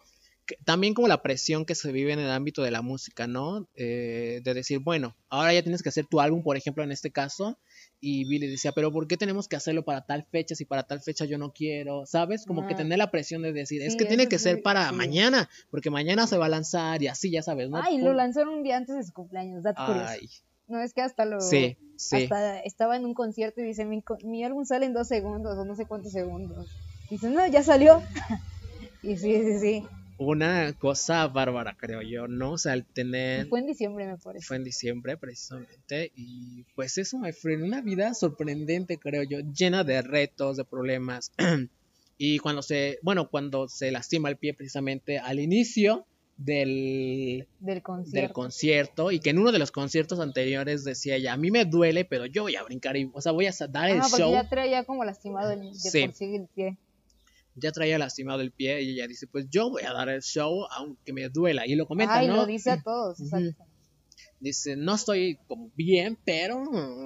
que- 0.52 0.64
también 0.66 0.94
como 0.94 1.08
la 1.08 1.22
presión 1.22 1.66
que 1.66 1.76
se 1.76 1.92
vive 1.92 2.12
en 2.14 2.20
el 2.20 2.30
ámbito 2.30 2.62
de 2.62 2.72
la 2.72 2.82
música, 2.82 3.28
¿no? 3.28 3.68
Eh, 3.76 4.42
de 4.44 4.54
decir, 4.54 4.80
bueno, 4.80 5.16
ahora 5.30 5.54
ya 5.54 5.64
tienes 5.64 5.82
que 5.82 5.90
hacer 5.90 6.06
tu 6.08 6.20
álbum, 6.20 6.44
por 6.44 6.58
ejemplo, 6.58 6.84
en 6.84 6.92
este 6.92 7.12
caso, 7.12 7.58
y 8.00 8.26
Billy 8.28 8.48
decía, 8.48 8.72
pero 8.74 8.92
¿por 8.92 9.08
qué 9.08 9.16
tenemos 9.18 9.48
que 9.48 9.56
hacerlo 9.56 9.84
para 9.84 10.06
tal 10.06 10.26
fecha 10.30 10.56
si 10.56 10.66
para 10.66 10.84
tal 10.84 11.02
fecha 11.02 11.26
yo 11.26 11.38
no 11.38 11.54
quiero? 11.54 12.06
¿Sabes? 12.06 12.46
Como 12.46 12.66
que 12.68 12.76
tener 12.76 12.98
la 12.98 13.12
presión 13.12 13.42
de 13.42 13.54
decir, 13.54 13.82
es 13.82 13.96
que 13.96 14.06
tiene 14.06 14.28
que 14.28 14.40
ser 14.40 14.62
para 14.62 14.90
sí. 14.90 14.96
mañana, 14.96 15.50
porque 15.70 15.90
mañana 15.90 16.28
se 16.28 16.38
va 16.38 16.48
a 16.48 16.50
lanzar 16.50 17.02
y 17.02 17.08
así, 17.08 17.32
ya 17.32 17.42
sabes, 17.44 17.70
¿no? 17.70 17.78
Ay, 17.82 18.00
lo 18.00 18.14
lanzaron 18.14 18.56
un 18.56 18.64
día 18.64 18.78
antes 18.78 18.96
de 18.96 19.04
su 19.04 19.14
cumpleaños, 19.14 19.64
dato 19.64 19.82
curioso. 19.86 20.14
Ay, 20.20 20.30
No, 20.68 20.82
es 20.82 20.94
que 20.94 21.02
hasta 21.02 21.26
lo... 21.26 21.40
sí, 21.40 21.78
sí. 21.96 22.24
Hasta 22.24 22.60
estaba 22.62 22.98
en 22.98 23.06
un 23.06 23.14
concierto 23.14 23.62
y 23.62 23.66
dice, 23.66 23.86
mi, 23.86 24.04
mi 24.26 24.44
álbum 24.44 24.66
sale 24.66 24.86
en 24.86 24.94
dos 24.94 25.08
segundos 25.08 25.58
o 25.58 25.66
no 25.66 25.76
sé 25.76 25.86
cuántos 25.86 26.12
segundos. 26.12 26.68
Dice, 27.10 27.30
no, 27.30 27.46
ya 27.48 27.64
salió. 27.64 28.02
y 29.02 29.18
sí, 29.18 29.42
sí, 29.44 29.60
sí. 29.60 29.88
Una 30.18 30.74
cosa 30.78 31.28
bárbara, 31.28 31.76
creo 31.80 32.02
yo, 32.02 32.28
¿no? 32.28 32.52
O 32.54 32.58
sea, 32.58 32.74
al 32.74 32.86
tener... 32.86 33.48
Fue 33.48 33.60
en 33.60 33.66
diciembre, 33.68 34.06
me 34.06 34.18
parece. 34.18 34.46
fue 34.46 34.58
en 34.58 34.64
diciembre 34.64 35.18
precisamente 35.18 36.12
y 36.16 36.64
pues 36.76 36.98
eso 36.98 37.18
my 37.18 37.32
friend 37.32 37.64
una 37.64 37.82
vida 37.82 38.14
sorprendente 38.14 38.98
creo 38.98 39.24
yo 39.24 39.40
llena 39.40 39.84
de 39.84 40.02
retos 40.02 40.58
de 40.58 40.66
problemas 40.66 41.32
y 42.18 42.38
cuando 42.40 42.62
se 42.62 43.00
bueno 43.02 43.30
cuando 43.30 43.68
se 43.68 43.90
lastima 43.92 44.30
el 44.30 44.38
pie 44.38 44.54
precisamente 44.54 45.18
al 45.18 45.40
inicio 45.40 46.06
del, 46.38 47.48
Del 47.60 47.82
concierto. 47.82 48.22
del 48.22 48.32
concierto 48.34 49.12
y 49.12 49.20
que 49.20 49.30
en 49.32 49.40
uno 49.40 49.52
de 49.52 49.60
los 49.60 49.72
conciertos 49.72 50.20
anteriores 50.20 50.84
decía 50.84 51.16
ella 51.16 51.34
a 51.34 51.38
mí 51.38 51.52
me 51.52 51.66
duele 51.66 52.06
pero 52.06 52.26
yo 52.26 52.44
voy 52.44 52.56
a 52.56 52.64
brincar 52.64 52.98
y 52.98 53.10
o 53.14 53.22
sea 53.22 53.32
voy 53.32 53.46
a 53.48 53.52
dar 53.70 53.90
el 53.90 54.00
Ah, 54.02 54.08
show 54.10 54.32
ya 54.34 54.48
traía 54.50 54.84
como 54.84 55.04
lastimado 55.06 55.52
el, 55.52 55.62
de 55.62 55.74
Sí. 55.76 56.06
por 56.06 56.14
sí 56.16 56.36
el 56.36 56.48
pie. 56.54 56.78
Ya 57.56 57.72
traía 57.72 57.98
lastimado 57.98 58.42
el 58.42 58.52
pie 58.52 58.82
y 58.82 58.92
ella 58.92 59.08
dice 59.08 59.28
pues 59.28 59.48
yo 59.50 59.70
voy 59.70 59.84
a 59.84 59.94
dar 59.94 60.10
el 60.10 60.22
show 60.22 60.66
aunque 60.72 61.14
me 61.14 61.30
duela 61.30 61.66
y 61.68 61.76
lo 61.76 61.86
comenta 61.86 62.20
Ay, 62.20 62.28
no 62.28 62.36
lo 62.38 62.46
dice 62.46 62.72
a 62.72 62.82
todos, 62.82 63.20
exacto. 63.20 63.66
dice 64.40 64.76
no 64.76 64.96
estoy 64.96 65.38
como 65.48 65.70
bien 65.76 66.18
pero 66.24 66.62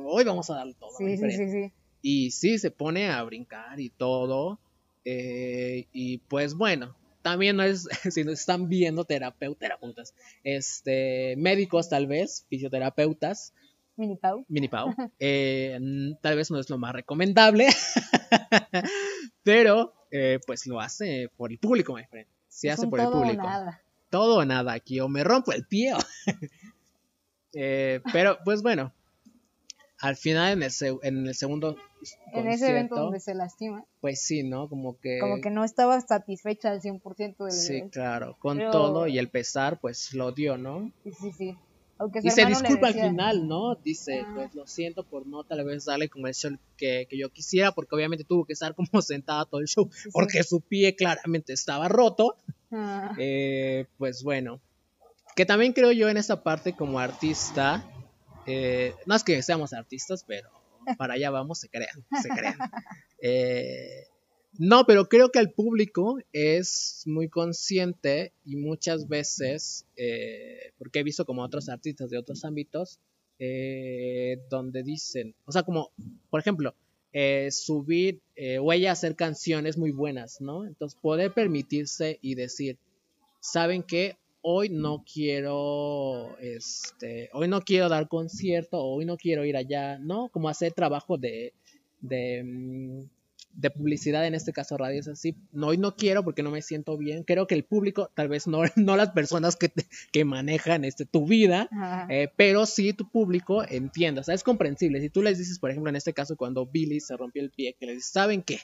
hoy 0.06 0.24
vamos 0.24 0.50
a 0.50 0.56
dar 0.56 0.74
todo 0.76 0.92
Sí, 0.98 1.12
sí, 1.12 1.18
friend". 1.18 1.38
sí, 1.38 1.52
sí. 1.52 1.74
Y 2.08 2.30
sí, 2.32 2.60
se 2.60 2.70
pone 2.70 3.10
a 3.10 3.24
brincar 3.24 3.80
y 3.80 3.90
todo. 3.90 4.60
eh, 5.06 5.88
y 5.92 6.20
pues 6.20 6.54
bueno, 6.54 6.96
también 7.24 7.56
no 7.56 7.64
es, 7.64 7.88
si 8.12 8.24
nos 8.24 8.40
están 8.40 8.70
viendo 8.70 9.06
terapeutas, 9.06 9.58
terapeutas, 9.60 10.14
este, 10.44 11.36
médicos 11.38 11.90
tal 11.90 12.06
vez, 12.06 12.46
fisioterapeutas, 12.50 13.54
Mini 13.98 14.18
Pau. 14.18 14.46
mini 14.50 14.68
pau, 14.68 14.90
eh, 15.20 15.80
tal 16.22 16.36
vez 16.36 16.52
no 16.52 16.60
es 16.60 16.70
lo 16.70 16.78
más 16.78 16.94
recomendable, 16.94 17.68
pero 19.44 19.95
eh, 20.12 20.40
pues 20.46 20.66
lo 20.68 20.80
hace 20.80 21.30
por 21.38 21.52
el 21.52 21.58
público, 21.60 21.94
my 21.96 22.06
friend. 22.06 22.28
Se 22.48 22.68
Es 22.70 22.76
hace 22.76 22.88
por 22.88 23.00
el 23.00 23.06
todo 23.08 23.18
o 23.18 23.22
público 23.24 23.44
nada. 23.44 23.82
todo 24.10 24.38
o 24.40 24.46
nada 24.46 24.74
aquí, 24.74 25.00
o 25.00 25.08
me 25.10 25.24
rompo 25.24 25.52
el 25.52 25.66
pie. 25.66 25.94
Eh, 27.58 28.02
pero 28.12 28.38
pues 28.44 28.62
bueno, 28.62 28.92
al 30.00 30.18
final 30.18 30.52
en 30.54 30.64
el, 30.64 30.72
en 31.04 31.26
el 31.28 31.36
segundo 31.36 31.78
En 32.34 32.50
ese 32.50 32.70
evento 32.70 32.96
donde 32.98 33.22
se 33.22 33.34
lastima, 33.34 33.86
pues 34.02 34.22
sí, 34.22 34.44
¿no? 34.44 34.68
Como 34.68 35.00
que... 35.00 35.20
como 35.20 35.40
que 35.40 35.50
no 35.50 35.64
estaba 35.64 36.02
satisfecha 36.02 36.70
al 36.72 36.82
100% 36.82 37.38
del 37.46 37.52
Sí, 37.54 37.78
evento. 37.78 37.92
claro, 37.94 38.36
con 38.40 38.58
Pero- 38.58 38.72
todo 38.72 39.08
y 39.08 39.18
el 39.20 39.30
pesar, 39.30 39.80
pues 39.80 40.14
lo 40.14 40.34
dio, 40.34 40.58
¿no? 40.58 40.92
Sí, 41.06 41.12
sí, 41.14 41.32
sí. 41.32 41.58
Aunque 41.98 42.20
Y 42.24 42.30
se 42.30 42.46
disculpa 42.46 42.88
al 42.88 42.94
final, 42.94 43.48
¿no? 43.48 43.76
Dice, 43.76 44.22
Ah. 44.26 44.32
pues 44.36 44.54
lo 44.54 44.68
siento 44.68 45.04
por 45.06 45.26
no 45.26 45.44
tal 45.46 45.64
vez 45.64 45.86
darle 45.86 46.10
como 46.10 46.28
el 46.28 46.34
show 46.34 46.52
que, 46.76 47.08
que 47.10 47.18
yo 47.18 47.30
quisiera, 47.32 47.72
porque 47.72 47.96
obviamente 47.96 48.26
tuvo 48.26 48.44
que 48.46 48.54
estar 48.54 48.76
como 48.76 48.90
sentada 49.02 49.46
todo 49.46 49.62
el 49.62 49.68
show, 49.68 49.90
Sí, 49.92 50.02
sí. 50.04 50.10
porque 50.12 50.44
su 50.44 50.60
pie 50.62 50.96
claramente 50.96 51.54
estaba 51.54 51.88
roto. 51.88 52.36
Ah, 52.72 53.16
Eh, 53.18 53.86
pues 53.98 54.24
bueno, 54.24 54.60
que 55.36 55.46
también 55.46 55.72
creo 55.74 55.92
yo 55.94 56.10
en 56.10 56.18
esta 56.18 56.44
parte 56.44 56.74
como 56.74 57.00
artista, 57.00 57.86
eh, 58.46 58.94
no 59.06 59.16
es 59.16 59.24
que 59.24 59.42
seamos 59.42 59.72
artistas, 59.74 60.24
pero 60.28 60.50
para 60.98 61.14
allá 61.14 61.30
vamos, 61.30 61.60
se 61.60 61.70
crean, 61.70 62.04
se 62.22 62.30
crean. 62.30 62.58
Eh, 63.28 64.08
no, 64.58 64.86
pero 64.86 65.06
creo 65.06 65.30
que 65.30 65.40
el 65.40 65.52
público 65.52 66.18
es 66.32 67.04
muy 67.06 67.30
consciente 67.30 68.34
y 68.46 68.56
muchas 68.56 69.08
veces, 69.08 69.86
eh, 69.98 70.72
porque 70.78 71.00
he 71.00 71.04
visto 71.04 71.26
como 71.26 71.44
otros 71.44 71.70
artistas 71.70 72.10
de 72.10 72.18
otros 72.18 72.46
ámbitos, 72.46 73.00
eh, 73.40 74.40
donde 74.50 74.84
dicen, 74.84 75.36
o 75.46 75.52
sea, 75.52 75.64
como, 75.64 75.92
por 76.30 76.40
ejemplo, 76.40 76.74
eh, 77.12 77.50
subir 77.52 78.22
o 78.62 78.74
ella 78.74 78.92
hacer 78.92 79.16
canciones 79.16 79.78
muy 79.78 79.92
buenas, 79.92 80.42
¿no? 80.42 80.66
Entonces, 80.66 81.00
poder 81.02 81.34
permitirse 81.34 82.20
y 82.22 82.36
decir, 82.36 82.78
¿saben 83.40 83.84
qué? 83.84 84.18
Hoy 84.42 84.70
no 84.70 85.04
quiero, 85.12 86.38
este, 86.40 87.30
hoy 87.34 87.48
no 87.48 87.62
quiero 87.62 87.90
dar 87.90 88.08
concierto, 88.08 88.84
hoy 88.84 89.06
no 89.06 89.18
quiero 89.18 89.44
ir 89.44 89.58
allá, 89.58 89.98
¿no? 89.98 90.30
Como 90.30 90.50
hacer 90.50 90.74
trabajo 90.74 91.18
de, 91.18 91.54
de, 92.02 92.44
mm, 92.44 93.15
de 93.56 93.72
publicidad, 93.72 94.26
en 94.28 94.36
este 94.36 94.52
caso 94.54 94.78
radio 94.78 95.00
es 95.00 95.08
así, 95.08 95.36
no, 95.52 95.68
hoy 95.68 95.78
no 95.78 95.96
quiero 95.96 96.24
porque 96.24 96.44
no 96.44 96.52
me 96.52 96.62
siento 96.62 96.98
bien, 96.98 97.24
creo 97.24 97.48
que 97.48 97.56
el 97.56 97.64
público, 97.64 98.12
tal 98.14 98.28
vez 98.28 98.48
no, 98.48 98.60
no 98.76 98.98
las 98.98 99.12
personas 99.12 99.56
que, 99.56 99.70
te- 99.70 99.86
que 100.12 100.26
manejan 100.26 100.84
este, 100.86 101.06
tu 101.06 101.26
vida, 101.26 101.70
eh, 102.10 102.30
pero 102.36 102.66
sí 102.66 102.94
tu 102.94 103.10
público 103.10 103.64
entienda, 103.68 104.22
o 104.22 104.24
sea, 104.24 104.36
es 104.36 104.44
comprensible. 104.44 105.00
Si 105.02 105.10
tú 105.10 105.22
les 105.22 105.38
dices, 105.38 105.60
por 105.60 105.72
ejemplo, 105.72 105.90
en 105.90 105.96
este 105.96 106.14
caso, 106.14 106.36
cuando 106.36 106.66
Billy 106.66 107.00
se 107.00 107.16
rompió 107.18 107.42
el 107.42 107.52
pie, 107.52 107.76
que 107.80 107.86
les 107.86 107.96
dices, 107.96 108.12
¿saben 108.12 108.42
qué? 108.44 108.60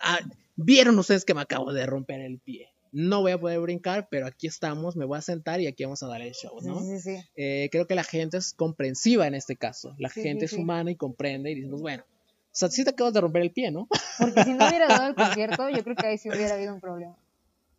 Ah, 0.00 0.18
Vieron 0.56 0.98
ustedes 0.98 1.24
que 1.26 1.34
me 1.34 1.42
acabo 1.42 1.72
de 1.72 1.84
romper 1.84 2.20
el 2.22 2.38
pie. 2.38 2.68
No 2.92 3.20
voy 3.20 3.32
a 3.32 3.38
poder 3.38 3.60
brincar, 3.60 4.08
pero 4.10 4.26
aquí 4.26 4.46
estamos, 4.46 4.96
me 4.96 5.04
voy 5.04 5.18
a 5.18 5.20
sentar 5.20 5.60
y 5.60 5.66
aquí 5.66 5.84
vamos 5.84 6.02
a 6.02 6.06
dar 6.06 6.22
el 6.22 6.32
show, 6.32 6.58
Sí, 6.60 6.66
¿no? 6.68 6.80
sí, 6.80 6.98
sí. 7.00 7.16
Eh, 7.36 7.68
creo 7.70 7.86
que 7.86 7.94
la 7.94 8.04
gente 8.04 8.38
es 8.38 8.54
comprensiva 8.54 9.26
en 9.26 9.34
este 9.34 9.56
caso. 9.56 9.94
La 9.98 10.08
Sí, 10.08 10.22
gente 10.22 10.40
sí, 10.40 10.44
es 10.46 10.50
sí. 10.52 10.60
humana 10.62 10.90
y 10.92 10.96
comprende 10.96 11.50
y 11.50 11.56
decimos, 11.56 11.82
bueno, 11.82 12.04
o 12.04 12.15
sea, 12.58 12.68
sí 12.70 12.84
te 12.84 12.90
acabas 12.90 13.12
de 13.14 13.20
romper 13.20 13.42
el 13.42 13.52
pie, 13.52 13.70
¿no? 13.70 13.86
Porque 14.18 14.44
si 14.44 14.52
no 14.52 14.66
hubiera 14.68 14.88
dado 14.88 15.08
el 15.08 15.14
concierto, 15.16 15.68
yo 15.68 15.82
creo 15.84 15.96
que 15.96 16.06
ahí 16.06 16.18
sí 16.18 16.30
hubiera 16.30 16.54
habido 16.54 16.74
un 16.74 16.80
problema 16.80 17.16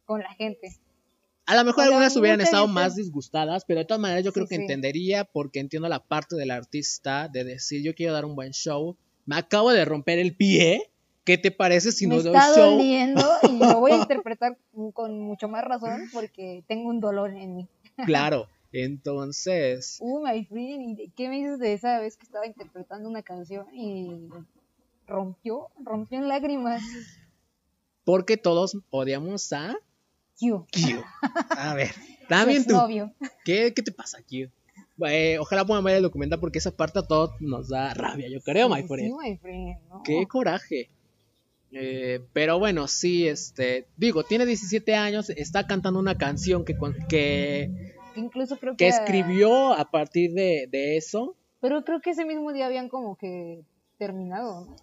con 0.05 0.21
la 0.21 0.33
gente. 0.33 0.75
A 1.45 1.55
lo 1.55 1.63
mejor 1.63 1.83
O 1.83 1.85
sea, 1.85 1.85
algunas 1.85 2.15
hubieran 2.17 2.41
estado 2.41 2.67
más 2.67 2.95
disgustadas, 2.95 3.63
pero 3.65 3.79
de 3.79 3.85
todas 3.85 4.01
maneras 4.01 4.23
yo 4.25 4.33
creo 4.33 4.45
Sí, 4.45 4.49
que 4.49 4.55
sí. 4.57 4.61
entendería 4.61 5.23
porque 5.23 5.59
entiendo 5.59 5.87
la 5.87 6.03
parte 6.03 6.35
del 6.35 6.51
artista 6.51 7.29
de 7.29 7.43
decir 7.45 7.81
yo 7.83 7.95
quiero 7.95 8.13
dar 8.13 8.25
un 8.25 8.35
buen 8.35 8.51
show, 8.51 8.97
me 9.25 9.37
acabo 9.37 9.71
de 9.71 9.85
romper 9.85 10.19
el 10.19 10.35
pie, 10.35 10.91
¿qué 11.23 11.37
te 11.37 11.51
parece 11.51 11.93
si 11.93 12.05
Me 12.05 12.15
no 12.17 12.21
doy 12.21 12.35
está 12.37 12.53
show? 12.53 12.71
doliendo 12.71 13.29
y 13.49 13.59
lo 13.59 13.79
voy 13.79 13.93
a 13.93 13.97
interpretar 14.01 14.57
con 14.93 15.19
mucho 15.21 15.47
más 15.47 15.63
razón 15.63 16.09
porque 16.11 16.63
tengo 16.67 16.89
un 16.89 16.99
dolor 16.99 17.29
en 17.31 17.55
mí. 17.55 17.67
Claro, 18.05 18.47
entonces, 18.73 19.97
Uh, 20.01 20.19
my 20.25 20.43
friend, 20.45 20.81
¿y 20.81 20.95
de- 20.95 21.11
¿qué 21.15 21.29
me 21.29 21.37
dices 21.37 21.59
de 21.59 21.71
esa 21.73 21.99
vez 22.01 22.17
que 22.17 22.25
estaba 22.25 22.45
interpretando 22.45 23.07
una 23.09 23.23
canción 23.23 23.67
y 23.73 24.15
rompió, 25.07 25.69
rompió 25.83 26.19
en 26.19 26.27
lágrimas? 26.27 26.81
porque 28.03 28.37
todos 28.37 28.77
odiamos 28.89 29.51
a 29.51 29.75
Q, 30.39 30.65
Q. 30.71 31.03
A 31.57 31.73
ver, 31.73 31.91
también 32.29 32.65
tú. 32.65 32.75
¿qué, 33.43 33.73
qué 33.73 33.81
te 33.83 33.91
pasa, 33.91 34.19
Q? 34.21 34.49
Eh, 35.05 35.37
ojalá 35.39 35.65
puedan 35.65 35.83
ver 35.83 35.97
el 35.97 36.03
documental 36.03 36.39
porque 36.39 36.59
esa 36.59 36.71
parte 36.71 36.99
a 36.99 37.03
todos 37.03 37.31
nos 37.41 37.67
da 37.69 37.93
rabia, 37.93 38.29
yo 38.29 38.39
creo, 38.41 38.69
my 38.69 38.81
Sí, 38.81 38.87
friend. 38.87 39.07
sí, 39.21 39.29
my 39.29 39.37
friend, 39.37 39.77
no. 39.89 40.03
Qué 40.03 40.25
coraje. 40.27 40.89
Eh, 41.71 42.21
pero 42.31 42.59
bueno, 42.59 42.87
sí, 42.87 43.27
este, 43.27 43.87
digo, 43.97 44.23
tiene 44.23 44.45
17 44.45 44.95
años, 44.95 45.29
está 45.31 45.67
cantando 45.67 45.99
una 45.99 46.17
canción 46.17 46.63
que, 46.63 46.75
que, 47.09 47.93
Que 48.13 48.19
incluso 48.19 48.57
creo 48.57 48.73
que... 48.73 48.85
que 48.85 48.87
escribió 48.87 49.73
a 49.73 49.91
partir 49.91 50.31
de, 50.33 50.67
de 50.71 50.95
eso. 50.97 51.35
Pero 51.59 51.83
creo 51.83 51.99
que 51.99 52.11
ese 52.11 52.23
mismo 52.25 52.53
día 52.53 52.67
habían 52.67 52.87
como 52.87 53.17
que 53.17 53.63
terminado, 53.97 54.65
¿no? 54.65 54.75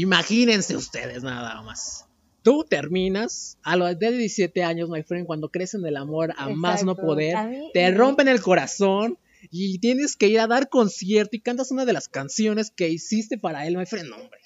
Imagínense 0.00 0.76
ustedes 0.76 1.22
nada 1.22 1.62
más. 1.62 2.04
Tú 2.42 2.64
terminas 2.68 3.56
a 3.62 3.76
los 3.76 3.98
de 3.98 4.12
17 4.12 4.62
años, 4.62 4.90
my 4.90 5.02
friend, 5.02 5.26
cuando 5.26 5.48
crecen 5.48 5.80
del 5.80 5.96
amor 5.96 6.34
a 6.36 6.50
más 6.50 6.84
no 6.84 6.94
poder, 6.94 7.48
mí- 7.48 7.70
te 7.72 7.90
rompen 7.92 8.28
el 8.28 8.42
corazón 8.42 9.18
y 9.50 9.78
tienes 9.78 10.14
que 10.16 10.28
ir 10.28 10.38
a 10.38 10.46
dar 10.46 10.68
concierto 10.68 11.34
y 11.34 11.40
cantas 11.40 11.70
una 11.70 11.86
de 11.86 11.94
las 11.94 12.08
canciones 12.08 12.70
que 12.70 12.90
hiciste 12.90 13.38
para 13.38 13.66
él, 13.66 13.78
my 13.78 13.86
friend, 13.86 14.10
no, 14.10 14.16
hombre. 14.16 14.38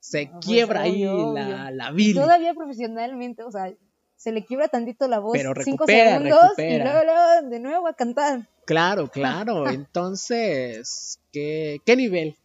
Se 0.00 0.24
Ah, 0.26 0.30
pues, 0.34 0.46
quiebra 0.46 0.82
ahí 0.82 1.06
obvio, 1.06 1.32
la, 1.34 1.44
obvio. 1.46 1.70
la 1.76 1.90
Billy. 1.92 2.14
Todavía 2.14 2.52
profesionalmente, 2.54 3.42
o 3.42 3.50
sea, 3.50 3.72
se 4.16 4.32
le 4.32 4.44
quiebra 4.44 4.68
tantito 4.68 5.08
la 5.08 5.18
voz, 5.18 5.32
Pero 5.32 5.54
cinco 5.64 5.86
recupera, 5.86 6.10
segundos 6.18 6.58
y 6.58 6.78
luego, 6.78 7.04
luego 7.04 7.48
de 7.50 7.58
nuevo 7.60 7.88
a 7.88 7.94
cantar. 7.94 8.48
Claro, 8.66 9.08
claro. 9.12 9.66
Entonces, 9.70 11.18
¿qué, 11.32 11.80
qué 11.86 11.96
nivel? 11.96 12.36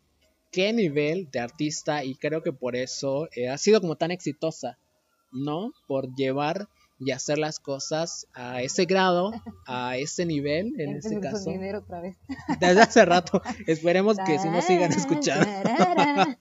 ¿Qué 0.56 0.72
nivel 0.72 1.28
de 1.32 1.40
artista? 1.42 2.06
Y 2.06 2.16
creo 2.16 2.42
que 2.42 2.54
por 2.54 2.78
eso 2.78 3.28
eh, 3.36 3.50
ha 3.50 3.58
sido 3.58 3.82
como 3.82 3.98
tan 3.98 4.12
exitosa, 4.12 4.78
¿no? 5.34 5.72
Por 5.86 6.16
llevar 6.16 6.70
y 6.98 7.12
hacer 7.12 7.38
las 7.38 7.60
cosas 7.60 8.26
a 8.34 8.62
ese 8.62 8.86
grado, 8.86 9.34
a 9.68 9.98
ese 9.98 10.26
nivel, 10.26 10.72
en 10.80 10.96
este 10.96 11.20
caso. 11.20 11.44
sonidero 11.44 11.80
otra 11.80 12.00
vez. 12.00 12.16
Desde 12.58 12.82
hace 12.82 13.04
rato. 13.04 13.42
Esperemos 13.68 14.16
que 14.26 14.40
sí 14.40 14.48
nos 14.50 14.64
sigan 14.66 14.94
escuchando. 14.94 15.46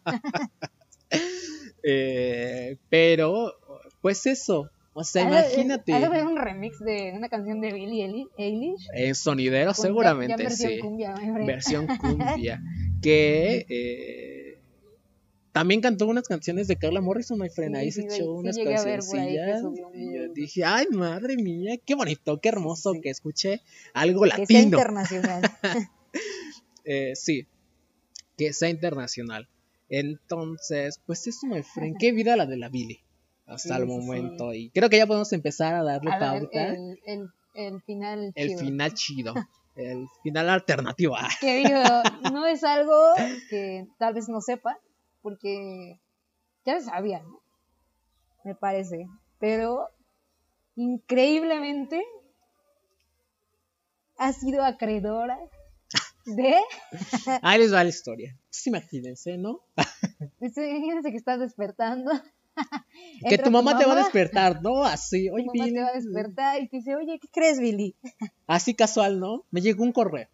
Eh, 1.87 2.79
pero, 2.89 3.53
pues 4.01 4.25
eso. 4.27 4.71
O 4.95 5.05
sea, 5.05 5.25
de- 5.25 5.29
imagínate. 5.31 5.93
ha 5.93 5.99
de 5.99 6.07
haber 6.07 6.25
un 6.25 6.37
remix 6.37 6.79
de 6.79 7.13
una 7.17 7.29
canción 7.29 7.61
de 7.61 7.73
Billie 7.73 8.07
Eili- 8.07 8.29
Eilish. 8.39 8.87
En 8.95 9.15
sonidero, 9.15 9.73
con 9.73 9.77
ya- 9.77 9.83
seguramente 9.83 10.37
versión 10.43 10.71
sí. 10.73 10.79
cumbia, 10.79 11.15
versión 11.45 11.87
cumbia. 11.99 12.63
que 13.05 13.67
eh, 13.69 14.59
también 15.53 15.81
cantó 15.81 16.07
unas 16.09 16.27
canciones 16.27 16.67
de 16.67 16.77
Carla 16.77 17.01
Morrison, 17.01 17.39
my 17.39 17.49
friend. 17.49 17.77
Ahí 17.77 17.93
sí, 17.93 18.01
se 18.03 18.07
echó 18.07 18.17
sí 18.17 18.23
unas 18.25 18.59
cancioncillas. 18.59 19.63
Y 19.95 20.15
yo 20.17 20.29
dije, 20.35 20.65
ay, 20.65 20.87
madre 20.91 21.37
mía, 21.37 21.77
qué 21.85 21.95
bonito, 21.95 22.41
qué 22.41 22.49
hermoso 22.49 22.93
que 23.01 23.11
escuché 23.11 23.61
algo 23.93 24.23
Que 24.25 24.31
sea 24.31 24.39
latino. 24.39 24.61
internacional. 24.63 25.43
Eh, 26.87 27.13
sí, 27.15 27.47
que 28.37 28.53
sea 28.53 28.69
internacional. 28.69 29.49
Entonces, 29.89 31.01
pues 31.07 31.27
eso, 31.27 31.47
my 31.47 31.63
friend, 31.63 31.97
qué 31.99 32.13
vida 32.13 32.37
la 32.37 32.45
de 32.47 32.59
la 32.59 32.69
Billy 32.69 33.01
hasta 33.47 33.77
Sí, 33.77 33.83
el 33.83 33.89
sí. 33.89 33.95
momento. 33.95 34.53
Y 34.53 34.69
creo 34.71 34.91
que 34.91 34.99
ya 34.99 35.07
podemos 35.07 35.33
empezar 35.33 35.75
a 35.75 35.83
darle 35.83 36.11
A 36.13 36.19
ver, 36.33 36.43
pauta. 36.43 36.69
el, 36.75 36.99
el, 37.07 37.29
el 37.55 37.81
final. 37.83 38.33
El 38.35 38.49
chido. 38.49 38.61
final 38.61 38.93
chido. 38.95 39.35
El 39.77 40.07
final 40.23 40.49
alternativo. 40.51 41.17
Ah, 41.17 41.29
Que 41.41 41.57
digo, 41.57 41.81
no 42.33 42.47
es 42.47 42.63
algo 42.63 43.15
que 43.51 43.87
tal 43.99 44.15
vez 44.15 44.29
no 44.29 44.41
sepa, 44.41 44.79
porque 45.23 46.01
ya 46.65 46.81
sabía, 46.81 47.23
¿no? 47.23 47.41
Me 48.45 48.55
parece. 48.55 49.09
Pero 49.39 49.89
increíblemente 50.77 52.05
ha 54.17 54.33
sido 54.33 54.65
acreedora 54.65 55.39
de. 56.25 56.57
Ahí 57.43 57.59
les 57.59 57.73
va 57.75 57.83
la 57.83 57.91
historia. 57.91 58.39
Pues 58.49 58.67
imagínense, 58.67 59.37
¿no? 59.39 59.61
Imagínense 60.41 61.11
que 61.11 61.17
estás 61.17 61.41
despertando. 61.41 62.13
que 63.29 63.39
tu 63.39 63.51
mamá 63.51 63.79
te 63.79 63.85
va 63.85 63.93
a 63.93 63.95
mamá, 63.95 64.05
despertar, 64.05 64.63
¿no? 64.63 64.85
Así, 64.85 65.27
Tu 65.29 65.35
oye, 65.35 65.45
mamá 65.47 65.65
te 65.65 65.71
Billy, 65.71 65.81
va 65.83 65.89
a 65.89 65.93
despertar 65.93 66.63
y 66.63 66.69
te 66.69 66.77
dice, 66.79 66.97
oye, 66.97 67.19
¿qué 67.21 67.29
crees, 67.29 67.59
Billy? 67.61 67.97
Así 68.47 68.75
casual, 68.75 69.21
¿no? 69.21 69.45
Me 69.51 69.61
llegó 69.61 69.83
un 69.85 69.93
correo. 69.93 70.29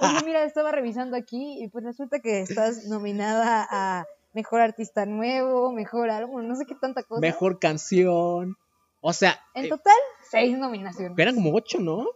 Oye, 0.00 0.24
mira, 0.24 0.44
estaba 0.44 0.70
revisando 0.70 1.16
aquí 1.16 1.62
y 1.62 1.68
pues 1.68 1.84
resulta 1.84 2.20
que 2.20 2.42
estás 2.42 2.84
nominada 2.86 3.66
a 3.68 4.06
Mejor 4.34 4.60
Artista 4.60 5.04
Nuevo, 5.04 5.72
Mejor 5.72 6.10
Álbum, 6.10 6.46
no 6.46 6.54
sé 6.54 6.64
qué 6.64 6.74
tanta 6.76 7.02
cosa. 7.02 7.20
Mejor 7.20 7.58
canción. 7.58 8.56
O 9.00 9.12
sea, 9.12 9.40
En 9.54 9.64
eh, 9.64 9.68
total, 9.68 9.96
seis 10.30 10.56
nominaciones. 10.56 11.18
eran 11.18 11.34
como 11.34 11.52
ocho, 11.52 11.80
¿no? 11.80 12.06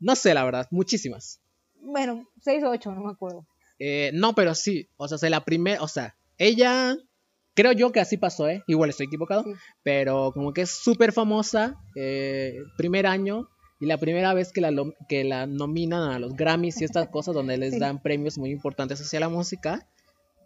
No 0.00 0.16
sé, 0.16 0.34
la 0.34 0.44
verdad, 0.44 0.66
muchísimas. 0.72 1.40
Bueno, 1.80 2.28
seis 2.40 2.62
o 2.64 2.70
ocho, 2.70 2.90
no 2.92 3.02
me 3.02 3.12
acuerdo. 3.12 3.46
Eh, 3.78 4.10
no, 4.14 4.34
pero 4.34 4.54
sí. 4.54 4.88
O 4.96 5.06
sea, 5.08 5.18
se 5.18 5.30
la 5.30 5.44
primera. 5.44 5.82
O 5.82 5.88
sea, 5.88 6.16
ella. 6.38 6.96
Creo 7.54 7.72
yo 7.72 7.92
que 7.92 8.00
así 8.00 8.16
pasó, 8.16 8.48
¿eh? 8.48 8.62
Igual 8.66 8.90
estoy 8.90 9.06
equivocado. 9.06 9.44
Pero 9.82 10.32
como 10.32 10.52
que 10.52 10.62
es 10.62 10.70
súper 10.70 11.12
famosa. 11.12 11.76
eh, 11.96 12.56
primer 12.76 13.06
año. 13.06 13.48
Y 13.80 13.86
la 13.86 13.98
primera 13.98 14.32
vez 14.32 14.52
que 14.52 14.60
la, 14.60 14.70
que 15.08 15.24
la 15.24 15.46
nominan 15.46 16.12
a 16.12 16.18
los 16.20 16.34
Grammys 16.36 16.80
y 16.80 16.84
estas 16.84 17.08
cosas 17.08 17.34
donde 17.34 17.56
les 17.58 17.78
dan 17.80 18.00
premios 18.00 18.38
muy 18.38 18.50
importantes 18.52 19.00
hacia 19.00 19.18
la 19.20 19.28
música. 19.28 19.86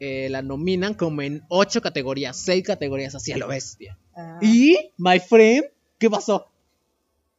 eh, 0.00 0.28
la 0.30 0.42
nominan 0.42 0.94
como 0.94 1.22
en 1.22 1.42
ocho 1.48 1.80
categorías, 1.80 2.36
seis 2.36 2.62
categorías 2.64 3.14
hacia 3.14 3.36
lo 3.38 3.48
bestia. 3.48 3.98
Ah, 4.14 4.38
Y, 4.42 4.76
my 4.98 5.18
friend, 5.20 5.64
¿qué 5.98 6.08
pasó? 6.10 6.48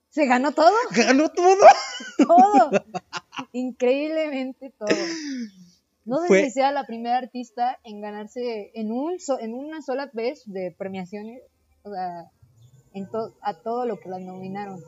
Se 0.09 0.25
ganó 0.25 0.51
todo, 0.53 0.71
Ganó 0.91 1.29
todo. 1.29 1.57
todo. 2.17 2.71
Increíblemente 3.53 4.71
todo. 4.77 4.89
No 6.07 6.17
sé 6.21 6.27
Fue- 6.27 6.43
si 6.45 6.51
sea 6.51 6.71
la 6.71 6.85
primera 6.85 7.17
artista 7.17 7.77
en 7.83 8.01
ganarse 8.01 8.71
en 8.73 8.91
un 8.91 9.19
so- 9.19 9.39
en 9.39 9.53
una 9.53 9.81
sola 9.81 10.09
vez 10.13 10.41
de 10.45 10.73
premiaciones, 10.77 11.41
o 11.83 11.91
sea, 11.93 12.31
en 12.93 13.07
to- 13.11 13.35
a 13.41 13.53
todo 13.53 13.85
lo 13.85 13.99
que 13.99 14.09
la 14.09 14.17
nominaron. 14.19 14.79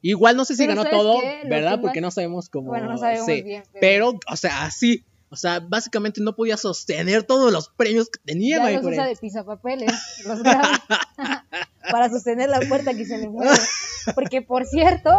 Igual 0.00 0.36
no 0.36 0.44
sé 0.44 0.56
si 0.56 0.62
Pero 0.66 0.70
ganó 0.72 0.82
¿sabes 0.82 0.98
todo, 0.98 1.18
¿verdad? 1.48 1.72
que 1.76 1.78
Porque 1.82 2.00
más- 2.00 2.06
no 2.08 2.10
sabemos 2.10 2.48
cómo. 2.48 2.68
Bueno, 2.68 2.88
no 2.90 2.98
sabemos 2.98 3.26
sí. 3.26 3.42
bien, 3.42 3.62
pero- 3.72 3.80
Pero, 3.80 4.20
o 4.32 4.36
sea, 4.36 4.64
así. 4.64 5.04
O 5.30 5.36
sea, 5.36 5.60
básicamente 5.60 6.20
no 6.20 6.34
podía 6.36 6.58
sostener 6.58 7.22
todos 7.22 7.50
los 7.52 7.70
premios 7.70 8.10
que 8.10 8.18
tenía, 8.22 8.58
Ya 8.58 8.70
los 8.78 8.84
usa 8.84 9.06
de 9.06 9.16
pisapapeles, 9.16 9.90
los 10.26 10.42
Grammy, 10.42 10.76
para 11.90 12.10
sostener 12.10 12.50
la 12.50 12.60
puerta 12.68 12.92
que 12.94 13.06
se 13.06 13.16
le 13.16 13.28
mueve. 13.30 13.56
Porque, 14.14 14.42
por 14.42 14.66
cierto, 14.66 15.10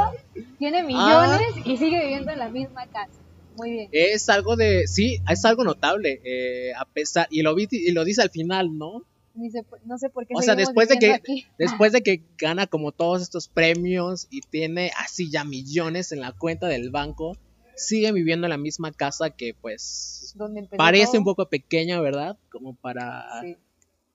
tiene 0.59 0.83
millones 0.83 1.41
y 1.65 1.77
sigue 1.77 1.99
viviendo 2.01 2.31
en 2.31 2.37
la 2.39 2.49
misma 2.49 2.85
casa. 2.87 3.09
Muy 3.57 3.71
bien. 3.71 3.89
Es 3.91 4.29
algo 4.29 4.55
de. 4.55 4.87
Sí, 4.87 5.19
es 5.29 5.45
algo 5.45 5.63
notable. 5.63 6.21
eh, 6.23 6.73
a 6.77 6.85
pesar. 6.85 7.27
Y 7.29 7.41
lo, 7.41 7.55
vi, 7.55 7.67
y 7.71 7.91
lo 7.91 8.03
dice 8.05 8.21
al 8.21 8.29
final, 8.29 8.77
¿no? 8.77 9.03
No 9.35 9.97
sé 9.97 10.09
por 10.09 10.27
qué. 10.27 10.33
O 10.35 10.41
sea, 10.41 10.55
después 10.55 10.89
de 10.89 10.97
que, 10.97 11.11
aquí. 11.11 11.47
después 11.57 11.91
de 11.91 12.01
que 12.03 12.21
gana 12.37 12.67
como 12.67 12.91
todos 12.91 13.21
estos 13.21 13.47
premios 13.47 14.27
y 14.29 14.41
tiene 14.41 14.91
así 14.97 15.31
ya 15.31 15.43
millones 15.43 16.11
en 16.11 16.19
la 16.19 16.33
cuenta 16.33 16.67
del 16.67 16.91
banco, 16.91 17.35
sigue 17.75 18.11
viviendo 18.11 18.45
en 18.45 18.51
la 18.51 18.57
misma 18.57 18.91
casa 18.91 19.31
que 19.31 19.55
pues 19.59 20.35
parece 20.77 21.07
todo. 21.13 21.17
un 21.19 21.23
poco 21.25 21.49
pequeña, 21.49 21.99
¿verdad? 21.99 22.37
Como 22.51 22.75
para, 22.75 23.25
Sí. 23.41 23.57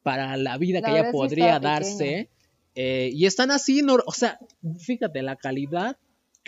para 0.05 0.37
la 0.37 0.57
vida 0.57 0.81
La 0.81 0.89
que 0.89 0.99
ella 1.01 1.11
podría 1.11 1.59
darse. 1.59 2.29
Eh, 2.77 3.11
y 3.13 3.27
están 3.27 3.51
así, 3.51 3.83
no- 3.83 3.99
o 4.07 4.13
sea, 4.13 4.39
fíjate, 4.79 5.23
la 5.23 5.35
calidad, 5.35 5.97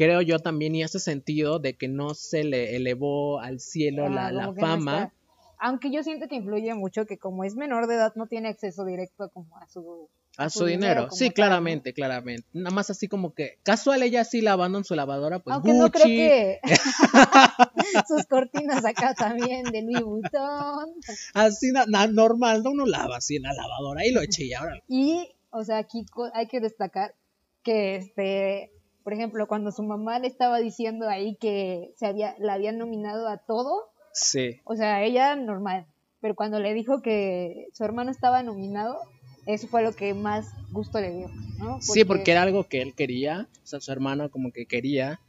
creo 0.01 0.23
yo 0.23 0.39
también, 0.39 0.75
y 0.75 0.83
ese 0.83 0.99
sentido 0.99 1.59
de 1.59 1.75
que 1.77 1.87
no 1.87 2.15
se 2.15 2.43
le 2.43 2.75
elevó 2.75 3.39
al 3.39 3.61
cielo 3.61 4.07
Ah, 4.07 4.09
la, 4.09 4.33
no 4.33 4.55
fama. 4.55 5.13
Aunque 5.59 5.93
yo 5.93 6.03
siento 6.03 6.27
que 6.27 6.37
influye 6.37 6.73
mucho 6.75 7.05
que 7.05 7.19
como 7.19 7.45
es 7.45 7.55
menor 7.55 7.87
de 7.87 7.97
edad 7.97 8.15
no 8.17 8.27
tiene 8.27 8.49
acceso 8.49 8.87
directo 8.87 9.29
como 9.29 9.59
a 9.59 9.69
su 9.69 10.09
A 10.39 10.49
su 10.49 10.61
su 10.61 10.65
dinero 10.65 11.09
sí, 11.11 11.27
tal, 11.27 11.35
claramente, 11.35 11.93
claramente. 11.93 12.47
Nada 12.55 12.75
más 12.75 12.89
así 12.89 13.09
como 13.09 13.35
que 13.35 13.59
casual 13.63 14.03
ella 14.03 14.25
sí 14.25 14.41
lavando 14.41 14.79
en 14.79 14.85
su 14.85 14.95
lavadora, 14.95 15.41
pues 15.41 15.53
Aunque 15.53 15.73
Gucci. 15.73 15.81
no 15.83 15.91
creo 15.91 16.07
que 16.07 16.61
sus 18.09 18.25
cortinas 18.25 18.87
acá 18.87 19.15
también 19.15 19.71
de 19.71 19.83
Louis 19.83 20.03
Vuitton. 20.03 20.89
Así 21.35 21.73
na- 21.73 21.85
na- 21.87 22.07
normal, 22.07 22.63
no 22.63 22.71
uno 22.71 22.87
lava 22.87 23.19
así 23.19 23.37
en 23.37 23.43
la 23.43 23.53
lavadora 23.53 24.07
y 24.07 24.13
lo 24.13 24.23
eché 24.23 24.45
y 24.47 24.55
ahora. 24.55 24.81
Y, 24.89 25.29
o 25.51 25.63
sea, 25.63 25.77
aquí 25.77 26.07
hay 26.33 26.47
que 26.47 26.61
destacar 26.61 27.15
que, 27.63 27.97
este, 27.97 28.71
por 29.03 29.13
ejemplo, 29.15 29.47
cuando 29.49 29.73
su 29.73 29.83
mamá 29.83 30.19
le 30.19 30.27
estaba 30.29 30.59
diciendo 30.59 31.09
ahí 31.09 31.37
que 31.37 31.93
se 31.97 32.07
había, 32.07 32.35
la 32.39 32.55
habían 32.55 32.79
nominado 32.79 33.29
a 33.29 33.39
todo, 33.39 33.91
Sí. 34.13 34.61
o 34.65 34.77
sea, 34.77 35.03
ella 35.03 35.37
normal. 35.37 35.87
Pero 36.21 36.35
cuando 36.35 36.61
le 36.61 36.75
dijo 36.75 37.01
que 37.01 37.69
su 37.73 37.83
hermano 37.85 38.11
estaba 38.11 38.43
nominado, 38.43 38.99
eso 39.47 39.67
fue 39.69 39.83
lo 39.83 39.93
que 39.95 40.13
más 40.13 40.49
gusto 40.71 41.01
le 41.01 41.13
dio, 41.13 41.29
¿no? 41.59 41.81
Sí, 41.81 42.05
porque 42.05 42.33
era 42.33 42.43
algo 42.43 42.65
que 42.65 42.83
él 42.83 42.95
quería, 42.95 43.49
o 43.63 43.67
sea, 43.67 43.81
su 43.81 43.91
hermano 43.91 44.31
como 44.31 44.53
que 44.53 44.67
quería 44.67 45.21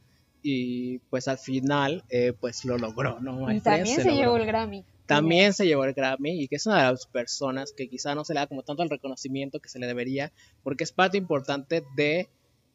y 0.42 0.98
pues 1.10 1.28
al 1.28 1.38
final 1.38 2.04
eh, 2.10 2.32
pues 2.38 2.64
lo 2.64 2.76
logró, 2.76 3.20
¿no? 3.20 3.50
Y 3.50 3.60
también 3.60 3.96
se, 3.96 4.04
logró. 4.04 4.16
llevó 4.16 4.36
el 4.36 4.46
Grammy. 4.46 4.84
También 5.06 5.52
se 5.52 5.66
llevó 5.66 5.84
el 5.84 5.94
Grammy 5.94 6.42
y 6.42 6.48
que 6.48 6.56
es 6.56 6.66
una 6.66 6.84
de 6.84 6.90
las 6.92 7.06
personas 7.06 7.72
que 7.72 7.88
quizá 7.88 8.14
no 8.14 8.24
se 8.24 8.34
le 8.34 8.40
da 8.40 8.46
como 8.46 8.62
tanto 8.62 8.82
el 8.82 8.90
reconocimiento 8.90 9.60
que 9.60 9.68
se 9.68 9.78
le 9.78 9.86
debería, 9.86 10.32
porque 10.62 10.84
es 10.84 10.92
parte 10.92 11.16
importante 11.16 11.84
de 11.96 12.28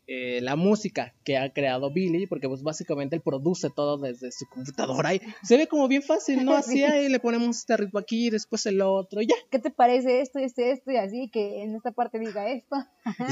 eh, 0.10 0.39
la 0.41 0.55
música 0.55 1.14
que 1.26 1.38
ha 1.38 1.51
creado 1.51 1.91
Billy, 1.91 2.28
porque 2.28 2.47
pues 2.47 2.64
básicamente 2.64 3.18
él 3.18 3.22
produce 3.22 3.70
todo 3.70 3.97
desde 3.97 4.32
su 4.32 4.45
computadora 4.47 5.14
y 5.14 5.22
se 5.43 5.58
ve 5.58 5.68
como 5.68 5.89
bien 5.89 6.01
fácil, 6.01 6.45
¿no? 6.45 6.53
Así 6.53 6.78
Sí. 6.78 6.84
ahí 6.86 7.10
le 7.10 7.20
ponemos 7.20 7.58
este 7.58 7.76
ritmo 7.76 7.99
aquí, 7.99 8.30
después 8.30 8.66
el 8.68 8.82
otro, 8.82 9.22
y 9.22 9.28
ya. 9.28 9.36
¿Qué 9.49 9.60
te 9.60 9.70
parece 9.70 10.22
esto, 10.22 10.39
este, 10.39 10.72
esto 10.72 10.91
y 10.91 10.97
así? 10.97 11.30
Que 11.30 11.62
en 11.62 11.76
esta 11.76 11.91
parte 11.91 12.20
diga 12.20 12.49
esto. 12.49 12.78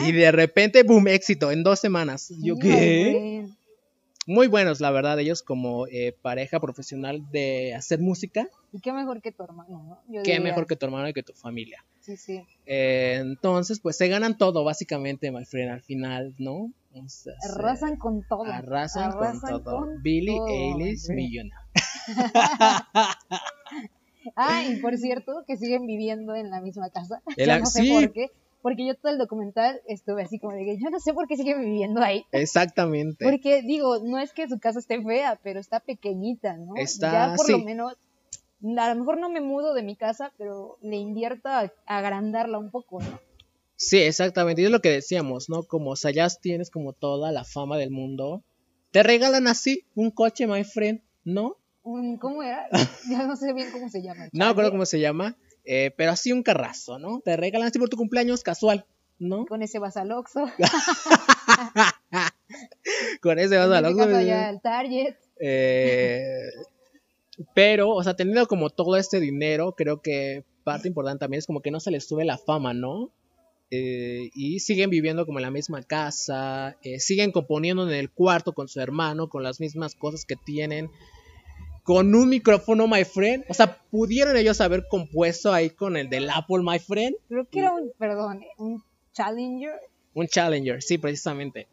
Y 0.05 0.11
de 0.11 0.32
repente, 0.32 0.84
boom, 0.84 1.07
éxito 1.07 1.51
en 1.51 1.63
dos 1.63 1.80
semanas. 1.80 2.34
Yo 2.41 2.57
qué? 2.57 3.47
Muy 4.28 4.47
buenos, 4.47 4.80
la 4.82 4.89
verdad, 4.89 5.19
ellos 5.19 5.43
como 5.43 5.86
eh, 5.88 6.17
pareja 6.21 6.59
profesional 6.59 7.30
de 7.32 7.76
hacer 7.76 7.99
música. 7.99 8.47
Y 8.71 8.80
qué 8.80 8.91
mejor 8.91 9.21
que 9.21 9.32
tu 9.32 9.43
hermano, 9.43 9.84
¿no? 9.84 10.01
Yo 10.07 10.23
Qué 10.23 10.32
diría. 10.32 10.39
mejor 10.41 10.65
que 10.65 10.76
tu 10.76 10.86
hermano 10.88 11.07
y 11.07 11.13
que 11.13 11.21
tu 11.21 11.34
familia. 11.34 11.86
Sí, 11.99 12.17
sí. 12.17 12.43
Eh, 12.65 13.17
entonces, 13.21 13.80
pues 13.80 13.97
se 13.97 14.07
ganan 14.07 14.38
todo, 14.38 14.63
básicamente, 14.63 15.32
my 15.32 15.45
friend, 15.45 15.71
al 15.71 15.82
final, 15.82 16.34
¿no? 16.39 16.71
O 16.93 17.07
sea, 17.07 17.34
se- 17.39 17.49
Arrasan 17.51 17.97
con 17.97 18.23
todo. 18.28 18.45
arrasan 18.45 19.11
con 19.11 19.23
Arrasan 19.28 19.63
todo. 19.63 19.80
con 19.82 20.01
Billy 20.01 20.39
Eilish, 20.49 21.09
millonario. 21.09 21.55
Ah, 24.36 24.63
y 24.67 24.78
por 24.78 24.97
cierto, 24.97 25.43
que 25.45 25.55
siguen 25.55 25.86
viviendo 25.86 26.34
en 26.34 26.49
la 26.49 26.59
misma 26.59 26.89
casa. 26.89 27.21
El- 27.38 27.59
no 27.59 27.65
sé 27.67 27.84
sí. 27.84 27.91
por 27.91 28.11
qué. 28.11 28.32
Porque 28.66 28.84
yo 28.84 28.95
todo 28.95 29.11
el 29.11 29.20
documental 29.20 29.80
estuve 29.88 30.24
así 30.24 30.39
como 30.39 30.53
de 30.53 30.66
que 30.66 30.80
yo 30.82 30.89
no 30.89 30.99
sé 30.99 31.13
por 31.13 31.28
qué 31.28 31.38
siguen 31.38 31.61
viviendo 31.61 32.01
ahí. 32.01 32.26
Exactamente. 32.32 33.24
Porque 33.24 33.61
digo, 33.61 33.99
no 33.99 34.18
es 34.18 34.34
que 34.34 34.47
su 34.47 34.57
casa 34.57 34.80
esté 34.80 35.03
fea, 35.03 35.39
pero 35.43 35.59
está 35.59 35.82
pequeñita, 35.82 36.57
¿no? 36.57 36.74
Está- 36.76 37.11
ya 37.11 37.36
por 37.36 37.45
sí. 37.45 37.51
lo 37.51 37.59
menos, 37.59 37.93
a 37.93 38.89
lo 38.91 38.99
mejor 38.99 39.20
no 39.20 39.30
me 39.30 39.39
mudo 39.39 39.76
de 39.76 39.84
mi 39.84 39.95
casa, 39.95 40.34
pero 40.39 40.80
le 40.82 40.95
invierto 40.95 41.47
a, 41.47 41.72
agrandarla 41.86 42.57
un 42.57 42.72
poco, 42.72 42.99
¿no? 43.01 43.20
Sí, 43.76 43.99
exactamente. 43.99 44.63
Y 44.63 44.66
es 44.66 44.72
lo 44.72 44.82
que 44.82 44.89
decíamos, 44.89 45.47
¿no? 45.47 45.61
Como, 45.61 45.91
o 45.91 45.95
sea, 45.95 46.09
ya 46.09 46.28
tienes 46.30 46.72
como 46.72 46.93
toda 46.93 47.32
la 47.32 47.43
fama 47.43 47.78
del 47.78 47.91
mundo. 47.91 48.43
Te 48.89 49.03
regalan 49.03 49.45
así 49.45 49.86
un 49.93 50.09
coche, 50.09 50.47
my 50.47 50.63
friend, 50.63 51.03
¿no? 51.24 51.57
¿Cómo 51.84 52.41
era? 52.41 52.68
Ya 53.11 53.28
no 53.28 53.36
sé 53.36 53.53
bien 53.53 53.70
cómo 53.72 53.89
se 53.89 54.01
llama. 54.01 54.28
No 54.32 54.45
me 54.45 54.51
acuerdo 54.51 54.72
cómo 54.72 54.88
se 54.88 54.99
llama. 54.99 55.38
Eh, 55.66 55.91
pero 55.97 56.11
así 56.11 56.32
un 56.32 56.43
carrazo, 56.43 56.99
¿no? 56.99 57.20
Te 57.20 57.36
regalan 57.38 57.68
así 57.68 57.80
por 57.80 57.89
tu 57.89 57.97
cumpleaños 57.97 58.43
casual, 58.43 58.86
¿no? 59.20 59.45
Con 59.45 59.61
ese 59.61 59.80
vas 59.80 59.97
al 59.97 60.11
Oxxo. 60.11 60.45
Con 63.22 63.39
ese 63.39 63.57
vas 63.57 63.72
al 63.72 63.86
Oxxo, 63.86 64.22
ya 64.22 64.47
al 64.47 64.61
Target. 64.61 65.16
eh, 65.39 66.49
Pero, 67.53 67.89
o 67.89 68.03
sea, 68.03 68.16
teniendo 68.16 68.47
como 68.47 68.70
todo 68.70 68.95
este 68.95 69.20
dinero, 69.20 69.74
creo 69.76 70.01
que 70.01 70.43
parte 70.63 70.88
importante 70.88 71.20
también 71.20 71.39
es 71.39 71.47
como 71.47 71.61
que 71.61 71.72
no 71.72 71.80
se 71.80 71.91
les 71.91 72.07
sube 72.07 72.26
la 72.26 72.38
fama, 72.38 72.74
¿no? 72.74 73.11
Eh, 73.72 74.30
y 74.34 74.59
siguen 74.59 74.89
viviendo 74.89 75.26
como 75.26 75.39
en 75.39 75.43
la 75.43 75.51
misma 75.51 75.82
casa, 75.84 76.78
eh, 76.84 76.99
siguen 76.99 77.32
componiendo 77.32 77.88
en 77.88 77.95
el 77.95 78.09
cuarto 78.09 78.53
con 78.53 78.68
su 78.68 78.80
hermano, 78.80 79.28
con 79.28 79.43
las 79.43 79.59
mismas 79.59 79.95
cosas 79.95 80.26
que 80.26 80.36
tienen, 80.36 80.89
con 81.86 82.15
un 82.15 82.29
micrófono, 82.29 82.88
my 82.88 83.05
friend. 83.05 83.45
O 83.47 83.53
sea, 83.53 83.77
pudieron 83.91 84.36
ellos 84.36 84.59
haber 84.59 84.88
compuesto 84.88 85.53
ahí 85.53 85.69
con 85.69 85.95
el 85.95 86.09
del 86.09 86.31
Apple, 86.31 86.63
my 86.63 86.79
friend. 86.79 87.15
Creo 87.29 87.47
que 87.47 87.59
era 87.59 87.73
un, 87.73 87.91
perdón, 87.99 88.41
un 88.57 88.83
Challenger. 89.13 89.79
Un 90.15 90.27
Challenger, 90.27 90.81
sí, 90.81 90.97
precisamente. 90.97 91.67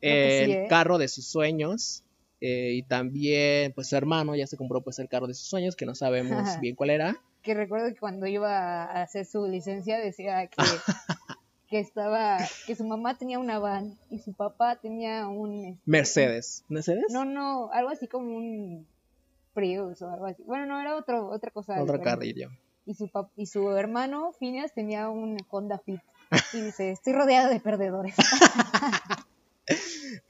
El 0.00 0.50
¿eh? 0.50 0.66
carro 0.70 0.96
de 0.96 1.08
sus 1.08 1.26
sueños. 1.26 2.02
eh, 2.40 2.72
y 2.76 2.82
también, 2.82 3.74
pues 3.74 3.90
su 3.90 3.96
hermano 3.96 4.34
ya 4.34 4.46
se 4.46 4.56
compró 4.56 4.80
pues 4.80 4.98
el 4.98 5.10
carro 5.10 5.26
de 5.26 5.34
sus 5.34 5.46
sueños, 5.46 5.76
que 5.76 5.84
no 5.84 5.94
sabemos 5.94 6.32
bien 6.62 6.74
cuál 6.74 6.88
era. 6.88 7.20
Que 7.42 7.52
recuerdo 7.52 7.88
que 7.88 8.00
cuando 8.00 8.26
iba 8.26 8.84
a 8.84 9.02
hacer 9.02 9.26
su 9.26 9.46
licencia 9.46 9.98
decía 9.98 10.46
que, 10.46 10.56
que 11.70 11.78
estaba, 11.78 12.38
que 12.66 12.74
su 12.74 12.84
mamá 12.84 13.16
tenía 13.16 13.38
una 13.38 13.58
van 13.58 13.96
y 14.10 14.18
su 14.18 14.32
papá 14.32 14.76
tenía 14.76 15.28
un... 15.28 15.64
este, 15.64 15.80
Mercedes. 15.86 16.64
¿Mercedes? 16.68 17.04
No, 17.10 17.24
no, 17.24 17.70
algo 17.72 17.90
así 17.90 18.08
como 18.08 18.36
un 18.36 18.86
Prius 19.54 20.02
o 20.02 20.10
algo 20.10 20.26
así. 20.26 20.42
Bueno, 20.42 20.66
no, 20.66 20.80
era 20.80 20.96
otro, 20.96 21.28
otra 21.28 21.50
cosa. 21.50 21.80
Otro 21.80 22.00
carrillo. 22.00 22.50
Y 22.86 22.94
su, 22.94 23.08
y 23.36 23.46
su 23.46 23.70
hermano, 23.76 24.32
Phineas, 24.38 24.74
tenía 24.74 25.08
un 25.08 25.36
Honda 25.48 25.78
Fit. 25.78 26.00
Y 26.52 26.60
dice, 26.60 26.90
estoy 26.90 27.12
rodeado 27.12 27.50
de 27.50 27.60
perdedores. 27.60 28.14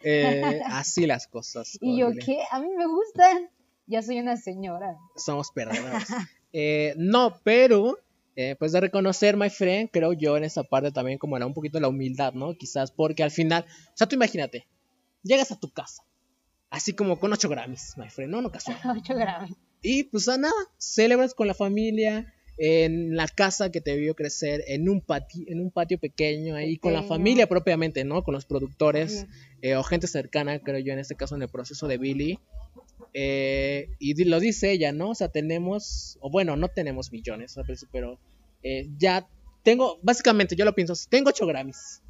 Eh, 0.03 0.61
así 0.66 1.07
las 1.07 1.26
cosas. 1.26 1.78
y 1.80 1.99
yo. 1.99 2.11
¿qué? 2.24 2.43
A 2.51 2.61
mí 2.61 2.68
me 2.76 2.86
gustan. 2.86 3.49
Ya 3.86 4.03
soy 4.03 4.20
una 4.20 4.36
señora. 4.36 4.97
Somos 5.16 5.51
perdedores. 5.53 6.09
Eh, 6.53 6.95
no, 6.97 7.38
pero, 7.45 7.97
eh, 8.37 8.57
pues 8.59 8.72
de 8.72 8.81
reconocer, 8.81 9.37
my 9.37 9.51
friend, 9.51 9.91
creo 9.93 10.12
yo 10.12 10.37
en 10.37 10.45
esa 10.45 10.62
parte 10.62 10.93
también 10.93 11.18
como 11.18 11.37
era 11.37 11.47
un 11.47 11.55
poquito 11.55 11.81
la 11.81 11.89
humildad, 11.89 12.33
¿no? 12.33 12.55
Quizás 12.55 12.91
porque 12.93 13.22
al 13.22 13.31
final, 13.31 13.64
o 13.68 13.97
sea, 13.97 14.07
tú 14.09 14.14
imagínate, 14.16 14.66
llegas 15.22 15.53
a 15.53 15.59
tu 15.59 15.70
casa, 15.70 16.03
así 16.70 16.93
como 16.93 17.18
con 17.18 17.33
8 17.33 17.49
Grammys, 17.49 17.95
my 17.97 18.09
friend, 18.09 18.33
no, 18.33 18.41
no 18.43 18.51
casual. 18.51 18.78
8 19.03 19.14
gramos. 19.14 19.51
Y 19.83 20.05
pues 20.05 20.28
a 20.28 20.37
nada, 20.37 20.53
celebras 20.78 21.35
con 21.35 21.47
la 21.47 21.55
familia, 21.55 22.33
en 22.62 23.16
la 23.16 23.26
casa 23.26 23.70
que 23.70 23.81
te 23.81 23.97
vio 23.97 24.14
crecer, 24.14 24.62
en 24.66 24.91
un 24.91 25.01
patio, 25.01 25.45
en 25.47 25.61
un 25.61 25.70
patio 25.70 25.99
pequeño 25.99 26.55
ahí, 26.57 26.76
con 26.76 26.93
la 26.93 26.99
Pequeño. 26.99 27.14
familia 27.16 27.49
propiamente, 27.49 28.05
¿no? 28.05 28.22
Con 28.22 28.35
los 28.35 28.45
productores 28.45 29.26
eh, 29.62 29.76
o 29.76 29.83
gente 29.83 30.07
cercana, 30.07 30.59
creo 30.59 30.78
yo, 30.78 30.93
en 30.93 30.99
este 30.99 31.16
caso 31.16 31.35
en 31.37 31.43
el 31.43 31.49
proceso 31.49 31.89
de 31.89 31.97
Billy. 31.97 32.39
Eh, 33.14 33.90
y 33.98 34.24
lo 34.24 34.40
dice 34.40 34.72
ella, 34.72 34.92
¿no? 34.92 35.11
O 35.11 35.14
sea, 35.14 35.28
tenemos, 35.28 36.18
o 36.20 36.30
bueno, 36.30 36.57
no 36.57 36.68
tenemos 36.68 37.12
millones, 37.12 37.57
pero 37.92 38.18
eh, 38.62 38.88
ya 38.98 39.28
tengo, 39.62 39.98
básicamente 40.03 40.57
yo 40.57 40.64
lo 40.64 40.74
pienso, 40.74 40.94
tengo 41.09 41.30
8 41.30 41.46
Grammys, 41.46 42.03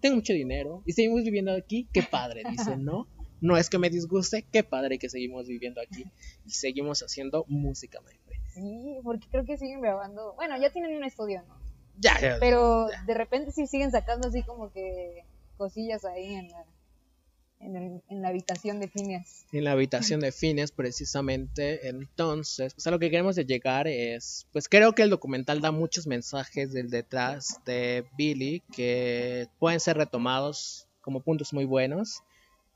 tengo 0.00 0.16
mucho 0.16 0.32
dinero 0.32 0.82
y 0.86 0.92
seguimos 0.92 1.22
viviendo 1.22 1.52
aquí, 1.52 1.88
qué 1.92 2.02
padre, 2.02 2.42
dice, 2.50 2.76
¿no? 2.76 3.06
No 3.40 3.56
es 3.56 3.70
que 3.70 3.78
me 3.78 3.88
disguste, 3.88 4.44
qué 4.52 4.62
padre 4.62 4.98
que 4.98 5.08
seguimos 5.08 5.46
viviendo 5.46 5.80
aquí 5.80 6.04
y 6.44 6.50
seguimos 6.50 7.00
haciendo 7.00 7.44
música, 7.48 8.00
my 8.00 8.14
friend. 8.26 8.42
Sí, 8.52 8.98
porque 9.02 9.26
creo 9.30 9.44
que 9.44 9.56
siguen 9.56 9.80
grabando. 9.80 10.34
Bueno, 10.34 10.60
ya 10.60 10.70
tienen 10.70 10.96
un 10.96 11.04
estudio, 11.04 11.42
¿no? 11.48 11.58
Ya, 11.98 12.20
ya. 12.20 12.36
Pero 12.38 12.88
de 13.06 13.14
repente 13.14 13.52
sí 13.52 13.66
siguen 13.66 13.90
sacando 13.90 14.28
así 14.28 14.42
como 14.42 14.70
que 14.72 15.24
cosillas 15.56 16.04
ahí 16.04 16.34
en 16.34 16.48
la, 16.48 16.66
en 17.60 17.76
el- 17.76 18.02
en 18.08 18.22
la 18.22 18.28
habitación 18.28 18.80
de 18.80 18.88
Phineas. 18.88 19.44
en 19.52 19.64
la 19.64 19.72
habitación 19.72 20.20
de 20.20 20.32
Fines 20.32 20.72
precisamente. 20.72 21.88
Entonces, 21.88 22.74
pues 22.74 22.86
a 22.86 22.90
lo 22.90 22.98
que 22.98 23.10
queremos 23.10 23.36
de 23.36 23.44
llegar 23.44 23.86
es, 23.86 24.46
pues 24.52 24.68
creo 24.68 24.92
que 24.94 25.02
el 25.02 25.10
documental 25.10 25.60
da 25.60 25.70
muchos 25.70 26.06
mensajes 26.06 26.72
del 26.72 26.90
detrás 26.90 27.60
de 27.66 28.04
Billy 28.16 28.62
que 28.74 29.48
pueden 29.58 29.80
ser 29.80 29.96
retomados 29.96 30.86
como 31.00 31.20
puntos 31.20 31.52
muy 31.52 31.64
buenos. 31.64 32.22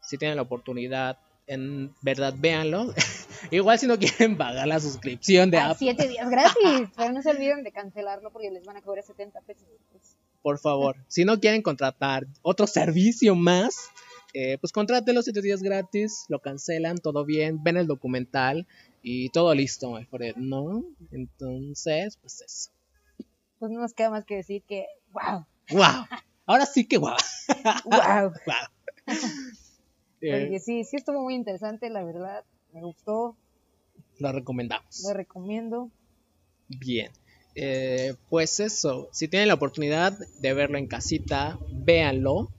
Si 0.03 0.19
tienen 0.19 0.37
la 0.37 0.43
oportunidad, 0.43 1.19
en 1.47 1.95
verdad 2.03 2.35
véanlo. 2.39 2.93
Igual 3.51 3.79
si 3.79 3.87
no 3.87 3.99
quieren 3.99 4.37
pagar 4.37 4.67
la 4.67 4.81
suscripción 4.81 5.51
de 5.51 5.59
Ah, 5.59 5.71
Apple, 5.71 5.79
siete 5.79 6.09
días 6.09 6.29
gratis, 6.31 6.55
pero 6.97 7.13
no 7.13 7.23
se 7.23 7.31
olviden 7.31 7.63
de 7.63 7.73
cancelarlo 7.73 8.31
porque 8.33 8.51
les 8.51 8.65
van 8.65 8.77
a 8.79 8.83
cobrar 8.83 9.05
70 9.05 9.41
pesos. 9.43 9.65
Por 10.43 10.59
favor. 10.59 10.97
Si 11.09 11.25
no 11.25 11.41
quieren 11.41 11.63
contratar 11.63 12.27
otro 12.43 12.67
servicio 12.67 13.35
más, 13.35 13.89
eh, 14.35 14.59
pues 14.59 14.73
contrátelo 14.73 15.23
7 15.23 15.41
días 15.41 15.63
gratis, 15.63 16.27
lo 16.29 16.41
cancelan, 16.41 16.99
todo 16.99 17.25
bien, 17.25 17.63
ven 17.63 17.77
el 17.77 17.87
documental 17.87 18.67
y 19.03 19.31
todo 19.31 19.55
listo, 19.55 19.99
¿no? 20.37 20.85
Entonces, 21.11 22.19
pues 22.21 22.43
eso. 22.43 22.71
pues 23.59 23.73
no 23.73 23.81
nos 23.81 23.95
queda 23.95 24.11
más 24.11 24.25
que 24.25 24.37
decir 24.37 24.63
que, 24.69 24.87
wow, 25.13 25.47
¡Wow! 25.71 26.07
Ahora 26.47 26.67
sí 26.67 26.87
que 26.87 26.99
guau. 26.99 27.17
wow. 27.85 28.33
Wow. 28.47 29.17
Porque 30.21 30.61
sí, 30.61 30.85
sí 30.85 30.97
estuvo 30.97 31.23
muy 31.23 31.35
interesante, 31.35 31.91
la 31.91 32.03
verdad. 32.03 32.45
Me 32.73 32.83
gustó, 32.83 33.37
lo 34.19 34.33
recomendamos. 34.33 35.03
lo 35.05 35.15
recomiendo. 35.15 35.91
Bien. 36.69 37.11
Eh, 37.55 38.15
pues 38.31 38.59
eso, 38.59 39.09
si 39.13 39.29
tienen 39.29 39.49
la 39.49 39.55
oportunidad 39.55 40.13
de 40.41 40.55
verlo 40.55 40.79
en 40.79 40.87
casita, 40.87 41.59
véanlo. 41.73 42.51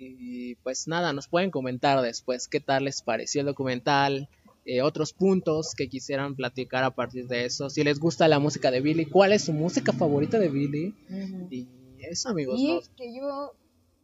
Y 0.00 0.54
pues 0.56 0.88
nada, 0.88 1.12
nos 1.12 1.28
pueden 1.28 1.50
comentar 1.50 2.00
después 2.00 2.48
qué 2.48 2.60
tal 2.60 2.84
les 2.84 3.02
pareció 3.02 3.40
el 3.40 3.46
documental, 3.46 4.28
eh, 4.64 4.82
otros 4.82 5.12
puntos 5.12 5.74
que 5.74 5.88
quisieran 5.88 6.36
platicar 6.36 6.84
a 6.84 6.94
partir 6.94 7.26
de 7.26 7.44
eso. 7.44 7.70
Si 7.70 7.82
les 7.84 7.98
gusta 7.98 8.28
la 8.28 8.38
música 8.38 8.70
de 8.70 8.80
Billy, 8.80 9.06
cuál 9.06 9.32
es 9.32 9.44
su 9.44 9.52
música 9.52 9.92
favorita 9.92 10.38
de 10.38 10.48
Billy. 10.48 10.94
Y 11.50 11.68
eso, 11.98 12.28
amigos. 12.30 12.58
Y 12.58 12.74
¿no? 12.74 12.80
que 12.96 13.14
yo 13.14 13.54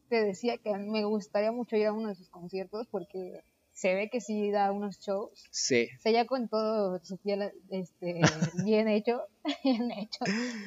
te 0.08 0.24
decía 0.24 0.58
que 0.58 0.76
me 0.76 1.04
gustaría 1.04 1.52
mucho 1.52 1.76
ir 1.76 1.86
a 1.86 1.92
uno 1.92 2.08
de 2.08 2.14
sus 2.14 2.28
conciertos 2.28 2.86
porque 2.90 3.42
se 3.72 3.94
ve 3.94 4.08
que 4.10 4.20
sí 4.20 4.50
da 4.50 4.72
unos 4.72 4.98
shows. 5.00 5.44
Sí, 5.50 5.88
O 5.98 6.00
sea, 6.00 6.12
ya 6.12 6.26
con 6.26 6.48
todo 6.48 6.98
su 7.04 7.18
piel 7.18 7.52
este, 7.68 8.20
bien 8.64 8.88
hecho, 8.88 9.22
bien 9.64 9.90
hecho, 9.90 10.24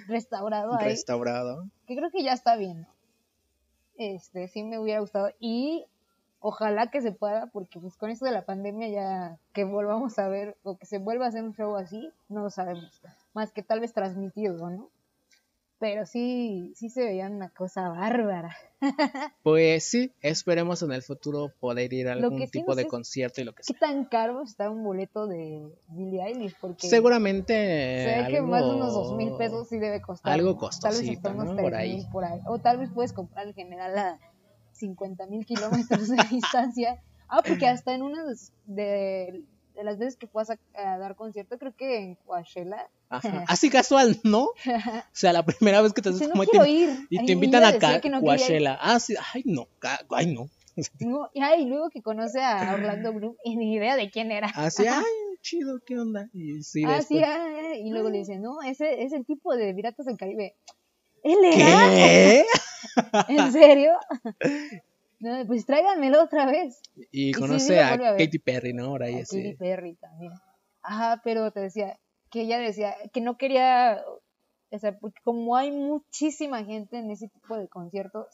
restaurado 0.08 0.78
ahí, 0.78 0.90
restaurado. 0.90 1.68
que 1.88 1.96
creo 1.96 2.12
que 2.12 2.24
ya 2.24 2.34
está 2.34 2.56
bien, 2.56 2.82
¿no? 2.82 2.99
Este, 4.00 4.48
sí 4.48 4.64
me 4.64 4.80
hubiera 4.80 5.02
gustado 5.02 5.30
y 5.42 5.86
ojalá 6.40 6.90
que 6.90 7.02
se 7.02 7.12
pueda, 7.12 7.48
porque 7.48 7.80
pues 7.82 7.98
con 7.98 8.10
esto 8.10 8.24
de 8.24 8.32
la 8.32 8.46
pandemia 8.46 8.88
ya 8.88 9.38
que 9.52 9.66
volvamos 9.66 10.18
a 10.20 10.30
ver 10.30 10.58
o 10.64 10.78
que 10.78 10.86
se 10.86 11.00
vuelva 11.00 11.26
a 11.26 11.28
hacer 11.28 11.44
un 11.44 11.54
show 11.54 11.76
así, 11.76 12.10
no 12.30 12.42
lo 12.42 12.50
sabemos, 12.50 13.02
más 13.34 13.52
que 13.52 13.62
tal 13.62 13.82
vez 13.82 13.94
transmitido, 13.94 14.70
¿no? 14.70 14.90
Pero 15.80 16.06
sí, 16.06 16.74
sí 16.76 16.90
se 16.90 17.06
veía 17.06 17.28
una 17.28 17.50
cosa 17.50 17.90
bárbara. 17.90 18.56
Pues 19.44 19.84
sí, 19.86 20.12
esperemos 20.22 20.82
en 20.84 20.92
el 20.92 21.02
futuro 21.02 21.52
poder 21.60 21.92
ir 21.94 22.08
a 22.10 22.14
algún 22.14 22.38
que 22.40 22.46
sí 22.48 22.52
tipo 22.52 22.72
no 22.72 22.76
de 22.76 22.82
es 22.84 22.88
concierto 22.90 23.42
y 23.42 23.46
lo 23.46 23.54
que 23.54 23.64
¿Qué 23.66 23.74
sea. 23.74 23.80
tan 23.80 24.06
caro 24.06 24.44
está 24.44 24.70
un 24.70 24.84
boleto 24.84 25.26
de 25.28 25.62
Billie 25.88 26.22
Eilish? 26.24 26.56
Porque 26.60 26.88
Seguramente. 26.88 27.54
Se 27.54 28.22
ve 28.22 28.28
que 28.30 28.38
algo- 28.38 28.48
más 28.48 28.64
de 28.64 28.70
unos 28.72 28.94
dos 28.94 29.16
mil 29.16 29.32
pesos 29.38 29.68
sí 29.70 29.80
debe 29.80 30.02
costar. 30.02 30.34
algo 30.34 30.58
costosito, 30.58 31.34
¿no? 31.34 31.44
tres 31.56 31.62
Por 31.64 31.76
ahí. 31.76 31.96
mil 31.96 32.06
por 32.12 32.26
ahí. 32.26 32.40
O 32.46 32.60
tal 32.60 32.78
vez 32.78 32.90
puedes 32.94 33.14
comprar 33.14 33.48
en 33.48 33.54
general 33.54 33.98
a 33.98 34.20
50 34.74 35.26
mil 35.28 35.46
kilómetros 35.46 36.08
de 36.10 36.18
distancia. 36.32 37.02
Ah, 37.30 37.42
porque 37.46 37.68
hasta 37.70 37.94
en 37.96 38.04
una 38.04 38.24
de, 38.26 38.36
de 38.66 39.44
las 39.84 39.98
veces 39.98 40.16
que 40.18 40.28
fuas 40.28 40.50
a, 40.50 40.58
a 40.76 40.98
dar 40.98 41.16
concierto, 41.16 41.58
creo 41.58 41.76
que 41.76 41.98
en 41.98 42.16
Coachella, 42.16 42.88
Ajá. 43.10 43.44
Así 43.48 43.70
casual, 43.70 44.20
¿no? 44.24 44.44
O 44.46 44.54
sea, 45.12 45.34
la 45.34 45.44
primera 45.44 45.82
vez 45.82 45.94
que 45.94 46.02
te 46.02 46.10
haces 46.10 46.28
no 46.28 46.32
como 46.34 46.44
quiero 46.44 46.66
te, 46.66 46.72
ir. 46.72 47.08
y 47.10 47.20
Ay, 47.20 47.26
te 47.26 47.32
invitan 47.34 47.64
a 47.64 47.72
no. 47.72 48.22
Coachella. 48.22 48.78
Ah, 48.82 49.00
sí, 49.00 49.16
ay 49.34 49.44
no, 49.46 49.68
ay 50.12 50.34
no. 50.34 50.50
No, 51.00 51.30
y 51.34 51.42
ay, 51.42 51.66
luego 51.66 51.90
que 51.90 52.02
conoce 52.02 52.42
a 52.42 52.74
Orlando 52.74 53.12
Bloom 53.12 53.36
y 53.44 53.58
ni 53.58 53.74
idea 53.74 53.98
de 53.98 54.10
quién 54.12 54.32
era. 54.32 54.48
Así, 54.56 54.86
ay, 54.88 55.04
chido, 55.42 55.80
¿qué 55.86 56.00
onda? 56.00 56.30
Y 56.34 56.62
sí, 56.64 56.84
Ah, 56.86 57.02
sí, 57.02 57.22
ah, 57.24 57.48
ah, 57.48 57.76
y 57.76 57.90
luego 57.90 58.10
le 58.10 58.20
dice, 58.20 58.38
no, 58.38 58.62
ese 58.62 59.04
es 59.04 59.12
el 59.12 59.26
tipo 59.26 59.56
de 59.56 59.74
Piratas 59.74 60.06
del 60.06 60.18
Caribe. 60.18 60.56
¿Él 61.24 61.38
era? 61.44 61.90
¿Qué? 61.90 62.46
¿En 63.28 63.52
serio? 63.52 63.92
No, 65.20 65.46
pues 65.46 65.66
tráiganmelo 65.66 66.24
otra 66.24 66.46
vez. 66.46 66.82
Y 67.12 67.34
conoce 67.34 67.74
sí, 67.74 67.76
a. 67.76 67.98
Katy 68.18 68.40
Perry, 68.40 68.74
¿no? 68.74 68.86
Ahora 68.86 69.08
A 69.08 69.12
Katy. 69.12 69.56
Perry 69.56 69.96
también. 69.96 70.34
Ajá, 70.82 71.22
pero 71.24 71.52
te 71.52 71.60
decía 71.60 72.00
que 72.30 72.42
ella 72.42 72.60
decía 72.60 72.96
que 73.12 73.22
no 73.22 73.38
quería, 73.38 74.04
o 74.72 74.80
sea, 74.80 74.98
porque 74.98 75.20
como 75.24 75.58
hay 75.58 75.72
muchísima 75.72 76.64
gente 76.64 76.98
en 76.98 77.12
ese 77.12 77.28
tipo 77.28 77.58
de 77.58 77.68
conciertos 77.68 78.28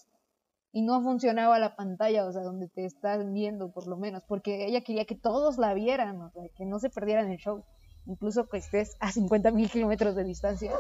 y 0.71 0.81
no 0.81 1.01
funcionaba 1.01 1.57
la 1.57 1.75
pantalla, 1.75 2.25
o 2.25 2.31
sea, 2.31 2.43
donde 2.43 2.67
te 2.67 2.86
estás 2.86 3.31
viendo 3.31 3.71
por 3.71 3.88
lo 3.88 3.97
menos, 3.97 4.23
porque 4.27 4.65
ella 4.65 4.81
quería 4.81 5.05
que 5.05 5.15
todos 5.15 5.57
la 5.57 5.73
vieran, 5.73 6.21
o 6.21 6.29
sea, 6.31 6.43
que 6.55 6.65
no 6.65 6.79
se 6.79 6.89
perdieran 6.89 7.31
el 7.31 7.38
show, 7.38 7.63
incluso 8.05 8.47
que 8.47 8.57
estés 8.57 8.95
a 8.99 9.11
50 9.11 9.51
mil 9.51 9.69
kilómetros 9.69 10.15
de 10.15 10.25
distancia. 10.25 10.71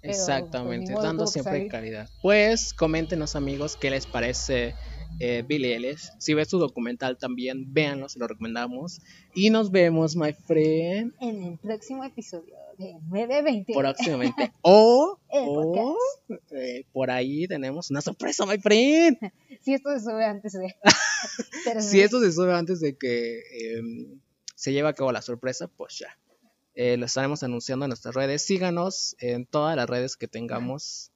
Pero, 0.00 0.12
pues, 0.12 0.18
Exactamente, 0.18 0.92
dando 0.92 1.26
siempre 1.26 1.68
calidad. 1.68 2.08
Pues 2.22 2.74
coméntenos 2.74 3.36
amigos 3.36 3.76
qué 3.76 3.90
les 3.90 4.06
parece 4.06 4.74
eh, 5.20 5.44
Billie 5.46 5.74
Eilish. 5.74 6.10
Si 6.18 6.34
ves 6.34 6.48
su 6.48 6.58
documental 6.58 7.18
también, 7.18 7.72
véanlo, 7.72 8.08
se 8.08 8.18
lo 8.18 8.26
recomendamos. 8.28 9.00
Y 9.34 9.50
nos 9.50 9.70
vemos, 9.70 10.16
my 10.16 10.32
friend, 10.32 11.14
En 11.20 11.42
el 11.42 11.58
próximo 11.58 12.04
episodio 12.04 12.54
de 12.78 12.94
920. 13.08 13.74
próximamente. 13.74 14.52
o 14.62 15.18
o, 15.28 15.96
eh, 16.52 16.84
por 16.92 17.10
ahí 17.10 17.46
tenemos 17.46 17.90
una 17.90 18.00
sorpresa, 18.00 18.46
my 18.46 18.58
friend. 18.58 19.18
Si 19.60 19.74
esto 19.74 19.90
se 19.92 20.00
sube 20.00 20.24
antes 20.24 20.52
de. 20.52 20.76
Pero 21.64 21.80
Si 21.82 22.00
esto 22.00 22.20
se 22.20 22.30
sube 22.30 22.54
antes 22.54 22.80
de 22.80 22.96
que 22.96 23.40
em, 23.60 24.20
se 24.54 24.72
lleve 24.72 24.88
a 24.88 24.92
cabo 24.92 25.10
la 25.10 25.20
sorpresa, 25.20 25.66
pues 25.66 25.98
ya. 25.98 26.16
Eh, 26.74 26.96
lo 26.96 27.06
estaremos 27.06 27.42
anunciando 27.42 27.84
en 27.84 27.88
nuestras 27.88 28.14
redes. 28.14 28.42
Síganos 28.42 29.16
en 29.18 29.46
todas 29.46 29.74
las 29.74 29.90
redes 29.90 30.16
que 30.16 30.28
tengamos. 30.28 31.10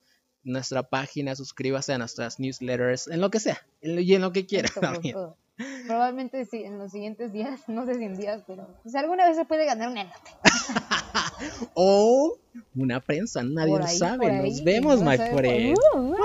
Nuestra 0.44 0.82
página, 0.82 1.36
suscríbase 1.36 1.92
a 1.92 1.98
nuestras 1.98 2.40
newsletters, 2.40 3.06
en 3.08 3.20
lo 3.20 3.30
que 3.30 3.38
sea, 3.40 3.64
en 3.80 3.94
lo- 3.96 4.00
y 4.00 4.14
en 4.14 4.22
lo 4.22 4.32
que 4.32 4.44
quiera 4.46 4.68
también. 4.80 5.14
todo. 5.14 5.36
Probablemente 5.86 6.44
sí, 6.46 6.64
en 6.64 6.78
los 6.78 6.90
siguientes 6.90 7.32
días, 7.32 7.60
no 7.68 7.84
sé 7.86 7.94
si 7.94 8.04
en 8.04 8.16
días, 8.16 8.42
pero 8.46 8.66
pues, 8.82 8.94
alguna 8.96 9.26
vez 9.28 9.36
se 9.36 9.44
puede 9.44 9.64
ganar 9.66 9.88
un 9.88 9.98
elote. 9.98 10.30
O 11.74 12.36
una 12.76 13.00
prensa, 13.00 13.42
nadie 13.42 13.76
lo 13.76 13.86
sabe. 13.86 14.30
Nos 14.42 14.62
vemos, 14.62 15.00
no 15.00 15.10
my 15.10 15.16
friend. 15.16 15.76
Uh, 15.94 16.10
bye, 16.12 16.18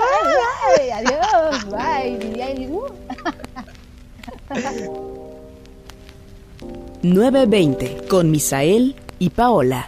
bye, 0.76 0.92
adiós, 0.92 1.64
bye. 1.70 2.68
Uh. 2.70 2.86
920 7.02 8.06
con 8.08 8.30
Misael 8.30 8.94
y 9.18 9.30
Paola. 9.30 9.86